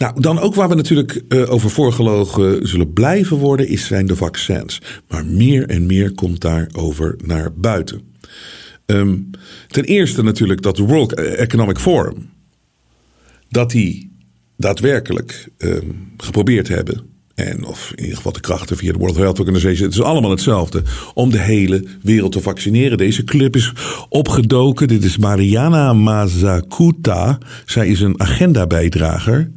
Nou, 0.00 0.20
dan 0.20 0.38
ook 0.38 0.54
waar 0.54 0.68
we 0.68 0.74
natuurlijk 0.74 1.22
uh, 1.28 1.52
over 1.52 1.70
voorgelogen 1.70 2.68
zullen 2.68 2.92
blijven 2.92 3.36
worden, 3.36 3.68
is, 3.68 3.86
zijn 3.86 4.06
de 4.06 4.16
vaccins. 4.16 4.80
Maar 5.08 5.26
meer 5.26 5.68
en 5.68 5.86
meer 5.86 6.14
komt 6.14 6.40
daarover 6.40 7.16
naar 7.24 7.52
buiten. 7.52 8.00
Um, 8.86 9.30
ten 9.68 9.84
eerste 9.84 10.22
natuurlijk 10.22 10.62
dat 10.62 10.76
de 10.76 10.82
World 10.82 11.14
Economic 11.14 11.78
Forum, 11.78 12.30
dat 13.48 13.70
die 13.70 14.12
daadwerkelijk 14.56 15.48
um, 15.58 16.12
geprobeerd 16.16 16.68
hebben 16.68 17.10
en 17.34 17.64
of 17.64 17.92
in 17.94 18.02
ieder 18.02 18.16
geval 18.16 18.32
de 18.32 18.40
krachten 18.40 18.76
via 18.76 18.92
de 18.92 18.98
World 18.98 19.16
Health 19.16 19.38
Organization. 19.38 19.84
Het 19.84 19.98
is 19.98 20.02
allemaal 20.02 20.30
hetzelfde. 20.30 20.82
Om 21.14 21.30
de 21.30 21.38
hele 21.38 21.84
wereld 22.02 22.32
te 22.32 22.40
vaccineren. 22.40 22.98
Deze 22.98 23.24
club 23.24 23.56
is 23.56 23.72
opgedoken. 24.08 24.88
Dit 24.88 25.04
is 25.04 25.18
Mariana 25.18 25.92
Mazakuta. 25.92 27.38
Zij 27.64 27.88
is 27.88 28.00
een 28.00 28.20
agenda-bijdrager. 28.20 29.50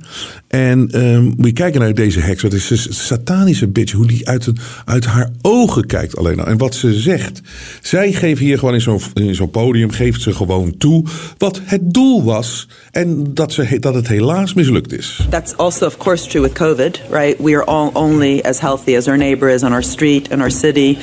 En 0.53 1.05
um, 1.05 1.33
moet 1.37 1.53
kijken 1.53 1.81
naar 1.81 1.93
deze 1.93 2.19
heks. 2.19 2.41
Wat 2.41 2.53
is 2.53 2.69
een 2.69 2.93
satanische 2.93 3.67
bitch. 3.67 3.91
Hoe 3.91 4.07
die 4.07 4.27
uit, 4.27 4.47
uit 4.85 5.05
haar 5.05 5.29
ogen 5.41 5.85
kijkt 5.85 6.17
alleen 6.17 6.39
al. 6.39 6.45
En 6.45 6.57
wat 6.57 6.75
ze 6.75 6.93
zegt. 6.93 7.41
Zij 7.81 8.11
geeft 8.11 8.39
hier 8.39 8.57
gewoon 8.57 8.73
in 8.73 8.81
zo'n 8.81 9.01
zo'n 9.31 9.49
podium. 9.49 9.91
Geeft 9.91 10.21
ze 10.21 10.33
gewoon 10.33 10.77
toe. 10.77 11.05
Wat 11.37 11.61
het 11.63 11.93
doel 11.93 12.23
was. 12.23 12.67
En 12.91 13.33
dat, 13.33 13.53
ze, 13.53 13.79
dat 13.79 13.93
het 13.93 14.07
helaas 14.07 14.53
mislukt 14.53 14.93
is. 14.97 15.27
That's 15.29 15.57
also 15.57 15.85
of 15.85 15.97
course 15.97 16.27
true 16.27 16.43
with 16.43 16.53
COVID. 16.53 17.01
Right? 17.09 17.39
We 17.39 17.55
are 17.55 17.65
all 17.65 17.89
only 17.93 18.41
as 18.41 18.59
healthy 18.59 18.97
as 18.97 19.07
our 19.07 19.17
neighbor 19.17 19.49
is 19.49 19.63
on 19.63 19.71
our 19.71 19.83
street. 19.83 20.29
In 20.29 20.41
our 20.41 20.51
city. 20.51 20.97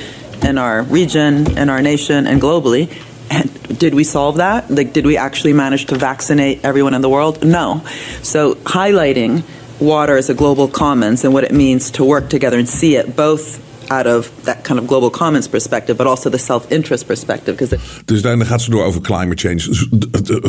In 0.49 0.59
our 0.59 0.87
region. 0.91 1.57
In 1.57 1.69
our 1.69 1.83
nation. 1.83 2.27
And 2.27 2.41
globally. 2.41 2.89
And 3.31 3.79
did 3.79 3.95
we 3.95 4.05
solve 4.05 4.38
that? 4.38 4.71
Like, 4.71 4.93
did 4.93 5.05
we 5.05 5.16
actually 5.16 5.53
manage 5.53 5.87
to 5.87 5.95
vaccinate 5.95 6.64
everyone 6.64 6.95
in 6.95 7.01
the 7.01 7.09
world? 7.09 7.45
No. 7.45 7.83
So, 8.23 8.57
highlighting 8.64 9.43
water 9.79 10.16
as 10.16 10.29
a 10.29 10.35
global 10.35 10.69
commons 10.69 11.25
and 11.25 11.33
what 11.33 11.45
it 11.45 11.53
means 11.53 11.90
to 11.90 12.05
work 12.05 12.29
together 12.29 12.59
and 12.59 12.69
see 12.69 12.97
it 12.97 13.14
both 13.14 13.61
out 13.90 14.07
of 14.07 14.31
that 14.45 14.64
kind 14.64 14.79
of 14.79 14.87
global 14.87 15.11
commons 15.11 15.49
perspective, 15.49 15.97
but 15.97 16.07
also 16.07 16.31
the 16.31 16.38
self-interest 16.38 17.07
perspective. 17.07 17.79
Dus 18.05 18.23
dan 18.23 18.47
gaat 18.47 18.62
ze 18.62 18.71
door 18.71 18.85
over 18.85 19.01
climate 19.01 19.49
change, 19.49 19.88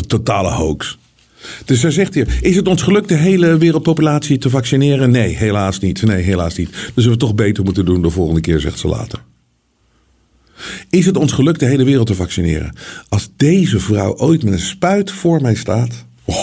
totale 0.07 0.49
hoax. 0.49 0.97
Dus 1.65 1.79
zij 1.79 1.91
zegt 1.91 2.13
hier: 2.13 2.27
Is 2.41 2.55
het 2.55 2.67
ons 2.67 2.81
gelukt 2.81 3.09
de 3.09 3.15
hele 3.15 3.57
wereldpopulatie 3.57 4.37
te 4.37 4.49
vaccineren? 4.49 5.11
Nee, 5.11 5.35
helaas 5.35 5.79
niet. 5.79 6.01
Nee, 6.01 6.23
helaas 6.23 6.55
niet. 6.55 6.69
Dus 6.95 7.05
we 7.05 7.17
toch 7.17 7.35
beter 7.35 7.63
moeten 7.63 7.85
doen 7.85 8.01
de 8.01 8.09
volgende 8.09 8.41
keer, 8.41 8.59
zegt 8.59 8.79
ze 8.79 8.87
later. 8.87 9.19
Is 10.89 11.05
het 11.05 11.17
ons 11.17 11.31
gelukt 11.31 11.59
de 11.59 11.65
hele 11.65 11.83
wereld 11.83 12.07
te 12.07 12.15
vaccineren? 12.15 12.75
Als 13.09 13.29
deze 13.35 13.79
vrouw 13.79 14.17
ooit 14.17 14.43
met 14.43 14.53
een 14.53 14.59
spuit 14.59 15.11
voor 15.11 15.41
mij 15.41 15.55
staat. 15.55 16.05
Oh. 16.25 16.35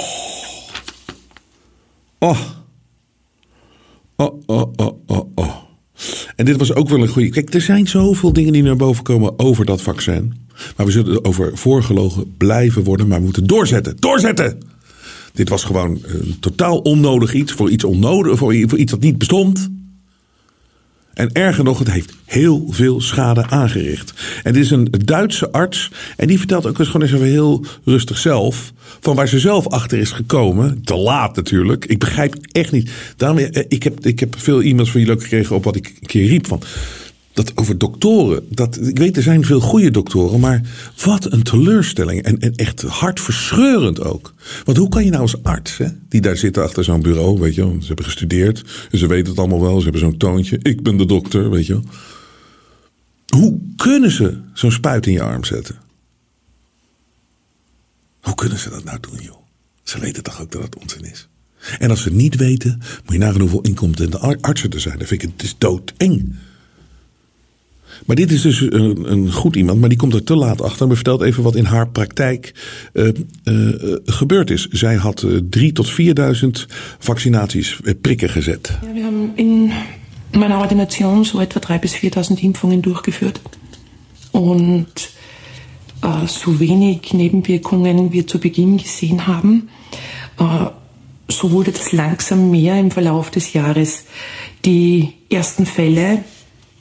Oh. 2.18 2.40
Oh, 4.16 4.42
oh, 4.46 4.72
oh, 4.76 4.98
oh, 5.06 5.30
oh. 5.34 5.56
En 6.36 6.44
dit 6.44 6.56
was 6.56 6.74
ook 6.74 6.88
wel 6.88 7.02
een 7.02 7.08
goede. 7.08 7.28
Kijk, 7.28 7.54
er 7.54 7.60
zijn 7.60 7.88
zoveel 7.88 8.32
dingen 8.32 8.52
die 8.52 8.62
naar 8.62 8.76
boven 8.76 9.04
komen 9.04 9.38
over 9.38 9.64
dat 9.64 9.82
vaccin. 9.82 10.34
Maar 10.76 10.86
we 10.86 10.92
zullen 10.92 11.24
over 11.24 11.58
voorgelogen 11.58 12.34
blijven 12.36 12.84
worden. 12.84 13.08
Maar 13.08 13.18
we 13.18 13.24
moeten 13.24 13.46
doorzetten. 13.46 13.96
Doorzetten! 13.96 14.58
Dit 15.32 15.48
was 15.48 15.64
gewoon 15.64 15.98
een 16.02 16.36
totaal 16.40 16.78
onnodig 16.78 17.34
iets. 17.34 17.52
Voor 17.52 17.70
iets 17.70 17.84
onnodig. 17.84 18.38
Voor 18.38 18.54
iets 18.54 18.90
dat 18.90 19.00
niet 19.00 19.18
bestond. 19.18 19.68
En 21.18 21.32
erger 21.32 21.64
nog, 21.64 21.78
het 21.78 21.90
heeft 21.90 22.12
heel 22.24 22.66
veel 22.70 23.00
schade 23.00 23.46
aangericht. 23.46 24.12
En 24.42 24.52
dit 24.52 24.62
is 24.62 24.70
een 24.70 24.88
Duitse 25.04 25.50
arts. 25.50 25.90
En 26.16 26.26
die 26.26 26.38
vertelt 26.38 26.66
ook 26.66 26.78
eens 26.78 26.88
gewoon 26.88 27.02
eens 27.02 27.12
even 27.16 27.26
heel 27.26 27.64
rustig 27.84 28.18
zelf. 28.18 28.72
Van 29.00 29.16
waar 29.16 29.28
ze 29.28 29.38
zelf 29.38 29.66
achter 29.66 29.98
is 29.98 30.10
gekomen. 30.10 30.82
Te 30.84 30.96
laat 30.96 31.36
natuurlijk. 31.36 31.84
Ik 31.84 31.98
begrijp 31.98 32.36
echt 32.52 32.72
niet. 32.72 32.90
Daarom, 33.16 33.38
eh, 33.38 33.64
ik, 33.68 33.82
heb, 33.82 34.06
ik 34.06 34.20
heb 34.20 34.34
veel 34.38 34.60
e-mails 34.60 34.90
van 34.90 35.00
jullie 35.00 35.14
ook 35.14 35.22
gekregen 35.22 35.56
op 35.56 35.64
wat 35.64 35.76
ik 35.76 35.86
een 36.00 36.06
keer 36.06 36.26
riep. 36.28 36.46
Van, 36.46 36.62
dat 37.38 37.56
over 37.56 37.78
doktoren. 37.78 38.46
Dat, 38.48 38.86
ik 38.86 38.98
weet, 38.98 39.16
er 39.16 39.22
zijn 39.22 39.44
veel 39.44 39.60
goede 39.60 39.90
doktoren, 39.90 40.40
maar 40.40 40.60
wat 41.04 41.32
een 41.32 41.42
teleurstelling. 41.42 42.22
En, 42.22 42.38
en 42.38 42.54
echt 42.54 42.82
hartverscheurend 42.82 44.00
ook. 44.00 44.34
Want 44.64 44.78
hoe 44.78 44.88
kan 44.88 45.04
je 45.04 45.10
nou 45.10 45.22
als 45.22 45.42
arts, 45.42 45.76
hè, 45.76 45.86
die 46.08 46.20
daar 46.20 46.36
zitten 46.36 46.62
achter 46.62 46.84
zo'n 46.84 47.02
bureau, 47.02 47.38
weet 47.38 47.54
je 47.54 47.76
ze 47.80 47.86
hebben 47.86 48.04
gestudeerd, 48.04 48.64
ze 48.92 49.06
weten 49.06 49.30
het 49.30 49.38
allemaal 49.38 49.60
wel, 49.60 49.76
ze 49.76 49.82
hebben 49.82 50.00
zo'n 50.00 50.16
toontje. 50.16 50.58
Ik 50.62 50.82
ben 50.82 50.96
de 50.96 51.06
dokter, 51.06 51.50
weet 51.50 51.66
je. 51.66 51.80
Hoe 53.28 53.58
kunnen 53.76 54.10
ze 54.10 54.38
zo'n 54.54 54.72
spuit 54.72 55.06
in 55.06 55.12
je 55.12 55.22
arm 55.22 55.44
zetten? 55.44 55.76
Hoe 58.20 58.34
kunnen 58.34 58.58
ze 58.58 58.70
dat 58.70 58.84
nou 58.84 58.98
doen, 59.00 59.22
joh? 59.22 59.36
Ze 59.82 60.00
weten 60.00 60.22
toch 60.22 60.40
ook 60.40 60.52
dat 60.52 60.62
het 60.62 60.76
onzin 60.76 61.04
is. 61.04 61.28
En 61.78 61.90
als 61.90 62.02
ze 62.02 62.08
het 62.08 62.16
niet 62.16 62.36
weten, 62.36 62.78
moet 63.04 63.12
je 63.12 63.18
nagaan 63.18 63.40
hoeveel 63.40 63.60
incompetente 63.60 64.18
artsen 64.40 64.70
er 64.70 64.80
zijn. 64.80 64.98
Dan 64.98 65.06
vind 65.06 65.22
ik 65.22 65.30
het 65.30 65.42
is 65.42 65.54
doodeng. 65.58 66.34
Maar 68.06 68.16
dit 68.16 68.30
is 68.30 68.42
dus 68.42 68.60
een, 68.60 69.12
een, 69.12 69.32
goed 69.32 69.56
iemand, 69.56 69.80
maar 69.80 69.88
die 69.88 69.98
komt 69.98 70.14
er 70.14 70.24
te 70.24 70.36
laat 70.36 70.62
achter. 70.62 70.86
Maar 70.86 70.96
vertelt 70.96 71.22
even 71.22 71.42
wat 71.42 71.56
in 71.56 71.64
haar 71.64 71.88
praktijk 71.88 72.54
uh, 72.92 73.08
uh, 73.44 73.96
gebeurd 74.04 74.50
is. 74.50 74.66
Zij 74.66 74.94
had 74.94 75.22
uh, 75.22 75.40
drie 75.50 75.72
tot 75.72 75.90
4000 75.90 76.66
vaccinaties, 76.98 77.80
prikken 78.00 78.28
gezet. 78.28 78.78
Ja, 78.82 78.92
we 78.92 79.00
hebben 79.00 79.32
in 79.34 79.72
meiner 80.30 80.58
Ordination 80.58 81.24
so 81.24 81.38
etwa 81.38 81.60
3.000 81.74 81.80
bis 81.80 81.94
4.000 81.94 82.40
Impfungen 82.40 82.82
durchgeführt. 82.82 83.40
Und 84.30 85.10
äh, 86.02 86.26
so 86.26 86.60
wenig 86.60 87.12
Nebenwirkungen 87.12 88.12
wir 88.12 88.26
zu 88.26 88.38
Beginn 88.38 88.76
gesehen 88.76 89.26
haben, 89.26 89.68
äh, 90.38 90.66
so 91.28 91.50
wurde 91.50 91.72
das 91.72 91.92
langsam 91.92 92.50
mehr 92.50 92.78
im 92.78 92.90
Verlauf 92.90 93.30
des 93.30 93.52
Jahres. 93.52 94.04
Die 94.64 95.12
ersten 95.30 95.66
Fälle 95.66 96.24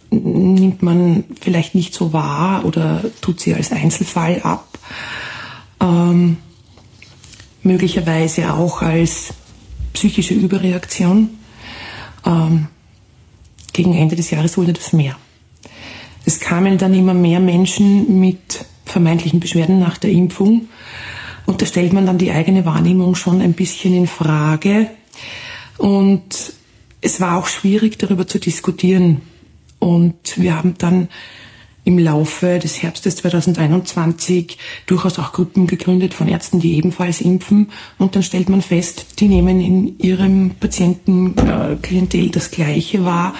nimmt 0.10 0.82
man 0.84 1.26
vielleicht 1.39 1.76
nicht 1.76 1.93
so 1.93 2.14
wahr 2.14 2.66
oder 2.66 3.03
tut 3.22 3.39
sie 3.39 3.53
als 3.53 3.72
Einzelfall 3.72 4.41
ab. 4.41 4.80
Ähm, 5.80 6.38
möglicherweise 7.64 8.53
auch 8.53 8.82
als 8.82 9.34
psychische 9.93 10.34
Überreaktion. 10.34 11.30
Ähm, 12.26 12.68
gegen 13.74 13.93
Ende 13.93 14.16
des 14.16 14.32
Jahres 14.32 14.58
wurde 14.58 14.74
das 14.74 14.93
mehr. 14.93 15.16
Es 16.26 16.39
kamen 16.39 16.78
dann 16.78 16.93
immer 16.93 17.14
mehr 17.14 17.39
Menschen 17.39 18.20
mit 18.20 18.66
vermeintlichen 18.86 19.39
Beschwerden 19.39 19.80
nach 19.80 19.97
der 19.97 20.12
Impfung 20.12 20.68
und 21.45 21.62
da 21.62 21.66
stellt 21.66 21.93
man 21.93 22.05
dann 22.05 22.18
die 22.18 22.32
eigene 22.32 22.66
Wahrnehmung 22.66 23.16
schon 23.16 23.41
ein 23.41 23.53
bisschen 23.53 23.93
in 23.93 24.08
Frage 24.08 24.89
und 25.78 26.53
es 27.01 27.22
war 27.22 27.38
auch 27.38 27.47
schwierig 27.47 27.97
darüber 27.99 28.28
zu 28.28 28.39
diskutieren, 28.39 29.22
Und 29.80 30.38
wir 30.38 30.55
haben 30.55 30.75
dann 30.78 31.09
im 31.88 31.99
Laufe 31.99 32.59
des 32.59 32.84
Herbstes 32.84 33.15
2021 33.15 34.57
durchaus 34.88 35.19
auch 35.19 35.32
Gruppen 35.32 35.67
gegründet 35.67 36.13
von 36.13 36.28
Ärzten, 36.28 36.59
die 36.59 36.75
ebenfalls 36.75 37.21
impfen. 37.21 37.69
Und 37.97 38.13
dann 38.13 38.23
stellt 38.23 38.49
man 38.49 38.61
fest, 38.61 39.19
die 39.19 39.30
nehmen 39.30 39.61
in 39.61 39.97
ihrem 39.99 40.51
Patientenklientel 40.59 42.30
das 42.30 42.51
Gleiche 42.51 43.05
wahr. 43.05 43.34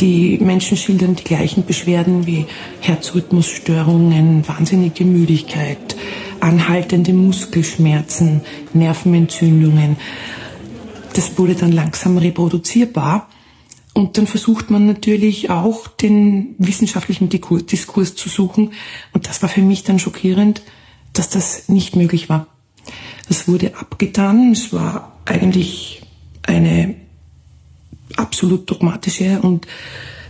Die 0.00 0.36
Menschen 0.38 0.76
schildern 0.76 1.14
die 1.14 1.22
gleichen 1.22 1.64
Beschwerden 1.64 2.26
wie 2.26 2.46
Herzrhythmusstörungen, 2.80 4.46
wahnsinnige 4.48 5.04
Müdigkeit, 5.04 5.96
anhaltende 6.40 7.12
Muskelschmerzen, 7.12 8.40
Nervenentzündungen. 8.74 9.96
Das 11.14 11.38
wurde 11.38 11.54
dann 11.54 11.70
langsam 11.70 12.18
reproduzierbar. 12.18 13.28
Und 13.96 14.18
dann 14.18 14.26
versucht 14.26 14.68
man 14.68 14.86
natürlich 14.86 15.48
auch 15.48 15.88
den 15.88 16.54
wissenschaftlichen 16.58 17.30
Diskurs 17.30 18.14
zu 18.14 18.28
suchen. 18.28 18.72
Und 19.14 19.26
das 19.26 19.40
war 19.40 19.48
für 19.48 19.62
mich 19.62 19.84
dann 19.84 19.98
schockierend, 19.98 20.60
dass 21.14 21.30
das 21.30 21.70
nicht 21.70 21.96
möglich 21.96 22.28
war. 22.28 22.46
Das 23.26 23.48
wurde 23.48 23.74
abgetan. 23.74 24.52
Es 24.52 24.70
war 24.74 25.16
eigentlich 25.24 26.02
eine 26.42 26.94
absolut 28.16 28.70
dogmatische 28.70 29.40
und 29.40 29.66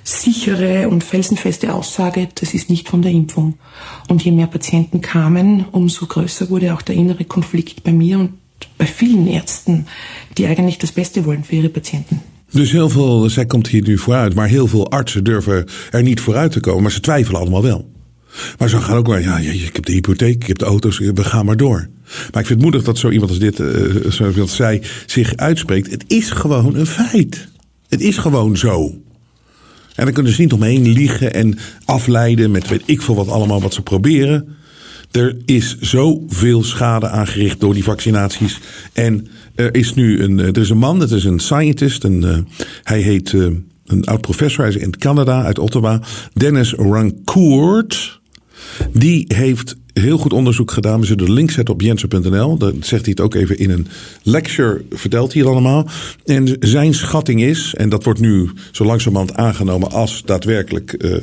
sichere 0.05 0.89
und 0.89 1.03
felsenfeste 1.03 1.75
Aussage, 1.75 2.29
das 2.37 2.55
ist 2.55 2.71
nicht 2.71 2.89
von 2.89 3.03
der 3.03 3.11
Impfung. 3.11 3.55
Und 4.07 4.23
je 4.23 4.31
mehr 4.31 4.47
Patienten 4.47 5.01
kamen, 5.01 5.65
umso 5.73 6.07
größer 6.07 6.51
wurde 6.51 6.73
auch 6.73 6.83
der 6.83 6.95
innere 6.95 7.25
Konflikt 7.25 7.83
bei 7.83 7.91
mir 7.91 8.21
und 8.21 8.35
bij 8.79 8.87
vielen 8.87 9.27
Ärzten, 9.27 9.89
die 10.39 10.47
eigenlijk 10.47 10.79
das 10.79 10.93
Beste 10.93 11.25
wollen 11.25 11.43
für 11.43 11.57
ihre 11.57 11.69
patiënten. 11.69 12.36
Dus 12.51 12.73
heel 12.73 12.89
veel, 12.89 13.31
zij 13.31 13.47
komt 13.47 13.69
hier 13.69 13.83
nu 13.83 13.99
vooruit, 13.99 14.35
maar 14.35 14.49
heel 14.49 14.67
veel 14.67 14.91
artsen 14.91 15.25
durven 15.25 15.65
er 15.91 16.03
niet 16.03 16.21
vooruit 16.21 16.53
te 16.53 16.61
komen, 16.61 16.83
maar 16.83 16.93
ze 16.93 17.01
twijfelen 17.01 17.41
allemaal 17.41 17.63
wel. 17.63 17.91
Maar 18.59 18.69
ze 18.69 18.81
gaan 18.81 18.97
ook 18.97 19.07
wel, 19.07 19.19
ja, 19.19 19.39
ik 19.39 19.71
heb 19.73 19.85
de 19.85 19.93
hypotheek, 19.93 20.35
ik 20.35 20.47
heb 20.47 20.59
de 20.59 20.65
auto's, 20.65 20.99
we 20.99 21.25
gaan 21.25 21.45
maar 21.45 21.57
door. 21.57 21.89
Maar 22.05 22.43
ik 22.43 22.47
vind 22.47 22.49
het 22.49 22.61
moedig 22.61 22.83
dat 22.83 22.99
zo 22.99 23.11
iemand 23.11 23.31
als 23.31 23.39
dit, 23.39 23.59
uh, 23.59 24.11
zoals 24.11 24.57
zij, 24.57 24.83
zich 25.07 25.37
uitspreekt. 25.37 25.91
Het 25.91 26.05
is 26.07 26.31
gewoon 26.31 26.75
een 26.75 26.87
feit. 26.87 27.49
Het 27.89 28.01
is 28.01 28.17
gewoon 28.17 28.57
zo. 28.57 28.95
En 29.95 30.05
dan 30.05 30.15
kunnen 30.15 30.33
ze 30.33 30.41
niet 30.41 30.53
omheen 30.53 30.89
liegen 30.89 31.35
en 31.35 31.59
afleiden 31.85 32.51
met 32.51 32.69
weet 32.69 32.83
ik 32.85 33.03
veel 33.03 33.15
wat 33.15 33.29
allemaal 33.29 33.61
wat 33.61 33.75
ze 33.75 33.83
proberen. 33.83 34.57
Er 35.11 35.37
is 35.45 35.77
zoveel 35.81 36.65
schade 36.65 37.09
aangericht 37.09 37.61
door 37.61 37.75
die 37.75 37.85
vaccinaties. 37.85 38.61
En 38.93 39.29
er 39.57 39.75
is 39.75 39.95
nu 39.95 40.23
een, 40.23 40.39
er 40.39 40.59
is 40.59 40.71
een 40.71 40.79
man, 40.79 41.01
het 41.01 41.11
is 41.11 41.25
een 41.25 41.39
scientist. 41.39 42.05
Uh, 42.05 42.37
hij 42.83 43.01
heet 43.01 43.33
uh, 43.33 43.47
een 43.85 44.05
oud 44.05 44.21
professor, 44.21 44.65
hij 44.65 44.75
is 44.75 44.83
in 44.83 44.99
Canada, 44.99 45.43
uit 45.43 45.59
Ottawa. 45.59 46.01
Dennis 46.33 46.73
Rancourt. 46.73 48.21
Die 48.93 49.25
heeft 49.29 49.77
heel 49.93 50.19
goed 50.19 50.33
onderzoek 50.33 50.71
gedaan. 50.71 51.01
We 51.01 51.07
zullen 51.07 51.25
de 51.25 51.33
link 51.33 51.51
zetten 51.51 51.75
op 51.75 51.81
jensen.nl. 51.81 52.57
Dan 52.57 52.73
zegt 52.81 53.05
hij 53.05 53.11
het 53.17 53.21
ook 53.21 53.35
even 53.35 53.59
in 53.59 53.71
een 53.71 53.87
lecture, 54.23 54.85
vertelt 54.91 55.33
hij 55.33 55.43
het 55.43 55.51
allemaal. 55.51 55.89
En 56.25 56.57
zijn 56.61 56.95
schatting 56.95 57.43
is, 57.43 57.75
en 57.77 57.89
dat 57.89 58.05
wordt 58.05 58.21
nu 58.21 58.51
zo 58.73 58.85
langzamerhand 58.85 59.35
aangenomen 59.35 59.91
als 59.91 60.23
daadwerkelijk 60.25 60.95
uh, 60.99 61.17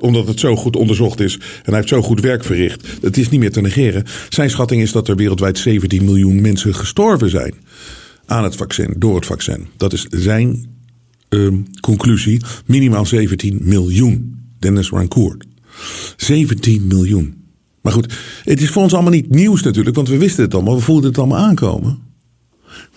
omdat 0.00 0.26
het 0.26 0.40
zo 0.40 0.56
goed 0.56 0.76
onderzocht 0.76 1.20
is 1.20 1.34
en 1.34 1.42
hij 1.64 1.74
heeft 1.74 1.88
zo 1.88 2.02
goed 2.02 2.20
werk 2.20 2.44
verricht. 2.44 2.86
Het 3.02 3.16
is 3.16 3.28
niet 3.28 3.40
meer 3.40 3.52
te 3.52 3.60
negeren. 3.60 4.04
Zijn 4.28 4.50
schatting 4.50 4.82
is 4.82 4.92
dat 4.92 5.08
er 5.08 5.16
wereldwijd 5.16 5.58
17 5.58 6.04
miljoen 6.04 6.40
mensen 6.40 6.74
gestorven 6.74 7.30
zijn 7.30 7.54
aan 8.26 8.44
het 8.44 8.56
vaccin, 8.56 8.94
door 8.96 9.14
het 9.14 9.26
vaccin. 9.26 9.66
Dat 9.76 9.92
is 9.92 10.06
zijn 10.10 10.66
uh, 11.30 11.52
conclusie. 11.80 12.42
Minimaal 12.66 13.06
17 13.06 13.58
miljoen. 13.62 14.40
Dennis 14.58 14.90
Rancourt. 14.90 15.44
17 16.16 16.86
miljoen. 16.86 17.34
Maar 17.82 17.92
goed, 17.92 18.14
het 18.44 18.60
is 18.60 18.70
voor 18.70 18.82
ons 18.82 18.92
allemaal 18.92 19.12
niet 19.12 19.30
nieuws 19.30 19.62
natuurlijk, 19.62 19.96
want 19.96 20.08
we 20.08 20.18
wisten 20.18 20.44
het 20.44 20.54
allemaal, 20.54 20.74
we 20.74 20.80
voelden 20.80 21.08
het 21.08 21.18
allemaal 21.18 21.38
aankomen. 21.38 21.98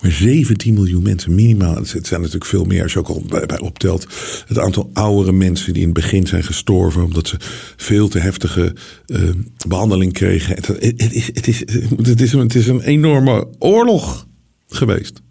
Maar 0.00 0.10
17 0.10 0.74
miljoen 0.74 1.02
mensen 1.02 1.34
minimaal. 1.34 1.74
Het 1.74 2.06
zijn 2.06 2.20
natuurlijk 2.20 2.44
veel 2.44 2.64
meer 2.64 2.82
als 2.82 2.92
je 2.92 2.98
ook 2.98 3.08
al 3.08 3.24
bij, 3.28 3.58
optelt. 3.58 4.06
Het 4.46 4.58
aantal 4.58 4.90
oudere 4.92 5.32
mensen 5.32 5.72
die 5.72 5.82
in 5.82 5.88
het 5.88 5.98
begin 5.98 6.26
zijn 6.26 6.42
gestorven. 6.42 7.04
omdat 7.04 7.28
ze 7.28 7.36
veel 7.76 8.08
te 8.08 8.18
heftige 8.18 8.74
uh, 9.06 9.30
behandeling 9.68 10.12
kregen. 10.12 10.54
Het, 10.54 10.66
het, 10.66 11.12
is, 11.14 11.26
het, 11.26 11.46
is, 11.46 11.58
het, 11.96 12.20
is, 12.20 12.32
het 12.32 12.54
is 12.54 12.66
een 12.66 12.80
enorme 12.80 13.46
oorlog 13.58 14.26
geweest. 14.68 15.22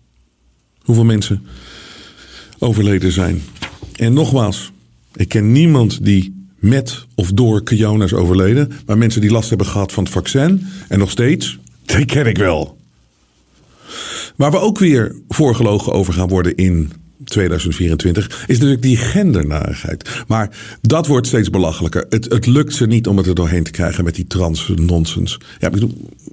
Hoeveel 0.79 1.05
mensen 1.05 1.45
overleden 2.59 3.11
zijn. 3.11 3.41
En 3.95 4.13
nogmaals, 4.13 4.71
ik 5.15 5.29
ken 5.29 5.51
niemand 5.51 6.05
die 6.05 6.47
met 6.55 7.05
of 7.15 7.31
door 7.31 7.63
corona 7.63 8.03
is 8.03 8.13
overleden. 8.13 8.71
Maar 8.85 8.97
mensen 8.97 9.21
die 9.21 9.31
last 9.31 9.49
hebben 9.49 9.67
gehad 9.67 9.91
van 9.91 10.03
het 10.03 10.13
vaccin. 10.13 10.67
En 10.87 10.99
nog 10.99 11.11
steeds, 11.11 11.59
die 11.85 12.05
ken 12.05 12.25
ik 12.25 12.37
wel. 12.37 12.77
Waar 14.35 14.51
we 14.51 14.59
ook 14.59 14.79
weer 14.79 15.15
voorgelogen 15.27 15.93
over 15.93 16.13
gaan 16.13 16.27
worden 16.27 16.55
in 16.55 16.91
2024 17.23 18.43
is 18.47 18.55
natuurlijk 18.55 18.81
die 18.81 18.97
gendernarigheid. 18.97 20.23
Maar 20.27 20.49
dat 20.81 21.07
wordt 21.07 21.27
steeds 21.27 21.49
belachelijker. 21.49 22.05
Het, 22.09 22.25
het 22.29 22.45
lukt 22.45 22.73
ze 22.73 22.87
niet 22.87 23.07
om 23.07 23.17
het 23.17 23.27
er 23.27 23.35
doorheen 23.35 23.63
te 23.63 23.71
krijgen 23.71 24.03
met 24.03 24.15
die 24.15 24.27
trans 24.27 24.71
nonsens. 24.75 25.37
Ja, 25.59 25.67
ik, 25.67 25.81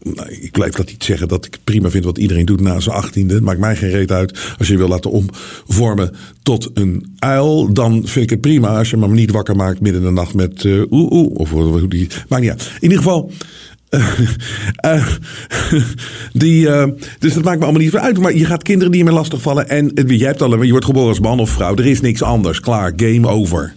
nou, 0.03 0.28
ik 0.28 0.50
blijf 0.50 0.74
dat 0.74 0.86
niet 0.86 1.05
zeggen 1.05 1.28
dat 1.28 1.44
ik 1.44 1.59
prima 1.64 1.90
vind 1.90 2.05
wat 2.05 2.18
iedereen 2.18 2.46
doet 2.46 2.61
na 2.61 2.80
zijn 2.80 2.96
achttiende. 2.96 3.40
Maakt 3.40 3.59
mij 3.59 3.76
geen 3.76 3.90
reet 3.90 4.11
uit. 4.11 4.55
Als 4.59 4.68
je 4.68 4.76
wil 4.76 4.88
laten 4.88 5.11
omvormen 5.11 6.14
tot 6.42 6.70
een 6.74 7.14
uil, 7.18 7.72
dan 7.72 7.92
vind 7.92 8.24
ik 8.24 8.30
het 8.30 8.40
prima. 8.40 8.78
Als 8.78 8.90
je 8.90 8.96
me 8.96 9.09
niet 9.09 9.30
wakker 9.30 9.57
maakt 9.57 9.80
midden 9.80 10.00
in 10.00 10.07
de 10.07 10.12
nacht 10.12 10.34
met 10.34 10.64
uh, 10.64 10.82
oeh 10.90 11.12
oeh. 11.12 11.34
Of 11.34 11.50
hoe 11.50 11.88
die. 11.88 12.09
Maar 12.28 12.42
ja, 12.42 12.53
in 12.53 12.59
ieder 12.80 12.98
geval. 12.98 13.30
Uh, 13.93 15.07
die, 16.32 16.66
uh, 16.66 16.86
dus 17.18 17.34
dat 17.34 17.45
maakt 17.45 17.59
me 17.59 17.64
allemaal 17.64 17.82
niet 17.82 17.97
uit. 17.97 18.18
Maar 18.18 18.34
je 18.34 18.45
gaat 18.45 18.62
kinderen 18.62 18.93
die 18.93 19.05
je 19.05 19.11
lastig 19.11 19.30
lastigvallen. 19.30 19.68
En 19.68 20.09
je 20.16 20.24
hebt 20.24 20.43
al, 20.43 20.62
je 20.62 20.70
wordt 20.70 20.86
geboren 20.86 21.09
als 21.09 21.20
man 21.20 21.40
of 21.40 21.51
vrouw. 21.51 21.76
Er 21.76 21.86
is 21.86 22.01
niks 22.01 22.22
anders. 22.22 22.61
Klaar, 22.61 22.93
game 22.97 23.28
over. 23.28 23.74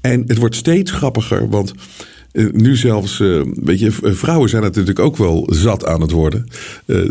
En 0.00 0.24
het 0.26 0.38
wordt 0.38 0.54
steeds 0.54 0.90
grappiger, 0.90 1.48
want 1.48 1.72
nu 2.52 2.76
zelfs, 2.76 3.18
weet 3.54 3.78
je, 3.78 3.92
vrouwen 4.02 4.48
zijn 4.48 4.62
natuurlijk 4.62 4.98
ook 4.98 5.16
wel 5.16 5.48
zat 5.52 5.86
aan 5.86 6.00
het 6.00 6.10
worden. 6.10 6.46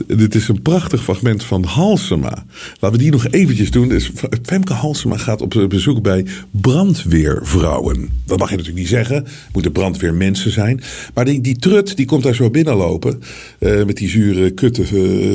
dit 0.08 0.36
is 0.36 0.48
een 0.48 0.62
prachtig 0.62 1.04
fragment 1.04 1.44
van 1.44 1.64
Halsema. 1.64 2.46
Laten 2.80 2.98
we 2.98 3.04
die 3.04 3.12
nog 3.12 3.28
eventjes 3.28 3.72
doen. 3.72 3.88
Dus 3.90 4.12
Femke 4.44 4.74
Halsema 4.74 5.18
gaat 5.18 5.42
op 5.42 5.66
bezoek 5.70 6.02
bij 6.02 6.26
brandweervrouwen. 6.52 8.10
Dat 8.26 8.40
mag 8.40 8.50
je 8.50 8.56
natuurlijk 8.56 8.84
niet 8.84 8.94
zeggen. 8.94 9.26
Moeten 9.54 9.72
brandweermensen 9.72 10.52
zijn. 10.52 10.82
Maar 11.14 11.26
die, 11.26 11.42
die 11.42 11.58
trut, 11.58 11.96
die 11.96 12.06
komt 12.06 12.24
daar 12.24 12.36
zo 12.36 12.50
binnenlopen. 12.50 13.22
Met 13.60 13.98
die 13.98 14.10
zure 14.10 14.52
kutte 14.52 14.86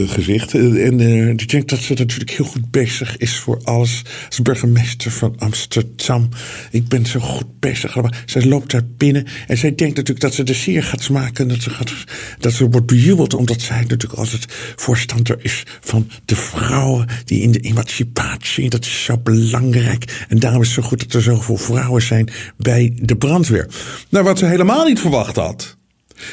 gezicht. 0.09 0.55
en 0.55 0.97
die 1.36 1.47
denkt 1.47 1.70
dat 1.70 1.78
ze 1.78 1.95
natuurlijk 1.95 2.30
heel 2.30 2.47
goed 2.47 2.70
bezig 2.70 3.16
is 3.16 3.39
voor 3.39 3.61
alles. 3.62 4.03
Als 4.26 4.43
burgemeester 4.43 5.11
van 5.11 5.34
Amsterdam. 5.39 6.28
Ik 6.70 6.89
ben 6.89 7.07
zo 7.07 7.20
goed 7.20 7.61
bezig. 7.61 7.97
Zij 8.26 8.47
loopt 8.47 8.70
daar 8.70 8.86
binnen. 8.97 9.26
En 9.47 9.59
zij 9.59 9.74
denkt 9.79 9.97
natuurlijk 9.97 10.26
dat 10.26 10.35
ze 10.35 10.43
de 10.43 10.55
sier 10.55 10.83
gaat 10.83 11.03
smaken. 11.03 11.49
Dat 11.49 11.62
ze, 11.62 11.70
gaat, 11.70 11.93
dat 12.39 12.53
ze 12.53 12.68
wordt 12.68 12.87
bejubeld. 12.87 13.35
Omdat 13.35 13.61
zij 13.61 13.81
natuurlijk 13.81 14.18
altijd 14.20 14.47
voorstander 14.76 15.39
is 15.41 15.62
van 15.81 16.09
de 16.24 16.37
vrouwen. 16.37 17.07
Die 17.24 17.43
in 17.43 17.53
de 17.53 17.61
emancipatie. 17.61 18.70
Dat 18.70 18.85
is 18.85 19.05
zo 19.05 19.18
belangrijk. 19.18 20.26
En 20.29 20.39
daarom 20.39 20.61
is 20.61 20.66
het 20.66 20.85
zo 20.85 20.89
goed 20.89 21.01
dat 21.01 21.12
er 21.12 21.22
zoveel 21.22 21.57
vrouwen 21.57 22.03
zijn 22.03 22.29
bij 22.57 22.93
de 22.97 23.16
brandweer. 23.16 23.68
Nou, 24.09 24.24
wat 24.24 24.39
ze 24.39 24.47
helemaal 24.47 24.85
niet 24.85 25.01
verwacht 25.01 25.37
had. 25.37 25.76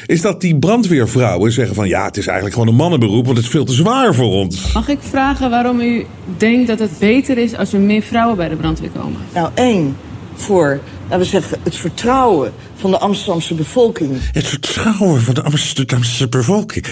Is 0.06 0.20
dat 0.20 0.40
die 0.40 0.58
brandweervrouwen 0.58 1.52
zeggen 1.52 1.74
van 1.74 1.88
ja, 1.88 2.04
het 2.04 2.16
is 2.16 2.26
eigenlijk 2.26 2.56
gewoon 2.56 2.70
een 2.70 2.80
mannenberoep, 2.80 3.24
want 3.24 3.36
het 3.36 3.46
is 3.46 3.52
veel 3.52 3.64
te 3.64 3.72
zwaar 3.72 4.14
voor 4.14 4.32
ons. 4.32 4.72
Mag 4.72 4.88
ik 4.88 4.98
vragen 5.00 5.50
waarom 5.50 5.80
u 5.80 6.06
denkt 6.36 6.66
dat 6.66 6.78
het 6.78 6.98
beter 6.98 7.38
is 7.38 7.56
als 7.56 7.72
er 7.72 7.80
meer 7.80 8.02
vrouwen 8.02 8.36
bij 8.36 8.48
de 8.48 8.56
brandweer 8.56 8.90
komen? 8.90 9.20
Nou, 9.34 9.50
één, 9.54 9.96
voor, 10.34 10.80
laten 11.08 11.18
we 11.18 11.24
zeggen, 11.24 11.58
het 11.62 11.76
vertrouwen 11.76 12.52
van 12.76 12.90
de 12.90 12.98
Amsterdamse 12.98 13.54
bevolking. 13.54 14.18
Het 14.32 14.46
vertrouwen 14.46 15.20
van 15.20 15.34
de 15.34 15.42
Amsterdamse 15.42 16.28
bevolking. 16.28 16.86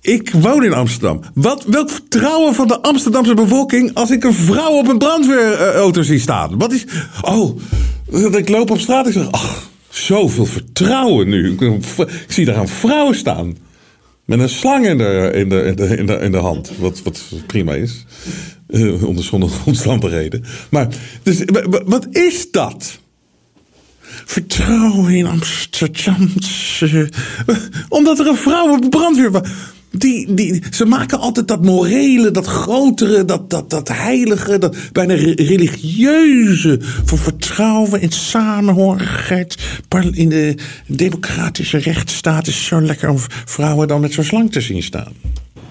Ik 0.00 0.30
woon 0.30 0.64
in 0.64 0.72
Amsterdam. 0.72 1.20
Wat, 1.34 1.64
welk 1.64 1.90
vertrouwen 1.90 2.54
van 2.54 2.68
de 2.68 2.80
Amsterdamse 2.80 3.34
bevolking 3.34 3.94
als 3.94 4.10
ik 4.10 4.24
een 4.24 4.34
vrouw 4.34 4.72
op 4.72 4.88
een 4.88 4.98
brandweerauto 4.98 6.02
zie 6.02 6.18
staan? 6.18 6.58
Wat 6.58 6.72
is. 6.72 6.84
Oh, 7.22 7.60
ik 8.36 8.48
loop 8.48 8.70
op 8.70 8.78
straat 8.78 9.06
en 9.06 9.12
zeg. 9.12 9.30
Ach, 9.30 9.70
zoveel 9.88 10.46
vertrouwen 10.46 11.28
nu. 11.28 11.56
Ik 11.58 12.06
zie 12.28 12.44
daar 12.44 12.56
een 12.56 12.68
vrouw 12.68 13.12
staan. 13.12 13.56
Met 14.24 14.38
een 14.38 14.48
slang 14.48 14.86
in 14.86 14.98
de, 14.98 15.30
in 15.34 15.48
de, 15.48 15.62
in 15.62 15.76
de, 15.76 15.96
in 15.96 16.06
de, 16.06 16.14
in 16.14 16.32
de 16.32 16.38
hand. 16.38 16.72
Wat, 16.78 17.02
wat 17.02 17.22
prima 17.46 17.74
is. 17.74 18.04
Uh, 18.68 19.04
onder 19.04 19.24
zonder 19.24 19.50
omstandigheden. 19.66 20.44
Maar, 20.70 20.88
dus, 21.22 21.42
wat 21.84 22.06
is 22.10 22.50
dat? 22.50 22.98
Vertrouwen 24.28 25.14
in 25.14 25.26
Amsterdam. 25.26 26.32
Omdat 27.88 28.18
er 28.18 28.26
een 28.26 28.36
vrouw 28.36 28.68
op 28.76 28.90
brandweer 28.90 29.30
was. 29.30 29.48
Die, 29.90 30.34
die, 30.34 30.62
ze 30.70 30.84
maken 30.84 31.18
altijd 31.18 31.48
dat 31.48 31.64
morele, 31.64 32.30
dat 32.30 32.46
grotere, 32.46 33.24
dat, 33.24 33.50
dat, 33.50 33.70
dat 33.70 33.88
heilige, 33.88 34.58
dat 34.58 34.76
bijna 34.92 35.14
re- 35.14 35.32
religieuze. 35.36 36.78
Van 37.04 37.18
vertrouwen 37.18 38.00
in 38.00 38.10
samenhorigheid. 38.12 39.56
In 40.10 40.28
de 40.28 40.54
democratische 40.86 41.78
rechtsstaat 41.78 42.46
is 42.46 42.64
zo 42.64 42.80
lekker 42.80 43.08
om 43.08 43.18
vrouwen 43.44 43.88
dan 43.88 44.00
met 44.00 44.12
zo'n 44.12 44.24
slang 44.24 44.52
te 44.52 44.60
zien 44.60 44.82
staan. 44.82 45.12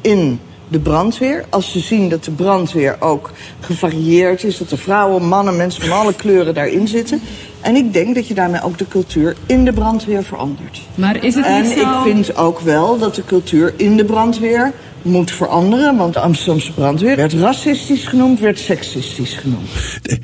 in 0.02 0.40
de 0.68 0.80
brandweer. 0.80 1.46
Als 1.50 1.72
ze 1.72 1.80
zien 1.80 2.10
dat 2.10 2.24
de 2.24 2.32
brandweer 2.32 2.96
ook 3.00 3.32
gevarieerd 3.60 4.44
is, 4.44 4.58
dat 4.58 4.72
er 4.72 4.78
vrouwen, 4.78 5.28
mannen, 5.28 5.56
mensen 5.56 5.82
van 5.82 5.98
alle 5.98 6.14
kleuren 6.14 6.54
daarin 6.54 6.88
zitten. 6.88 7.22
En 7.62 7.76
ik 7.76 7.94
denk 7.94 8.16
dat 8.16 8.28
je 8.28 8.34
daarmee 8.34 8.64
ook 8.64 8.78
de 8.78 8.88
cultuur 8.88 9.36
in 9.46 9.66
de 9.66 9.74
brandweer 9.74 10.24
verandert. 10.24 10.82
Maar 10.96 11.24
is 11.24 11.36
het 11.36 11.46
En 11.46 11.64
niet 11.64 11.72
zo... 11.72 11.80
ik 11.80 12.14
vind 12.14 12.36
ook 12.36 12.60
wel 12.60 12.98
dat 12.98 13.16
de 13.16 13.26
cultuur 13.26 13.74
in 13.78 13.98
de 13.98 14.06
brandweer 14.06 14.74
moet 15.02 15.32
veranderen. 15.32 15.98
Want 15.98 16.14
de 16.14 16.20
Amsterdamse 16.20 16.74
brandweer 16.74 17.16
werd 17.16 17.34
racistisch 17.34 18.06
genoemd, 18.06 18.40
werd 18.40 18.60
seksistisch 18.60 19.34
genoemd. 19.34 19.70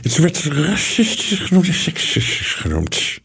Het 0.02 0.18
werd 0.18 0.44
racistisch 0.44 1.39
genoemd 1.39 1.68
en 1.68 1.74
seksistisch 1.74 2.54
genoemd. 2.54 3.22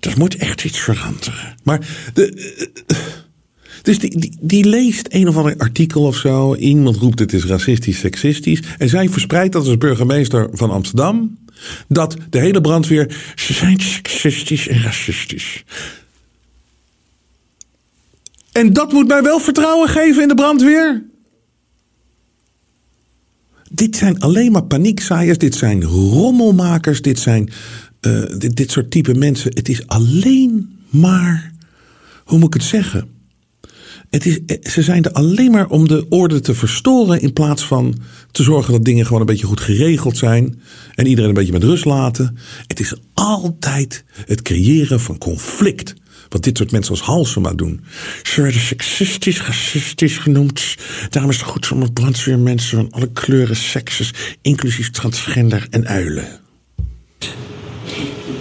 Dat 0.00 0.16
moet 0.16 0.36
echt 0.36 0.64
iets 0.64 0.78
veranderen. 0.78 1.54
Maar 1.62 1.80
de, 2.14 2.68
dus 3.86 3.98
die, 3.98 4.36
die, 4.40 4.64
leest 4.64 5.06
een 5.10 5.28
of 5.28 5.36
ander 5.36 5.56
artikel 5.56 6.02
of 6.02 6.16
zo. 6.16 6.54
Iemand 6.54 6.96
roept 6.96 7.18
het 7.18 7.32
is 7.32 7.44
racistisch, 7.44 7.98
seksistisch. 7.98 8.62
En 8.78 8.88
zij 8.88 9.08
verspreidt 9.08 9.52
dat 9.52 9.66
als 9.66 9.78
burgemeester 9.78 10.48
van 10.52 10.70
Amsterdam. 10.70 11.38
Dat 11.88 12.16
de 12.30 12.38
hele 12.38 12.60
brandweer. 12.60 13.32
Ze 13.34 13.52
zijn 13.52 13.80
seksistisch 13.80 14.68
en 14.68 14.82
racistisch. 14.82 15.64
En 18.52 18.72
dat 18.72 18.92
moet 18.92 19.06
mij 19.06 19.22
wel 19.22 19.38
vertrouwen 19.38 19.88
geven 19.88 20.22
in 20.22 20.28
de 20.28 20.34
brandweer. 20.34 21.04
Dit 23.70 23.96
zijn 23.96 24.20
alleen 24.20 24.52
maar 24.52 24.64
paniekzaaiers. 24.64 25.38
Dit 25.38 25.54
zijn 25.54 25.84
rommelmakers. 25.84 27.02
Dit 27.02 27.18
zijn 27.18 27.50
eh, 28.00 28.22
dit, 28.38 28.56
dit 28.56 28.70
soort 28.70 28.90
type 28.90 29.14
mensen. 29.14 29.50
Het 29.54 29.68
is 29.68 29.86
alleen 29.86 30.78
maar. 30.90 31.52
Hoe 32.24 32.38
moet 32.38 32.54
ik 32.54 32.60
het 32.60 32.68
zeggen? 32.68 33.14
Eh, 34.24 34.56
ze 34.62 34.82
zijn 34.82 35.04
er 35.04 35.12
alleen 35.12 35.50
maar 35.50 35.68
om 35.68 35.88
de 35.88 36.06
orde 36.08 36.40
te 36.40 36.54
verstoren. 36.54 37.20
In 37.20 37.32
plaats 37.32 37.64
van 37.64 37.94
te 38.30 38.42
zorgen 38.42 38.72
dat 38.72 38.84
dingen 38.84 39.04
gewoon 39.04 39.20
een 39.20 39.26
beetje 39.26 39.46
goed 39.46 39.60
geregeld 39.60 40.16
zijn. 40.16 40.60
En 40.94 41.06
iedereen 41.06 41.28
een 41.28 41.36
beetje 41.36 41.52
met 41.52 41.64
rust 41.64 41.84
laten. 41.84 42.38
Het 42.66 42.80
is 42.80 42.94
altijd 43.14 44.04
het 44.26 44.42
creëren 44.42 45.00
van 45.00 45.18
conflict. 45.18 45.94
Wat 46.28 46.44
dit 46.44 46.56
soort 46.56 46.72
mensen 46.72 46.90
als 46.90 47.02
Halsema 47.02 47.52
doen. 47.52 47.84
Ze 48.22 48.42
werden 48.42 48.60
seksistisch, 48.60 49.42
racistisch 49.42 50.18
genoemd. 50.18 50.76
Daarom 51.10 51.30
is 51.30 51.36
het 51.36 51.46
goed 51.46 51.70
om 51.72 51.92
brandweermensen 51.92 52.76
van 52.76 52.90
alle 52.90 53.10
kleuren, 53.12 53.56
sekses, 53.56 54.10
inclusief 54.42 54.90
transgender 54.90 55.66
en 55.70 55.86
uilen. 55.86 56.40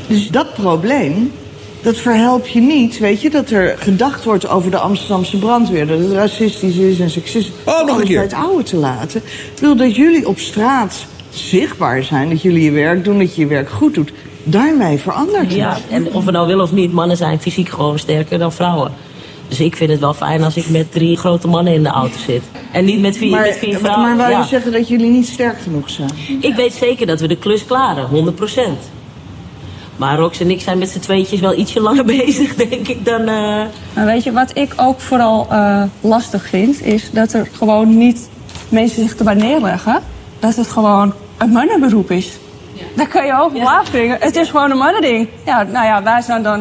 Dus 0.08 0.30
dat 0.30 0.54
probleem, 0.54 1.32
dat 1.86 1.98
verhelp 1.98 2.48
je 2.48 2.60
niet, 2.62 2.98
weet 3.00 3.22
je, 3.22 3.30
dat 3.30 3.50
er 3.50 3.76
gedacht 3.80 4.24
wordt 4.24 4.48
over 4.48 4.72
de 4.72 4.78
Amsterdamse 4.78 5.38
brandweer. 5.38 5.88
Dat 5.88 6.00
het 6.00 6.12
racistisch 6.12 6.76
is 6.76 7.00
en 7.00 7.10
seksistisch. 7.10 7.54
Oh, 7.66 7.86
nog 7.86 7.98
een 8.00 8.06
keer. 8.06 8.16
bij 8.16 8.24
het 8.24 8.34
oude 8.34 8.64
te 8.64 8.76
laten. 8.76 9.22
Ik 9.54 9.60
wil 9.60 9.76
dat 9.76 9.96
jullie 9.96 10.28
op 10.28 10.40
straat 10.40 11.06
zichtbaar 11.30 12.04
zijn, 12.04 12.30
dat 12.30 12.42
jullie 12.42 12.64
je 12.64 12.72
werk 12.72 13.04
doen, 13.04 13.20
dat 13.20 13.36
je 13.36 13.42
je 13.42 13.48
werk 13.48 13.70
goed 13.70 13.94
doet. 13.94 14.12
Daarmee 14.44 14.98
verandert 14.98 15.42
het. 15.42 15.54
Ja, 15.54 15.78
en 15.90 16.14
of 16.14 16.26
we 16.26 16.32
nou 16.32 16.48
willen 16.48 16.64
of 16.64 16.72
niet, 16.72 16.92
mannen 16.92 17.18
zijn 17.18 17.40
fysiek 17.40 17.70
gewoon 17.70 18.00
sterker 18.00 18.40
dan 18.40 18.52
vrouwen. 18.54 18.92
Dus 19.48 19.60
ik 19.60 19.76
vind 19.76 19.90
het 19.92 20.00
wel 20.00 20.14
fijn 20.14 20.44
als 20.44 20.56
ik 20.58 20.70
met 20.70 20.92
drie 20.92 21.18
grote 21.18 21.48
mannen 21.48 21.74
in 21.74 21.84
de 21.84 21.90
auto 21.90 22.18
zit. 22.26 22.42
En 22.72 22.86
niet 22.86 23.02
met 23.02 23.18
vier, 23.18 23.30
Maar, 23.32 23.42
met 23.42 23.58
vier 23.58 23.72
maar, 23.72 23.80
vrouwen. 23.80 24.08
maar 24.08 24.18
wou 24.18 24.32
Ja. 24.32 24.44
zeggen 24.44 24.72
dat 24.72 24.88
jullie 24.88 25.10
niet 25.10 25.28
sterk 25.28 25.60
genoeg 25.62 25.90
zijn? 25.90 26.10
Ik 26.42 26.56
weet 26.56 26.74
zeker 26.74 27.06
dat 27.08 27.20
we 27.20 27.28
de 27.28 27.38
klus 27.38 27.66
klaren, 27.66 28.08
100%. 28.10 28.62
Maar 29.96 30.18
Rox 30.18 30.40
en 30.40 30.50
ik 30.52 30.62
zijn 30.62 30.78
met 30.78 30.90
z'n 30.90 31.00
tweetjes 31.00 31.40
wel 31.40 31.58
ietsje 31.58 31.82
langer 31.82 32.06
bezig, 32.18 32.56
denk 32.56 32.88
ik, 32.88 33.06
dan... 33.06 33.20
eh, 33.22 33.62
Maar 33.94 34.06
weet 34.06 34.24
je, 34.24 34.32
wat 34.32 34.52
ik 34.58 34.74
ook 34.76 35.00
vooral 35.00 35.48
eh, 35.50 35.84
lastig 36.02 36.48
vind, 36.48 36.82
is 36.82 37.12
dat 37.12 37.34
er 37.34 37.48
gewoon 37.52 37.98
niet 37.98 38.30
mensen 38.70 39.02
zich 39.04 39.16
erbij 39.16 39.34
neerleggen 39.34 40.00
dat 40.40 40.56
het 40.56 40.68
gewoon 40.68 41.14
een 41.38 41.50
mannenberoep 41.50 42.12
is. 42.12 42.32
Daar 42.96 43.08
kan 43.08 43.26
je 43.26 43.34
ook 43.40 43.56
op 43.56 43.62
afdringen. 43.64 44.18
Het 44.20 44.36
is 44.36 44.50
gewoon 44.50 44.72
een 44.72 44.78
mannending. 44.78 45.28
Ja, 45.46 45.64
nou 45.64 45.86
ja, 45.86 46.04
wij 46.04 46.22
zijn 46.22 46.44
dan 46.44 46.60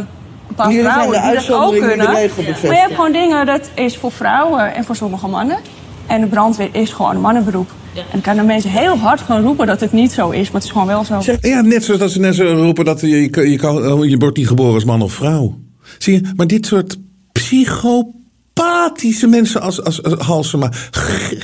een 0.49 0.55
paar 0.55 0.71
Jullie 0.71 0.91
vrouwen 0.91 1.23
die 1.23 1.35
dat 1.35 1.51
ook 1.51 1.79
kunnen. 1.79 2.13
Maar 2.13 2.23
je 2.63 2.75
hebt 2.75 2.95
gewoon 2.95 3.13
dingen, 3.13 3.47
dat 3.47 3.71
is 3.75 3.97
voor 3.97 4.13
vrouwen 4.13 4.75
en 4.75 4.85
voor 4.85 4.97
sommige 4.97 5.29
mannen. 5.29 5.59
En 6.07 6.21
de 6.21 6.27
brandweer 6.27 6.69
is 6.73 6.91
gewoon 6.93 7.15
een 7.15 7.21
mannenberoep. 7.21 7.71
En 7.95 8.05
dan 8.13 8.21
kunnen 8.21 8.47
mensen 8.47 8.71
heel 8.71 8.97
hard 8.97 9.21
gaan 9.21 9.43
roepen 9.43 9.67
dat 9.67 9.81
het 9.81 9.93
niet 9.93 10.13
zo 10.13 10.31
is, 10.31 10.45
maar 10.47 10.55
het 10.55 10.65
is 10.65 10.71
gewoon 10.71 10.87
wel 10.87 11.05
zo. 11.05 11.21
Ja, 11.41 11.61
net 11.61 11.85
zoals 11.85 12.01
dat 12.01 12.11
ze 12.11 12.19
net 12.21 12.35
zo 12.35 12.45
roepen 12.45 12.85
dat 12.85 13.01
je, 13.01 13.09
je, 13.09 13.29
kan- 13.29 13.51
je, 13.51 13.57
kan, 13.57 13.83
wordt 14.19 14.37
niet 14.37 14.47
geboren 14.49 14.75
als 14.75 14.85
man 14.85 15.03
of 15.03 15.13
vrouw. 15.13 15.59
Zie 15.99 16.15
je, 16.15 16.21
maar 16.37 16.47
dit 16.47 16.67
soort 16.67 16.99
psychopathische 17.33 19.27
mensen 19.27 19.61
als, 19.61 19.83
als, 19.83 20.03
als 20.03 20.15
Halsema, 20.15 20.73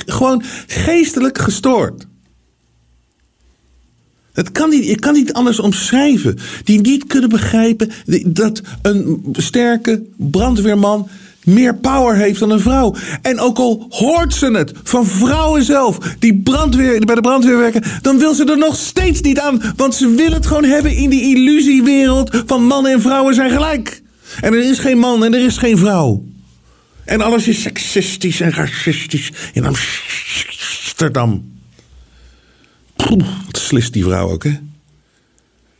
gewoon 0.05 0.43
geestelijk 0.67 1.37
gestoord. 1.37 2.07
Het 4.33 4.51
kan 4.51 4.69
niet, 4.69 4.85
je 4.85 4.99
kan 4.99 5.13
niet 5.13 5.33
anders 5.33 5.59
omschrijven. 5.59 6.37
Die 6.63 6.81
niet 6.81 7.07
kunnen 7.07 7.29
begrijpen 7.29 7.91
dat 8.25 8.61
een 8.81 9.25
sterke 9.31 10.03
brandweerman 10.17 11.07
meer 11.45 11.75
power 11.75 12.15
heeft 12.15 12.39
dan 12.39 12.51
een 12.51 12.59
vrouw. 12.59 12.95
En 13.21 13.39
ook 13.39 13.57
al 13.57 13.85
hoort 13.89 14.33
ze 14.33 14.51
het 14.51 14.73
van 14.83 15.05
vrouwen 15.05 15.63
zelf, 15.63 15.97
die 16.19 16.41
brandweer, 16.41 16.99
bij 17.05 17.15
de 17.15 17.21
brandweer 17.21 17.57
werken, 17.57 17.83
dan 18.01 18.17
wil 18.17 18.33
ze 18.33 18.45
er 18.45 18.57
nog 18.57 18.75
steeds 18.75 19.21
niet 19.21 19.39
aan. 19.39 19.61
Want 19.75 19.95
ze 19.95 20.15
wil 20.15 20.31
het 20.31 20.45
gewoon 20.45 20.63
hebben 20.63 20.95
in 20.95 21.09
die 21.09 21.35
illusiewereld 21.35 22.43
van 22.45 22.65
mannen 22.65 22.91
en 22.91 23.01
vrouwen 23.01 23.35
zijn 23.35 23.51
gelijk. 23.51 24.01
En 24.41 24.53
er 24.53 24.69
is 24.69 24.79
geen 24.79 24.97
man 24.97 25.25
en 25.25 25.33
er 25.33 25.45
is 25.45 25.57
geen 25.57 25.77
vrouw. 25.77 26.23
En 27.05 27.21
alles 27.21 27.47
is 27.47 27.61
seksistisch 27.61 28.39
en 28.39 28.51
racistisch 28.51 29.31
in 29.53 29.65
Amsterdam. 29.65 31.49
Wat 33.45 33.57
slist 33.57 33.93
die 33.93 34.03
vrouw 34.03 34.29
ook, 34.29 34.43
hè? 34.43 34.59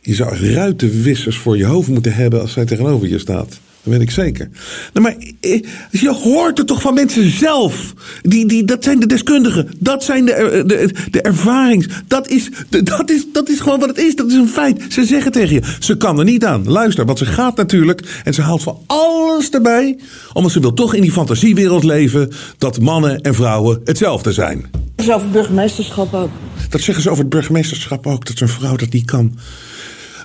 Je 0.00 0.14
zou 0.14 0.36
ruitenwissers 0.36 1.36
voor 1.36 1.56
je 1.56 1.64
hoofd 1.64 1.88
moeten 1.88 2.14
hebben 2.14 2.40
als 2.40 2.52
zij 2.52 2.64
tegenover 2.64 3.08
je 3.08 3.18
staat. 3.18 3.60
Dat 3.84 3.92
weet 3.92 4.02
ik 4.02 4.10
zeker. 4.10 4.48
Nou, 4.92 5.06
maar 5.06 5.16
eh, 5.40 5.62
je 5.90 6.10
hoort 6.10 6.58
het 6.58 6.66
toch 6.66 6.80
van 6.82 6.94
mensen 6.94 7.30
zelf. 7.30 7.92
Die, 8.22 8.46
die, 8.46 8.64
dat 8.64 8.84
zijn 8.84 9.00
de 9.00 9.06
deskundigen. 9.06 9.68
Dat 9.78 10.04
zijn 10.04 10.24
de, 10.24 10.32
eh, 10.32 10.64
de, 10.66 10.90
de 11.10 11.22
ervarings. 11.22 11.86
Dat 12.06 12.28
is, 12.28 12.50
de- 12.68 12.82
dat, 12.82 13.10
is, 13.10 13.24
dat 13.32 13.48
is 13.48 13.60
gewoon 13.60 13.78
wat 13.80 13.88
het 13.88 13.98
is. 13.98 14.16
Dat 14.16 14.26
is 14.30 14.34
een 14.34 14.48
feit. 14.48 14.82
Ze 14.88 15.04
zeggen 15.04 15.32
tegen 15.32 15.54
je. 15.54 15.62
Ze 15.80 15.96
kan 15.96 16.18
er 16.18 16.24
niet 16.24 16.44
aan. 16.44 16.68
Luister, 16.68 17.04
want 17.06 17.18
ze 17.18 17.26
gaat 17.26 17.56
natuurlijk. 17.56 18.20
En 18.24 18.34
ze 18.34 18.42
haalt 18.42 18.62
van 18.62 18.78
alles 18.86 19.50
erbij. 19.50 19.98
Omdat 20.32 20.52
ze 20.52 20.60
wil 20.60 20.72
toch 20.74 20.94
in 20.94 21.02
die 21.02 21.12
fantasiewereld 21.12 21.84
leven. 21.84 22.30
Dat 22.58 22.80
mannen 22.80 23.20
en 23.20 23.34
vrouwen 23.34 23.80
hetzelfde 23.84 24.32
zijn. 24.32 24.64
Dat 24.96 25.06
is 25.06 25.12
over 25.12 25.30
burgemeesterschap 25.30 26.14
ook. 26.14 26.30
Dat 26.68 26.80
zeggen 26.80 27.02
ze 27.04 27.10
over 27.10 27.22
het 27.22 27.32
burgemeesterschap 27.32 28.06
ook, 28.06 28.26
dat 28.26 28.40
een 28.40 28.48
vrouw 28.48 28.76
dat 28.76 28.92
niet 28.92 29.04
kan. 29.04 29.38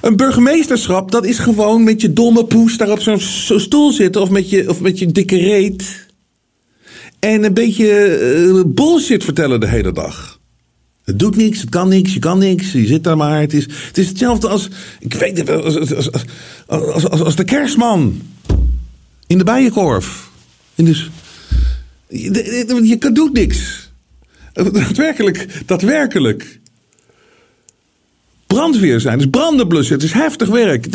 Een 0.07 0.15
burgemeesterschap, 0.15 1.11
dat 1.11 1.25
is 1.25 1.39
gewoon 1.39 1.83
met 1.83 2.01
je 2.01 2.13
domme 2.13 2.45
poes 2.45 2.77
daar 2.77 2.91
op 2.91 2.99
zo'n 2.99 3.19
stoel 3.59 3.91
zitten. 3.91 4.21
Of 4.21 4.29
met, 4.29 4.49
je, 4.49 4.69
of 4.69 4.81
met 4.81 4.99
je 4.99 5.11
dikke 5.11 5.37
reet. 5.37 6.07
En 7.19 7.43
een 7.43 7.53
beetje 7.53 8.05
eh, 8.05 8.61
bullshit 8.65 9.23
vertellen 9.23 9.59
de 9.59 9.67
hele 9.67 9.91
dag. 9.91 10.39
Het 11.03 11.19
doet 11.19 11.35
niks, 11.35 11.59
het 11.59 11.69
kan 11.69 11.89
niks, 11.89 12.13
je 12.13 12.19
kan 12.19 12.37
niks, 12.37 12.71
je 12.71 12.85
zit 12.85 13.03
daar 13.03 13.17
maar. 13.17 13.39
Het 13.39 13.53
is, 13.53 13.63
het 13.87 13.97
is 13.97 14.07
hetzelfde 14.07 14.47
als, 14.47 14.67
ik 14.99 15.13
weet 15.13 15.37
het 15.37 15.49
als, 15.49 15.93
als, 15.93 16.09
als, 16.67 17.09
als, 17.09 17.35
de 17.35 17.43
kerstman. 17.43 18.21
In 19.27 19.37
de 19.37 19.43
bijenkorf. 19.43 20.29
En 20.75 20.85
dus, 20.85 21.09
je, 22.07 22.31
je, 22.77 22.87
je 22.87 23.11
doet 23.11 23.33
niks. 23.33 23.91
Daadwerkelijk, 24.53 25.47
daadwerkelijk. 25.65 26.56
Brandweer 28.57 28.99
zijn, 28.99 29.17
dus 29.17 29.29
branden 29.29 29.67
blussen, 29.67 29.95
het 29.95 30.03
is 30.03 30.11
heftig 30.11 30.47
werk. 30.47 30.87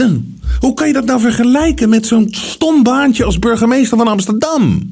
Hoe 0.61 0.75
kan 0.75 0.87
je 0.87 0.93
dat 0.93 1.05
nou 1.05 1.21
vergelijken 1.21 1.89
met 1.89 2.07
zo'n 2.07 2.29
stom 2.31 2.83
baantje 2.83 3.25
als 3.25 3.39
burgemeester 3.39 3.99
van 3.99 4.09
Amsterdam? 4.09 4.91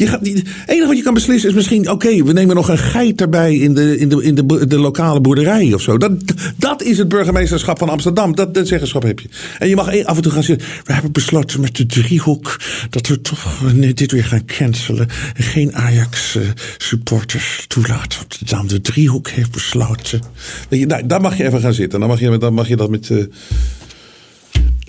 Je 0.00 0.08
het 0.08 0.42
enige 0.66 0.86
wat 0.86 0.96
je 0.96 1.02
kan 1.02 1.14
beslissen 1.14 1.48
is 1.48 1.54
misschien... 1.54 1.90
oké, 1.90 2.24
we 2.24 2.32
nemen 2.32 2.54
nog 2.56 2.68
een 2.68 2.78
geit 2.78 3.20
erbij 3.20 3.56
in 3.56 3.74
de, 3.74 3.98
in 3.98 4.08
de, 4.08 4.22
in 4.22 4.34
de, 4.34 4.66
de 4.66 4.78
lokale 4.78 5.20
boerderij 5.20 5.74
of 5.74 5.80
zo. 5.80 5.98
Dat, 5.98 6.12
dat 6.56 6.82
is 6.82 6.98
het 6.98 7.08
burgemeesterschap 7.08 7.78
van 7.78 7.88
Amsterdam. 7.88 8.34
Dat, 8.34 8.54
dat 8.54 8.68
zeggenschap 8.68 9.02
heb 9.02 9.20
je. 9.20 9.28
En 9.58 9.68
je 9.68 9.76
mag 9.76 9.88
één- 9.88 10.06
af 10.06 10.16
en 10.16 10.22
toe 10.22 10.32
gaan 10.32 10.42
zeggen... 10.42 10.66
we 10.84 10.92
hebben 10.92 11.12
besloten 11.12 11.60
met 11.60 11.76
de 11.76 11.86
driehoek... 11.86 12.60
dat 12.90 13.06
we 13.06 13.20
toch 13.20 13.62
eh, 13.66 13.90
dit 13.94 14.12
weer 14.12 14.24
gaan 14.24 14.44
cancelen... 14.44 15.08
en 15.34 15.42
geen 15.44 15.74
Ajax-supporters 15.74 17.64
toelaten. 17.68 18.20
Want 18.46 18.70
de 18.70 18.80
driehoek 18.80 19.28
heeft 19.28 19.50
besloten... 19.50 20.20
Nou, 20.68 21.06
daar 21.06 21.20
mag 21.20 21.36
je 21.36 21.44
even 21.44 21.60
gaan 21.60 21.74
zitten. 21.74 22.00
Dan 22.00 22.08
mag 22.08 22.20
je, 22.20 22.38
dan 22.38 22.54
mag 22.54 22.68
je 22.68 22.76
dat 22.76 22.90
met... 22.90 23.10
eh, 23.10 23.24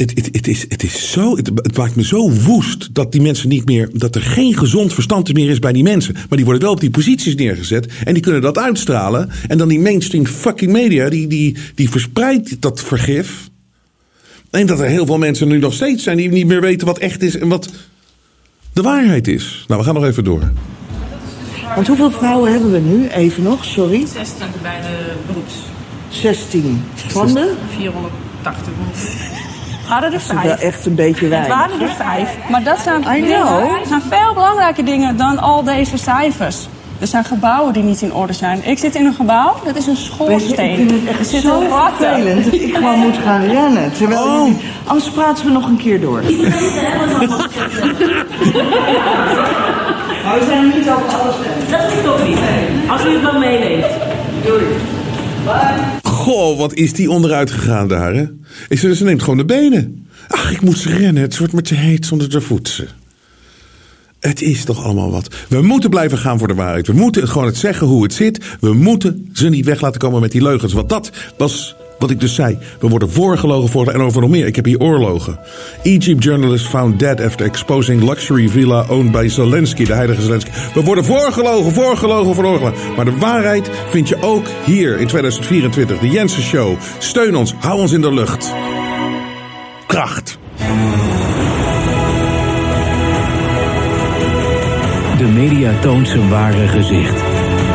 Het, 0.02 0.12
het, 0.16 0.30
het, 0.32 0.48
is, 0.48 0.66
het 0.68 0.84
is 0.84 1.12
zo, 1.12 1.36
het, 1.36 1.52
het 1.56 1.78
maakt 1.78 1.96
me 1.96 2.04
zo 2.04 2.32
woest 2.32 2.94
dat 2.94 3.12
die 3.12 3.22
mensen 3.22 3.50
niet 3.50 3.66
meer, 3.66 3.90
dat 3.94 4.16
er 4.16 4.22
geen 4.22 4.58
gezond 4.58 4.94
verstand 4.94 5.34
meer 5.34 5.50
is 5.50 5.60
bij 5.60 5.72
die 5.72 5.84
mensen. 5.84 6.14
Maar 6.14 6.38
die 6.38 6.46
worden 6.46 6.64
wel 6.64 6.72
op 6.72 6.80
die 6.80 6.90
posities 6.90 7.36
neergezet 7.36 7.88
en 8.04 8.14
die 8.14 8.24
kunnen 8.24 8.42
dat 8.42 8.58
uitstralen. 8.58 9.30
En 9.48 9.58
dan 9.58 9.68
die 9.68 9.80
mainstream 9.80 10.26
fucking 10.26 10.72
media, 10.72 11.10
die, 11.10 11.28
die, 11.28 11.58
die 11.76 11.90
verspreidt 11.90 12.62
dat 12.62 12.82
vergif. 12.82 13.50
En 14.50 14.68
dat 14.68 14.80
er 14.80 14.86
heel 14.86 15.06
veel 15.06 15.18
mensen 15.18 15.48
nu 15.48 15.58
nog 15.58 15.74
steeds 15.74 16.04
zijn 16.04 16.18
die 16.18 16.30
niet 16.30 16.48
meer 16.48 16.62
weten 16.62 16.88
wat 16.88 16.98
echt 16.98 17.22
is 17.22 17.38
en 17.38 17.48
wat 17.48 17.70
de 18.74 18.82
waarheid 18.82 19.28
is. 19.28 19.66
Nou, 19.68 19.80
we 19.80 19.86
gaan 19.86 19.96
nog 19.96 20.06
even 20.06 20.24
door. 20.24 20.52
Want 21.76 21.88
hoeveel 21.88 22.12
vrouwen 22.12 22.52
hebben 22.52 22.72
we 22.72 22.80
nu? 22.80 23.08
Even 23.08 23.44
nog, 23.44 23.66
sorry. 23.66 24.06
16 24.08 24.48
bij 24.62 24.82
de 24.82 25.14
beroeps. 25.28 25.54
16. 26.10 26.82
Van 26.96 27.34
de? 27.34 27.54
480 27.78 29.51
Waren 29.92 30.06
er 30.06 30.12
Dat 30.12 30.22
is 30.22 30.28
wel 30.28 30.42
vijf. 30.42 30.60
echt 30.60 30.86
een 30.86 30.96
beetje 30.96 31.20
Het 31.26 31.30
weinig. 31.30 31.56
waren 31.58 31.82
er 31.82 31.90
vijf. 31.96 32.30
Maar 32.50 32.64
dat 32.64 32.80
zijn, 32.80 33.02
dingen, 33.02 33.46
veel 34.10 34.34
belangrijke 34.34 34.84
dingen 34.84 35.18
dan 35.18 35.40
al 35.40 35.64
deze 35.64 35.98
cijfers. 35.98 36.68
Er 37.00 37.08
zijn 37.08 37.24
gebouwen 37.24 37.74
die 37.74 37.84
niet 37.84 38.02
in 38.02 38.14
orde 38.14 38.34
zijn. 38.34 38.60
Ik 38.64 38.78
zit 38.78 38.96
in 38.96 39.06
een 39.06 39.14
gebouw, 39.14 39.54
dat 39.66 39.76
is 39.76 39.88
een 39.88 39.96
schoorsteen. 39.98 40.70
ik 40.70 40.76
vind 40.78 40.92
het 40.92 41.08
echt 41.20 41.34
er 41.34 41.42
zo 41.42 41.60
vervelend 41.70 42.44
dat 42.44 42.54
ik 42.54 42.76
gewoon 42.76 43.00
moet 43.00 43.18
gaan 43.24 43.44
rennen. 43.46 43.92
Terwijl 43.94 44.24
Oh. 44.24 44.38
jullie- 44.48 44.62
Anders 44.86 45.10
praten 45.10 45.46
we 45.46 45.52
nog 45.52 45.68
een 45.68 45.78
keer 45.78 46.02
door. 46.02 46.22
Maar 50.24 50.40
we 50.40 50.46
zijn 50.48 50.68
niet 50.76 50.90
over 50.90 51.20
alles 51.20 51.36
Dat 51.72 51.92
is 51.92 52.04
toch 52.04 52.28
niet. 52.28 52.38
Als 52.90 53.06
u 53.06 53.10
het 53.14 53.22
maar 53.22 53.40
meeneemt. 53.40 53.86
Doei. 54.46 54.64
Goh, 56.22 56.58
wat 56.58 56.74
is 56.74 56.94
die 56.94 57.12
onderuit 57.12 57.52
gegaan 57.52 57.88
daar, 57.88 58.14
hè? 58.14 58.26
Ik 58.70 58.80
zei, 58.80 58.94
ze 58.94 59.04
neemt 59.04 59.22
gewoon 59.22 59.38
de 59.38 59.46
benen. 59.46 60.08
Ach, 60.28 60.52
ik 60.52 60.62
moet 60.62 60.78
ze 60.78 60.90
rennen. 60.90 61.22
Het 61.22 61.38
wordt 61.38 61.54
me 61.54 61.62
te 61.62 61.76
heet 61.76 62.06
zonder 62.06 62.30
te 62.30 62.42
voetsen. 62.42 62.88
Het 64.20 64.42
is 64.42 64.64
toch 64.64 64.84
allemaal 64.84 65.12
wat. 65.12 65.36
We 65.50 65.62
moeten 65.62 65.90
blijven 65.90 66.18
gaan 66.18 66.40
voor 66.40 66.48
de 66.48 66.54
waarheid. 66.54 66.88
We 66.88 66.94
moeten 66.94 67.28
gewoon 67.28 67.48
het 67.48 67.58
zeggen 67.58 67.88
hoe 67.88 68.04
het 68.04 68.14
zit. 68.14 68.58
We 68.60 68.74
moeten 68.74 69.30
ze 69.34 69.50
niet 69.50 69.66
weg 69.66 69.82
laten 69.82 70.00
komen 70.00 70.22
met 70.22 70.32
die 70.32 70.42
leugens. 70.42 70.74
Want 70.74 70.90
dat 70.90 71.12
was 71.38 71.76
wat 72.02 72.10
ik 72.10 72.20
dus 72.20 72.36
zei. 72.36 72.58
We 72.80 72.88
worden 72.88 73.12
voorgelogen 73.12 73.70
voor 73.70 73.88
en 73.88 74.02
over 74.02 74.22
nog 74.22 74.30
meer. 74.30 74.46
Ik 74.46 74.56
heb 74.56 74.66
hier 74.66 74.80
oorlogen. 74.80 75.40
Egypt 75.84 76.24
journalist 76.24 76.68
found 76.68 77.00
dead 77.00 77.22
after 77.22 77.46
exposing 77.46 78.04
luxury 78.04 78.50
villa 78.50 78.86
owned 78.90 79.12
by 79.12 79.28
Zelensky, 79.28 79.86
de 79.86 79.94
heilige 79.94 80.22
Zelensky. 80.22 80.50
We 80.74 80.84
worden 80.84 81.06
voorgelogen, 81.06 81.74
voorgelogen, 81.74 82.36
voorgelogen. 82.36 82.74
Maar 82.96 83.06
de 83.06 83.18
waarheid 83.18 83.70
vind 83.90 84.08
je 84.10 84.22
ook 84.22 84.46
hier 84.66 85.00
in 85.00 85.08
2024. 85.08 86.00
De 86.00 86.10
Jensen 86.10 86.42
Show. 86.42 86.78
Steun 86.98 87.36
ons, 87.36 87.54
hou 87.60 87.80
ons 87.80 87.92
in 87.92 88.02
de 88.02 88.14
lucht. 88.14 88.54
Kracht. 89.88 90.40
De 95.18 95.28
media 95.28 95.80
toont 95.82 96.08
zijn 96.08 96.30
ware 96.30 96.68
gezicht. 96.68 97.24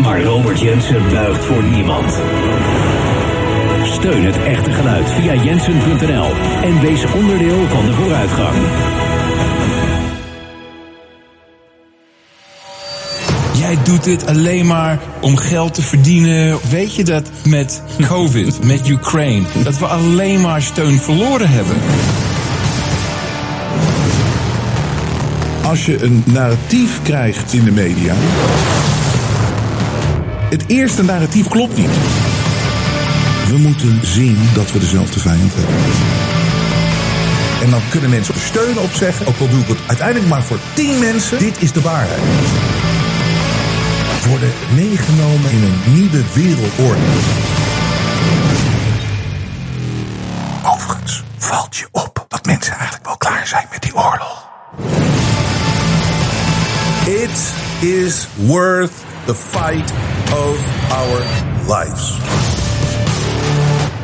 Maar 0.02 0.22
Robert 0.22 0.60
Jensen 0.60 1.08
buigt 1.12 1.44
voor 1.44 1.62
niemand. 1.62 2.20
Steun 3.86 4.24
het 4.24 4.36
echte 4.36 4.72
geluid 4.72 5.10
via 5.10 5.34
jensen.nl 5.34 6.30
en 6.62 6.80
wees 6.80 7.04
onderdeel 7.14 7.66
van 7.68 7.86
de 7.86 7.92
vooruitgang. 7.92 8.56
Jij 13.58 13.78
doet 13.84 14.04
dit 14.04 14.26
alleen 14.26 14.66
maar 14.66 14.98
om 15.20 15.36
geld 15.36 15.74
te 15.74 15.82
verdienen. 15.82 16.58
Weet 16.70 16.94
je 16.94 17.04
dat 17.04 17.30
met 17.44 17.82
COVID, 18.06 18.64
met 18.72 18.88
Ukraine, 18.88 19.46
dat 19.62 19.78
we 19.78 19.86
alleen 19.86 20.40
maar 20.40 20.62
steun 20.62 20.98
verloren 20.98 21.48
hebben? 21.50 21.76
Als 25.62 25.86
je 25.86 26.02
een 26.02 26.22
narratief 26.26 27.02
krijgt 27.02 27.52
in 27.52 27.64
de 27.64 27.72
media. 27.72 28.14
Het 30.50 30.64
eerste 30.66 31.04
narratief 31.04 31.48
klopt 31.48 31.76
niet. 31.76 31.90
We 33.48 33.58
moeten 33.58 34.00
zien 34.02 34.38
dat 34.54 34.72
we 34.72 34.78
dezelfde 34.78 35.20
vijand 35.20 35.52
hebben. 35.54 35.74
En 37.62 37.70
dan 37.70 37.80
kunnen 37.90 38.10
mensen 38.10 38.34
steun 38.40 38.78
op 38.78 38.92
zeggen. 38.92 39.26
Ook 39.26 39.38
al 39.38 39.48
doe 39.48 39.60
ik 39.60 39.68
het 39.68 39.78
uiteindelijk 39.86 40.28
maar 40.28 40.42
voor 40.42 40.58
tien 40.74 40.98
mensen. 40.98 41.38
Dit 41.38 41.62
is 41.62 41.72
de 41.72 41.80
waarheid. 41.80 42.20
Worden 44.28 44.52
meegenomen 44.74 45.50
in 45.50 45.62
een 45.62 45.94
nieuwe 45.94 46.22
wereldorde. 46.32 47.00
Overigens 50.64 51.22
valt 51.38 51.76
je 51.76 51.88
op 51.90 52.26
dat 52.28 52.46
mensen 52.46 52.72
eigenlijk 52.74 53.06
wel 53.06 53.16
klaar 53.16 53.46
zijn 53.46 53.66
met 53.70 53.82
die 53.82 53.94
oorlog. 53.94 54.48
It 57.06 57.52
is 57.80 58.26
worth 58.34 58.92
the 59.24 59.34
fight 59.34 59.92
of 60.32 60.58
our 60.90 61.22
lives. 61.66 62.16